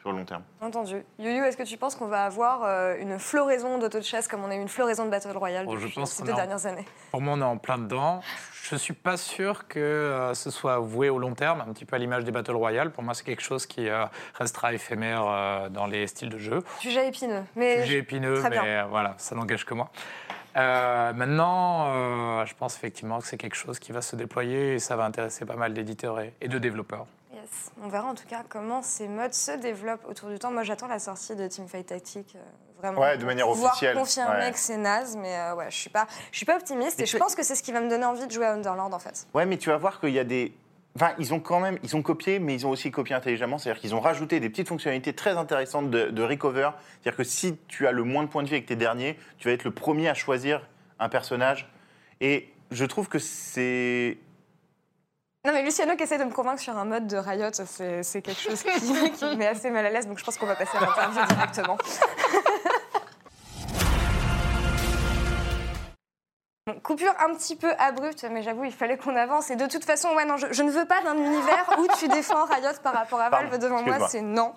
sur 0.09 0.13
le 0.13 0.19
long 0.21 0.25
terme. 0.25 0.43
Entendu. 0.61 1.05
Yuyu, 1.19 1.45
est-ce 1.45 1.57
que 1.57 1.63
tu 1.65 1.77
penses 1.77 1.95
qu'on 1.95 2.07
va 2.09 2.25
avoir 2.25 2.63
euh, 2.65 2.97
une 2.99 3.19
floraison 3.19 3.79
d'auto-chess 3.79 4.27
comme 4.27 4.43
on 4.43 4.51
a 4.51 4.57
eu 4.57 4.61
une 4.61 4.69
floraison 4.69 5.05
de 5.05 5.11
Battle 5.11 5.37
Royale 5.37 5.67
Oh, 5.69 5.77
je 5.77 5.83
depuis 5.83 5.95
pense 6.01 6.13
ces 6.13 6.23
deux 6.23 6.33
en- 6.33 6.37
dernières 6.37 6.65
années? 6.67 6.87
Pour 7.11 7.21
moi, 7.21 7.35
on 7.37 7.41
est 7.41 7.45
en 7.45 7.59
plein 7.59 7.79
dedans. 7.79 8.21
Je 8.63 8.75
ne 8.75 8.79
suis 8.79 8.95
pas 8.95 9.17
sûr 9.17 9.69
que 9.69 9.79
euh, 9.79 10.35
ce 10.35 10.51
soit 10.51 10.79
voué 10.79 11.09
au 11.11 11.19
long 11.19 11.35
terme, 11.35 11.63
un 11.67 11.73
petit 11.73 11.85
peu 11.85 11.97
à 11.97 11.99
l'image 11.99 12.25
des 12.25 12.31
Battle 12.33 12.53
Royale. 12.57 12.91
Pour 12.91 13.03
moi, 13.03 13.15
c'est 13.15 13.25
quelque 13.25 13.43
chose 13.43 13.67
qui 13.67 13.89
euh, 13.89 14.05
restera 14.35 14.73
éphémère 14.73 15.25
euh, 15.27 15.69
dans 15.69 15.87
les 15.87 16.07
styles 16.07 16.29
de 16.31 16.39
jeu. 16.39 16.63
Sujet 16.81 17.09
épineux. 17.09 17.43
Mais 17.57 17.83
Sujet 17.83 17.99
épineux, 17.99 18.35
très 18.41 18.51
mais 18.51 18.57
bien. 18.61 18.65
euh, 18.65 18.85
voilà, 18.89 19.15
ça 19.19 19.35
n'engage 19.35 19.65
que 19.65 19.75
moi. 19.75 19.91
Euh, 20.57 21.13
maintenant, 21.13 21.87
euh, 21.89 22.47
je 22.47 22.55
pense 22.55 22.77
effectivement 22.77 23.19
que 23.21 23.27
c'est 23.27 23.37
quelque 23.37 23.55
chose 23.57 23.79
qui 23.79 23.93
va 23.93 24.01
se 24.03 24.17
déployer 24.17 24.75
et 24.75 24.79
ça 24.79 24.97
va 24.97 25.05
intéresser 25.05 25.45
pas 25.45 25.57
mal 25.57 25.73
d'éditeurs 25.75 26.19
et, 26.21 26.33
et 26.41 26.49
de 26.49 26.59
développeurs. 26.59 27.07
On 27.83 27.89
verra 27.89 28.09
en 28.09 28.15
tout 28.15 28.27
cas 28.27 28.43
comment 28.49 28.83
ces 28.83 29.09
modes 29.09 29.35
se 29.35 29.53
développent 29.53 30.05
autour 30.09 30.29
du 30.29 30.39
temps. 30.39 30.51
Moi, 30.51 30.63
j'attends 30.65 30.89
la 30.89 30.99
sortie 30.99 31.37
de 31.37 31.47
Teamfight 31.47 31.87
Tactique. 31.87 32.35
euh, 32.37 32.41
Vraiment, 32.81 33.01
Ouais, 33.01 33.19
de 33.19 33.25
manière 33.25 33.49
officielle. 33.49 33.97
confirmer 33.97 34.37
Ouais. 34.47 34.53
que 34.53 34.59
c'est 34.59 34.77
naze, 34.77 35.17
mais 35.17 35.37
euh, 35.37 35.55
ouais, 35.57 35.67
je 35.69 35.77
suis 35.77 35.91
pas, 35.91 36.07
je 36.31 36.37
suis 36.37 36.47
pas 36.47 36.55
optimiste 36.57 37.01
Et 37.01 37.03
et 37.03 37.07
je 37.07 37.17
pense 37.17 37.35
que 37.35 37.43
c'est 37.43 37.57
ce 37.57 37.63
qui 37.65 37.73
va 37.73 37.81
me 37.81 37.89
donner 37.91 38.05
envie 38.05 38.25
de 38.27 38.31
jouer 38.31 38.47
à 38.47 38.53
Underland 38.53 38.93
en 38.93 38.99
fait. 39.01 39.27
Ouais, 39.35 39.47
mais 39.47 39.57
tu 39.59 39.69
vas 39.69 39.77
voir 39.77 39.99
qu'il 40.01 40.11
y 40.11 40.19
a 40.21 40.25
des. 40.25 40.53
Enfin, 40.95 41.13
ils 41.19 41.35
ont 41.35 41.41
quand 41.41 41.59
même, 41.59 41.79
ils 41.83 41.97
ont 41.97 42.03
copié, 42.03 42.39
mais 42.39 42.55
ils 42.55 42.67
ont 42.67 42.71
aussi 42.71 42.91
copié 42.93 43.17
intelligemment. 43.17 43.59
C'est-à-dire 43.59 43.81
qu'ils 43.81 43.95
ont 43.97 44.01
rajouté 44.01 44.39
des 44.39 44.49
petites 44.49 44.69
fonctionnalités 44.69 45.13
très 45.13 45.37
intéressantes 45.37 45.91
de, 45.91 46.07
de 46.11 46.23
recover. 46.23 46.71
C'est-à-dire 47.03 47.17
que 47.17 47.25
si 47.25 47.57
tu 47.69 47.87
as 47.89 47.93
le 47.93 48.05
moins 48.05 48.23
de 48.23 48.29
points 48.29 48.43
de 48.45 48.49
vie 48.49 48.55
avec 48.55 48.67
tes 48.67 48.77
derniers, 48.77 49.19
tu 49.39 49.49
vas 49.49 49.55
être 49.55 49.65
le 49.65 49.73
premier 49.73 50.09
à 50.09 50.15
choisir 50.15 50.65
un 51.01 51.09
personnage. 51.09 51.69
Et 52.21 52.49
je 52.71 52.85
trouve 52.85 53.09
que 53.09 53.19
c'est. 53.19 54.19
Non 55.49 55.55
mais 55.55 55.63
Luciano 55.63 55.97
qui 55.97 56.03
essaie 56.03 56.19
de 56.19 56.25
me 56.25 56.31
convaincre 56.31 56.61
sur 56.61 56.77
un 56.77 56.85
mode 56.85 57.07
de 57.07 57.17
Riot, 57.17 57.53
c'est 57.55 58.21
quelque 58.21 58.39
chose 58.39 58.63
qui, 58.63 59.11
qui 59.13 59.25
me 59.25 59.37
met 59.37 59.47
assez 59.47 59.71
mal 59.71 59.87
à 59.87 59.89
l'aise, 59.89 60.07
donc 60.07 60.19
je 60.19 60.25
pense 60.25 60.37
qu'on 60.37 60.45
va 60.45 60.55
passer 60.55 60.77
à 60.77 60.81
l'interview 60.83 61.25
directement. 61.25 61.79
Bon, 66.67 66.75
Coupure 66.83 67.15
un 67.27 67.33
petit 67.35 67.57
peu 67.57 67.73
abrupte, 67.79 68.27
mais 68.31 68.43
j'avoue, 68.43 68.65
il 68.65 68.73
fallait 68.73 68.99
qu'on 68.99 69.17
avance. 69.17 69.51
Et 69.51 69.57
de 69.57 69.67
toute 69.67 69.87
façon, 69.87 70.11
ouais, 70.11 70.27
non, 70.27 70.37
je, 70.37 70.49
je 70.51 70.63
ne 70.63 70.71
veux 70.71 70.85
pas 70.85 71.01
d'un 71.01 71.17
univers 71.17 71.65
où 71.79 71.87
tu 71.99 72.09
défends 72.09 72.45
Riot 72.45 72.79
par 72.83 72.93
rapport 72.93 73.19
à 73.19 73.31
Valve 73.31 73.49
Pardon, 73.49 73.67
devant 73.67 73.83
moi, 73.83 74.07
c'est 74.07 74.21
non. 74.21 74.53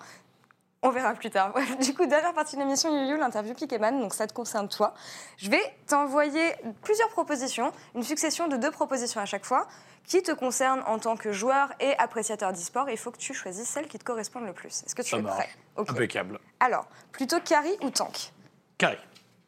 On 0.84 0.90
verra 0.90 1.14
plus 1.14 1.30
tard. 1.30 1.52
Ouais, 1.56 1.64
du 1.76 1.94
coup, 1.94 2.06
dernière 2.06 2.34
partie 2.34 2.56
de 2.56 2.60
l'émission, 2.60 2.90
Yuyu, 2.90 3.16
l'interview 3.16 3.54
Pikeman, 3.54 4.00
donc 4.00 4.14
ça 4.14 4.26
te 4.26 4.32
concerne 4.32 4.68
toi. 4.68 4.94
Je 5.36 5.48
vais 5.50 5.62
t'envoyer 5.86 6.54
plusieurs 6.82 7.08
propositions, 7.10 7.72
une 7.94 8.02
succession 8.02 8.48
de 8.48 8.56
deux 8.56 8.70
propositions 8.70 9.20
à 9.20 9.24
chaque 9.26 9.44
fois, 9.44 9.68
qui 10.04 10.20
te 10.22 10.32
concernent 10.32 10.82
en 10.86 10.98
tant 10.98 11.16
que 11.16 11.30
joueur 11.30 11.72
et 11.78 11.96
appréciateur 11.98 12.52
d'e-sport. 12.52 12.90
Il 12.90 12.98
faut 12.98 13.12
que 13.12 13.18
tu 13.18 13.32
choisisses 13.32 13.68
celle 13.68 13.86
qui 13.86 13.98
te 13.98 14.04
correspond 14.04 14.40
le 14.40 14.52
plus. 14.52 14.82
Est-ce 14.84 14.94
que 14.96 15.02
tu 15.02 15.10
Ça 15.10 15.18
es 15.18 15.22
marche. 15.22 15.36
prêt? 15.36 15.48
Impeccable. 15.76 16.40
Alors, 16.58 16.86
plutôt 17.12 17.38
carry 17.40 17.76
ou 17.82 17.90
tank? 17.90 18.32
Carré. 18.78 18.98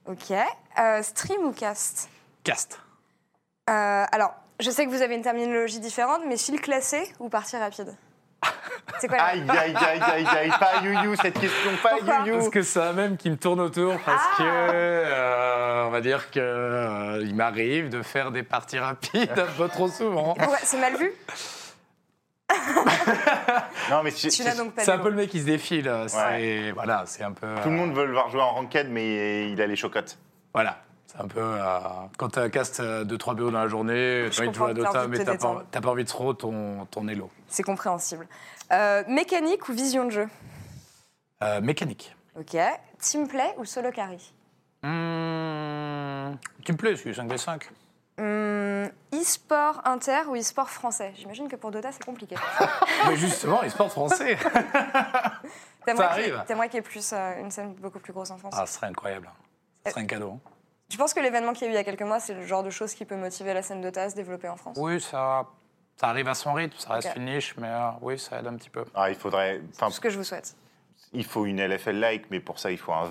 Ok. 0.06 0.30
Euh, 0.78 1.02
stream 1.02 1.44
ou 1.44 1.52
cast? 1.52 2.08
Cast. 2.44 2.78
Euh, 3.68 4.04
Alors, 4.12 4.34
je 4.60 4.70
sais 4.70 4.84
que 4.86 4.90
vous 4.90 5.02
avez 5.02 5.16
une 5.16 5.22
terminologie 5.22 5.80
différente, 5.80 6.20
mais 6.26 6.36
fil 6.36 6.60
classé 6.60 7.12
ou 7.18 7.28
partie 7.28 7.56
rapide? 7.56 7.96
C'est 9.00 9.08
quoi 9.08 9.16
la- 9.16 9.24
Aïe, 9.26 9.44
aïe, 9.48 9.74
aïe, 9.76 10.00
aïe, 10.02 10.26
aïe, 10.26 10.50
pas 10.60 10.80
you 10.82 11.14
cette 11.16 11.38
question, 11.38 11.70
pas 11.82 11.90
Pourquoi 11.96 12.18
you 12.26 12.34
Parce 12.36 12.48
que 12.50 12.62
ça 12.62 12.92
même 12.92 13.16
qui 13.16 13.30
me 13.30 13.36
tourne 13.36 13.60
autour 13.60 13.98
parce 14.04 14.22
Ah. 14.32 14.36
que 14.38 14.42
euh, 14.44 15.84
on 15.86 15.90
va 15.90 16.00
dire 16.00 16.30
que 16.30 16.38
euh, 16.40 17.22
il 17.24 17.34
m'arrive 17.34 17.88
de 17.88 18.02
faire 18.02 18.30
des 18.30 18.42
parties 18.42 18.78
rapides 18.78 19.30
un 19.36 19.52
peu 19.56 19.68
trop 19.68 19.88
souvent. 19.88 20.34
C'est 20.62 20.78
mal 20.78 20.96
vu 20.96 21.12
Non, 23.90 24.02
mais 24.02 24.12
Tu 24.12 24.26
n'as 24.26 24.30
c'est- 24.32 24.56
donc 24.56 24.74
pas 24.74 24.82
C'est 24.84 24.92
un 24.92 24.98
peu 24.98 25.08
le 25.10 25.16
mec 25.16 25.30
qui 25.30 25.40
se 25.40 25.46
défile. 25.46 25.90
C'est 26.08 26.70
voilà, 26.72 27.04
c'est 27.06 27.22
un 27.22 27.32
peu. 27.32 27.46
tout 27.62 27.68
le 27.68 27.74
euh, 27.74 27.78
monde 27.78 27.94
veut 27.94 28.06
le 28.06 28.12
voir 28.12 28.30
jouer 28.30 28.40
en 28.42 28.50
ranked, 28.54 28.88
mais 28.90 29.50
il 29.50 29.60
a 29.60 29.66
les 29.66 29.76
chocottes. 29.76 30.18
Voilà. 30.52 30.78
C'est 31.06 31.20
un 31.22 31.28
peu. 31.28 31.40
euh, 31.40 31.78
quand 32.18 32.30
tu 32.30 32.38
as 32.38 32.42
un 32.42 32.48
cast 32.48 32.80
euh, 32.80 33.04
de 33.04 33.16
3 33.16 33.34
BO 33.34 33.50
dans 33.50 33.60
la 33.60 33.68
journée, 33.68 34.28
tu 34.32 34.40
as 34.40 34.42
envie 34.44 34.50
de 34.50 34.54
jouer 34.56 34.70
à 34.70 34.74
Dota, 34.74 35.06
mais 35.06 35.18
te 35.18 35.22
t'as 35.24 35.36
pas, 35.36 35.80
pas 35.80 35.88
envie 35.88 36.02
de 36.04 36.08
trop 36.08 36.32
ton, 36.34 36.86
ton 36.90 37.06
elo. 37.08 37.30
C'est 37.48 37.62
compréhensible. 37.62 38.26
Euh, 38.72 39.04
mécanique 39.08 39.68
ou 39.68 39.72
vision 39.72 40.04
de 40.04 40.10
jeu 40.10 40.28
Euh, 41.42 41.60
mécanique. 41.60 42.14
Ok. 42.38 42.56
Team 42.98 43.28
play 43.28 43.54
ou 43.58 43.64
solo 43.64 43.90
carry 43.90 44.32
Mmh, 44.82 44.88
me 46.68 46.76
plaît, 46.76 46.96
celui 46.96 47.12
5v5. 47.14 47.62
Hum, 48.18 48.90
E-sport 49.12 49.80
inter 49.84 50.28
ou 50.28 50.36
e-sport 50.36 50.70
français? 50.70 51.12
J'imagine 51.16 51.48
que 51.48 51.56
pour 51.56 51.70
Dota, 51.70 51.90
c'est 51.92 52.04
compliqué. 52.04 52.36
mais 53.08 53.16
justement, 53.16 53.62
e-sport 53.64 53.90
français. 53.90 54.36
Ça 55.86 56.10
arrive. 56.10 56.42
T'aimerais 56.46 56.68
qu'il 56.68 56.76
y 56.76 56.78
ait 56.78 56.82
plus, 56.82 57.12
euh, 57.12 57.40
une 57.40 57.50
scène 57.50 57.74
beaucoup 57.74 57.98
plus 57.98 58.12
grosse 58.12 58.30
en 58.30 58.38
France 58.38 58.54
Ah, 58.56 58.66
ce 58.66 58.74
serait 58.74 58.86
incroyable. 58.86 59.30
Ce 59.84 59.90
serait 59.92 60.02
un 60.02 60.06
cadeau. 60.06 60.32
hein. 60.32 60.50
Tu 60.88 60.96
penses 60.98 61.12
que 61.14 61.20
l'événement 61.20 61.52
qu'il 61.52 61.62
y 61.62 61.64
a 61.66 61.68
eu 61.68 61.72
il 61.72 61.76
y 61.76 61.78
a 61.78 61.84
quelques 61.84 62.02
mois, 62.02 62.20
c'est 62.20 62.34
le 62.34 62.46
genre 62.46 62.62
de 62.62 62.70
choses 62.70 62.94
qui 62.94 63.04
peut 63.04 63.16
motiver 63.16 63.52
la 63.54 63.62
scène 63.62 63.80
Dota 63.80 64.02
à 64.02 64.10
se 64.10 64.14
développer 64.14 64.48
en 64.48 64.56
France 64.56 64.76
Oui, 64.78 65.00
ça, 65.00 65.46
ça 65.96 66.08
arrive 66.08 66.28
à 66.28 66.34
son 66.34 66.52
rythme, 66.52 66.76
ça 66.78 66.94
reste 66.94 67.08
Ok. 67.10 67.16
une 67.16 67.26
niche, 67.26 67.54
mais 67.58 67.68
euh, 67.68 67.88
oui, 68.00 68.18
ça 68.18 68.38
aide 68.40 68.46
un 68.46 68.54
petit 68.56 68.70
peu. 68.70 68.84
Ah, 68.94 69.10
il 69.10 69.16
faudrait. 69.16 69.60
Ce 69.90 70.00
que 70.00 70.10
je 70.10 70.18
vous 70.18 70.24
souhaite. 70.24 70.54
il 71.12 71.24
faut 71.24 71.46
une 71.46 71.60
LFL-like, 71.64 72.26
mais 72.30 72.40
pour 72.40 72.58
ça, 72.58 72.70
il 72.70 72.78
faut 72.78 72.92
un, 72.92 73.08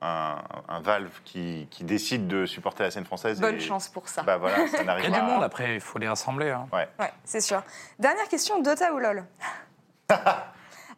un, 0.00 0.36
un 0.68 0.80
Valve 0.80 1.10
qui, 1.24 1.66
qui 1.70 1.84
décide 1.84 2.26
de 2.28 2.46
supporter 2.46 2.84
la 2.84 2.90
scène 2.90 3.04
française. 3.04 3.40
Bonne 3.40 3.56
et- 3.56 3.60
chance 3.60 3.88
pour 3.88 4.08
ça. 4.08 4.22
Bah 4.22 4.36
voilà, 4.38 4.66
ça 4.68 4.78
Il 4.80 4.86
n'arrive 4.86 5.10
y 5.10 5.14
a 5.14 5.20
du 5.20 5.26
monde 5.26 5.42
après, 5.42 5.74
il 5.74 5.80
faut 5.80 5.98
les 5.98 6.08
rassembler. 6.08 6.50
hein. 6.50 6.68
Ouais. 6.72 6.88
Ouais, 6.98 7.12
c'est 7.24 7.40
sûr. 7.40 7.62
Dernière 7.98 8.28
question, 8.28 8.62
Dota 8.62 8.92
ou 8.94 8.98
LoL? 8.98 9.24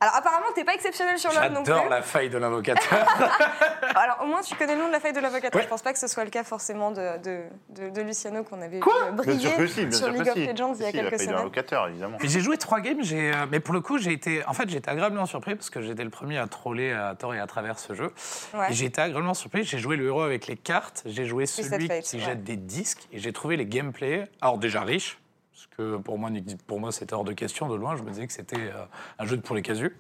Alors 0.03 0.17
apparemment, 0.17 0.47
t'es 0.53 0.65
pas 0.65 0.75
exceptionnel 0.75 1.17
sur 1.17 1.31
LoL 1.33 1.53
non 1.53 1.63
plus. 1.63 1.73
J'adore 1.73 1.89
la 1.89 2.03
faille 2.03 2.29
de 2.29 2.37
l'invocateur. 2.37 2.83
Alors 3.95 4.19
au 4.23 4.27
moins, 4.27 4.41
tu 4.41 4.55
connais 4.57 4.75
le 4.75 4.81
nom 4.81 4.89
de 4.89 4.93
la 4.93 4.99
faille 4.99 5.13
de 5.13 5.21
l'avocat. 5.21 5.49
Ouais. 5.55 5.63
Je 5.63 5.69
pense 5.69 5.83
pas 5.83 5.93
que 5.93 5.99
ce 6.01 6.09
soit 6.09 6.25
le 6.25 6.31
cas 6.31 6.43
forcément 6.43 6.91
de, 6.91 7.19
de, 7.23 7.43
de- 7.69 7.91
de 7.91 8.01
Luciano 8.03 8.43
qu'on 8.43 8.61
avait 8.63 8.81
Quoi 8.81 8.93
vu 8.95 9.01
euh, 9.01 9.05
Bien 9.13 9.15
briller 9.23 9.49
sûr 9.49 9.57
que 9.57 9.67
si, 9.69 9.87
bien 9.87 9.97
sur 9.99 10.09
League 10.11 10.27
of 10.29 10.35
si. 10.35 10.47
Legends 10.47 10.75
il 10.75 10.83
y 10.83 10.85
a 10.87 10.91
Si, 10.91 10.97
la 10.97 11.03
quelques 11.03 11.13
d'un 11.13 11.25
semaines. 11.53 11.89
évidemment. 11.91 12.19
J'ai 12.21 12.41
joué 12.41 12.59
trois 12.59 12.81
games, 12.81 12.99
j'ai, 13.03 13.33
euh, 13.33 13.47
mais 13.49 13.61
pour 13.61 13.75
le 13.75 13.81
coup, 13.81 13.99
j'ai 13.99 14.13
été, 14.13 14.45
en 14.47 14.55
fait, 14.55 14.69
j'ai 14.69 14.79
été 14.79 14.91
agréablement 14.91 15.27
surpris 15.27 15.55
parce 15.55 15.71
que 15.71 15.81
j'étais 15.81 16.03
le 16.05 16.11
premier 16.11 16.39
à 16.39 16.49
troller 16.49 16.93
à 16.93 17.15
tort 17.15 17.35
et 17.35 17.39
à 17.41 17.47
travers 17.47 17.79
ce 17.79 17.95
jeu. 17.95 18.13
Ouais. 18.55 18.71
Et 18.71 18.75
j'ai 18.75 18.87
été 18.87 19.01
agréablement 19.01 19.35
surpris. 19.35 19.63
J'ai 19.63 19.79
joué 19.79 19.97
le 19.97 20.07
héros 20.07 20.23
avec 20.23 20.49
les 20.49 20.57
cartes, 20.57 21.03
j'ai 21.07 21.27
joué 21.27 21.47
celui 21.47 21.89
qui 22.01 22.17
ouais. 22.17 22.23
jette 22.23 22.43
des 22.43 22.57
disques 22.57 23.07
et 23.13 23.19
j'ai 23.21 23.33
trouvé 23.33 23.57
les 23.57 23.67
gameplays, 23.67 24.29
alors 24.41 24.59
déjà 24.59 24.81
riches, 24.83 25.19
parce 25.63 25.77
que 25.77 25.97
pour 25.99 26.19
moi, 26.19 26.31
pour 26.67 26.81
moi 26.81 26.93
c'était 26.93 27.15
hors 27.15 27.25
de 27.25 27.33
question 27.33 27.69
de 27.69 27.75
loin. 27.75 27.97
Je 27.97 28.03
me 28.03 28.11
disais 28.11 28.27
que 28.27 28.33
c'était 28.33 28.57
euh, 28.57 28.85
un 29.19 29.27
jeu 29.27 29.39
pour 29.39 29.55
les 29.55 29.63
casus 29.63 29.97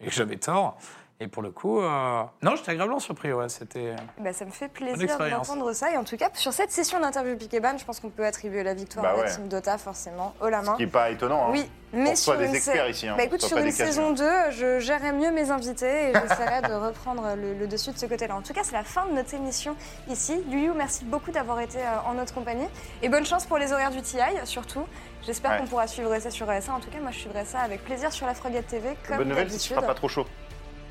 et 0.00 0.06
que 0.06 0.12
j'avais 0.12 0.36
tort. 0.36 0.78
Et 1.20 1.28
pour 1.28 1.42
le 1.42 1.52
coup, 1.52 1.80
euh, 1.80 2.22
non, 2.42 2.56
j'étais 2.56 2.72
agréablement 2.72 2.98
surpris. 2.98 3.32
Ouais, 3.32 3.48
c'était. 3.48 3.94
Bah, 4.18 4.32
ça 4.32 4.44
me 4.44 4.50
fait 4.50 4.66
plaisir 4.68 5.16
d'entendre 5.16 5.72
ça. 5.72 5.92
Et 5.92 5.96
en 5.96 6.02
tout 6.02 6.16
cas, 6.16 6.28
sur 6.34 6.52
cette 6.52 6.72
session 6.72 6.98
d'interview 6.98 7.36
Piqueban, 7.36 7.78
je 7.78 7.84
pense 7.84 8.00
qu'on 8.00 8.10
peut 8.10 8.26
attribuer 8.26 8.64
la 8.64 8.74
victoire 8.74 9.04
Bah 9.04 9.10
à 9.12 9.16
la 9.18 9.22
ouais. 9.22 9.30
team 9.34 9.46
Dota, 9.46 9.78
forcément, 9.78 10.34
haut 10.42 10.48
la 10.48 10.62
main. 10.62 10.72
Ce 10.72 10.76
qui 10.78 10.82
n'est 10.84 10.90
pas 10.90 11.10
étonnant. 11.10 11.44
hein. 11.46 11.50
Oui, 11.52 11.70
mais 11.92 12.16
sur 12.16 12.36
des 12.36 12.46
une, 12.48 12.54
experts 12.56 12.74
sa- 12.82 12.88
ici, 12.88 13.06
hein. 13.08 13.14
Bah, 13.16 13.22
écoute, 13.22 13.42
sur 13.42 13.56
une 13.56 13.64
des 13.66 13.70
saison 13.70 14.10
2, 14.12 14.24
je 14.50 14.80
gérerai 14.80 15.12
mieux 15.12 15.30
mes 15.30 15.52
invités 15.52 16.10
et 16.10 16.12
j'essaierai 16.28 16.62
de 16.62 16.72
reprendre 16.74 17.36
le, 17.36 17.54
le 17.54 17.66
dessus 17.68 17.92
de 17.92 17.98
ce 17.98 18.06
côté-là. 18.06 18.34
En 18.34 18.42
tout 18.42 18.52
cas, 18.52 18.62
c'est 18.64 18.72
la 18.74 18.82
fin 18.84 19.06
de 19.06 19.12
notre 19.12 19.32
émission 19.34 19.76
ici. 20.08 20.42
Yuyu, 20.48 20.72
merci 20.74 21.04
beaucoup 21.04 21.30
d'avoir 21.30 21.60
été 21.60 21.78
euh, 21.78 22.08
en 22.10 22.14
notre 22.14 22.34
compagnie. 22.34 22.66
Et 23.02 23.08
bonne 23.08 23.24
chance 23.24 23.46
pour 23.46 23.58
les 23.58 23.72
horaires 23.72 23.92
du 23.92 24.02
TI, 24.02 24.18
surtout. 24.44 24.84
J'espère 25.22 25.52
Ouais. 25.52 25.58
qu'on 25.58 25.66
pourra 25.66 25.86
suivre 25.86 26.18
ça 26.18 26.30
sur 26.30 26.50
ESA. 26.52 26.72
En 26.72 26.80
tout 26.80 26.90
cas, 26.90 26.98
moi, 27.00 27.10
je 27.12 27.18
suivrai 27.20 27.44
ça 27.46 27.60
avec 27.60 27.82
plaisir 27.84 28.12
sur 28.12 28.26
la 28.26 28.34
Frogate 28.34 28.66
TV, 28.66 28.94
comme 29.08 29.18
Bonne 29.18 29.28
nouvelle, 29.28 29.44
qu'il 29.46 29.52
d'habitude. 29.54 29.76
fera 29.76 29.86
pas 29.86 29.94
trop 29.94 30.08
chaud. 30.08 30.26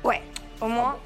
Ouais, 0.04 0.22
au 0.60 0.68
moins, 0.68 0.96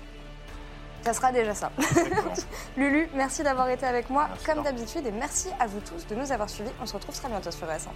ça 1.03 1.15
sera 1.15 1.33
déjà 1.33 1.55
ça. 1.55 1.71
Lulu, 2.77 3.09
merci 3.15 3.43
d'avoir 3.43 3.69
été 3.69 3.87
avec 3.87 4.11
moi, 4.11 4.27
Merci, 4.29 4.45
comme 4.45 4.63
d'habitude, 4.63 5.07
et 5.07 5.13
merci 5.13 5.49
à 5.61 5.67
vous 5.67 5.81
tous 5.81 6.07
de 6.07 6.15
nous 6.15 6.31
avoir 6.33 6.51
suivis. 6.51 6.71
On 6.83 6.87
se 6.87 6.95
retrouve 6.95 7.15
très 7.15 7.29
bientôt 7.29 7.51
sur 7.51 7.67
ES1. 7.67 7.89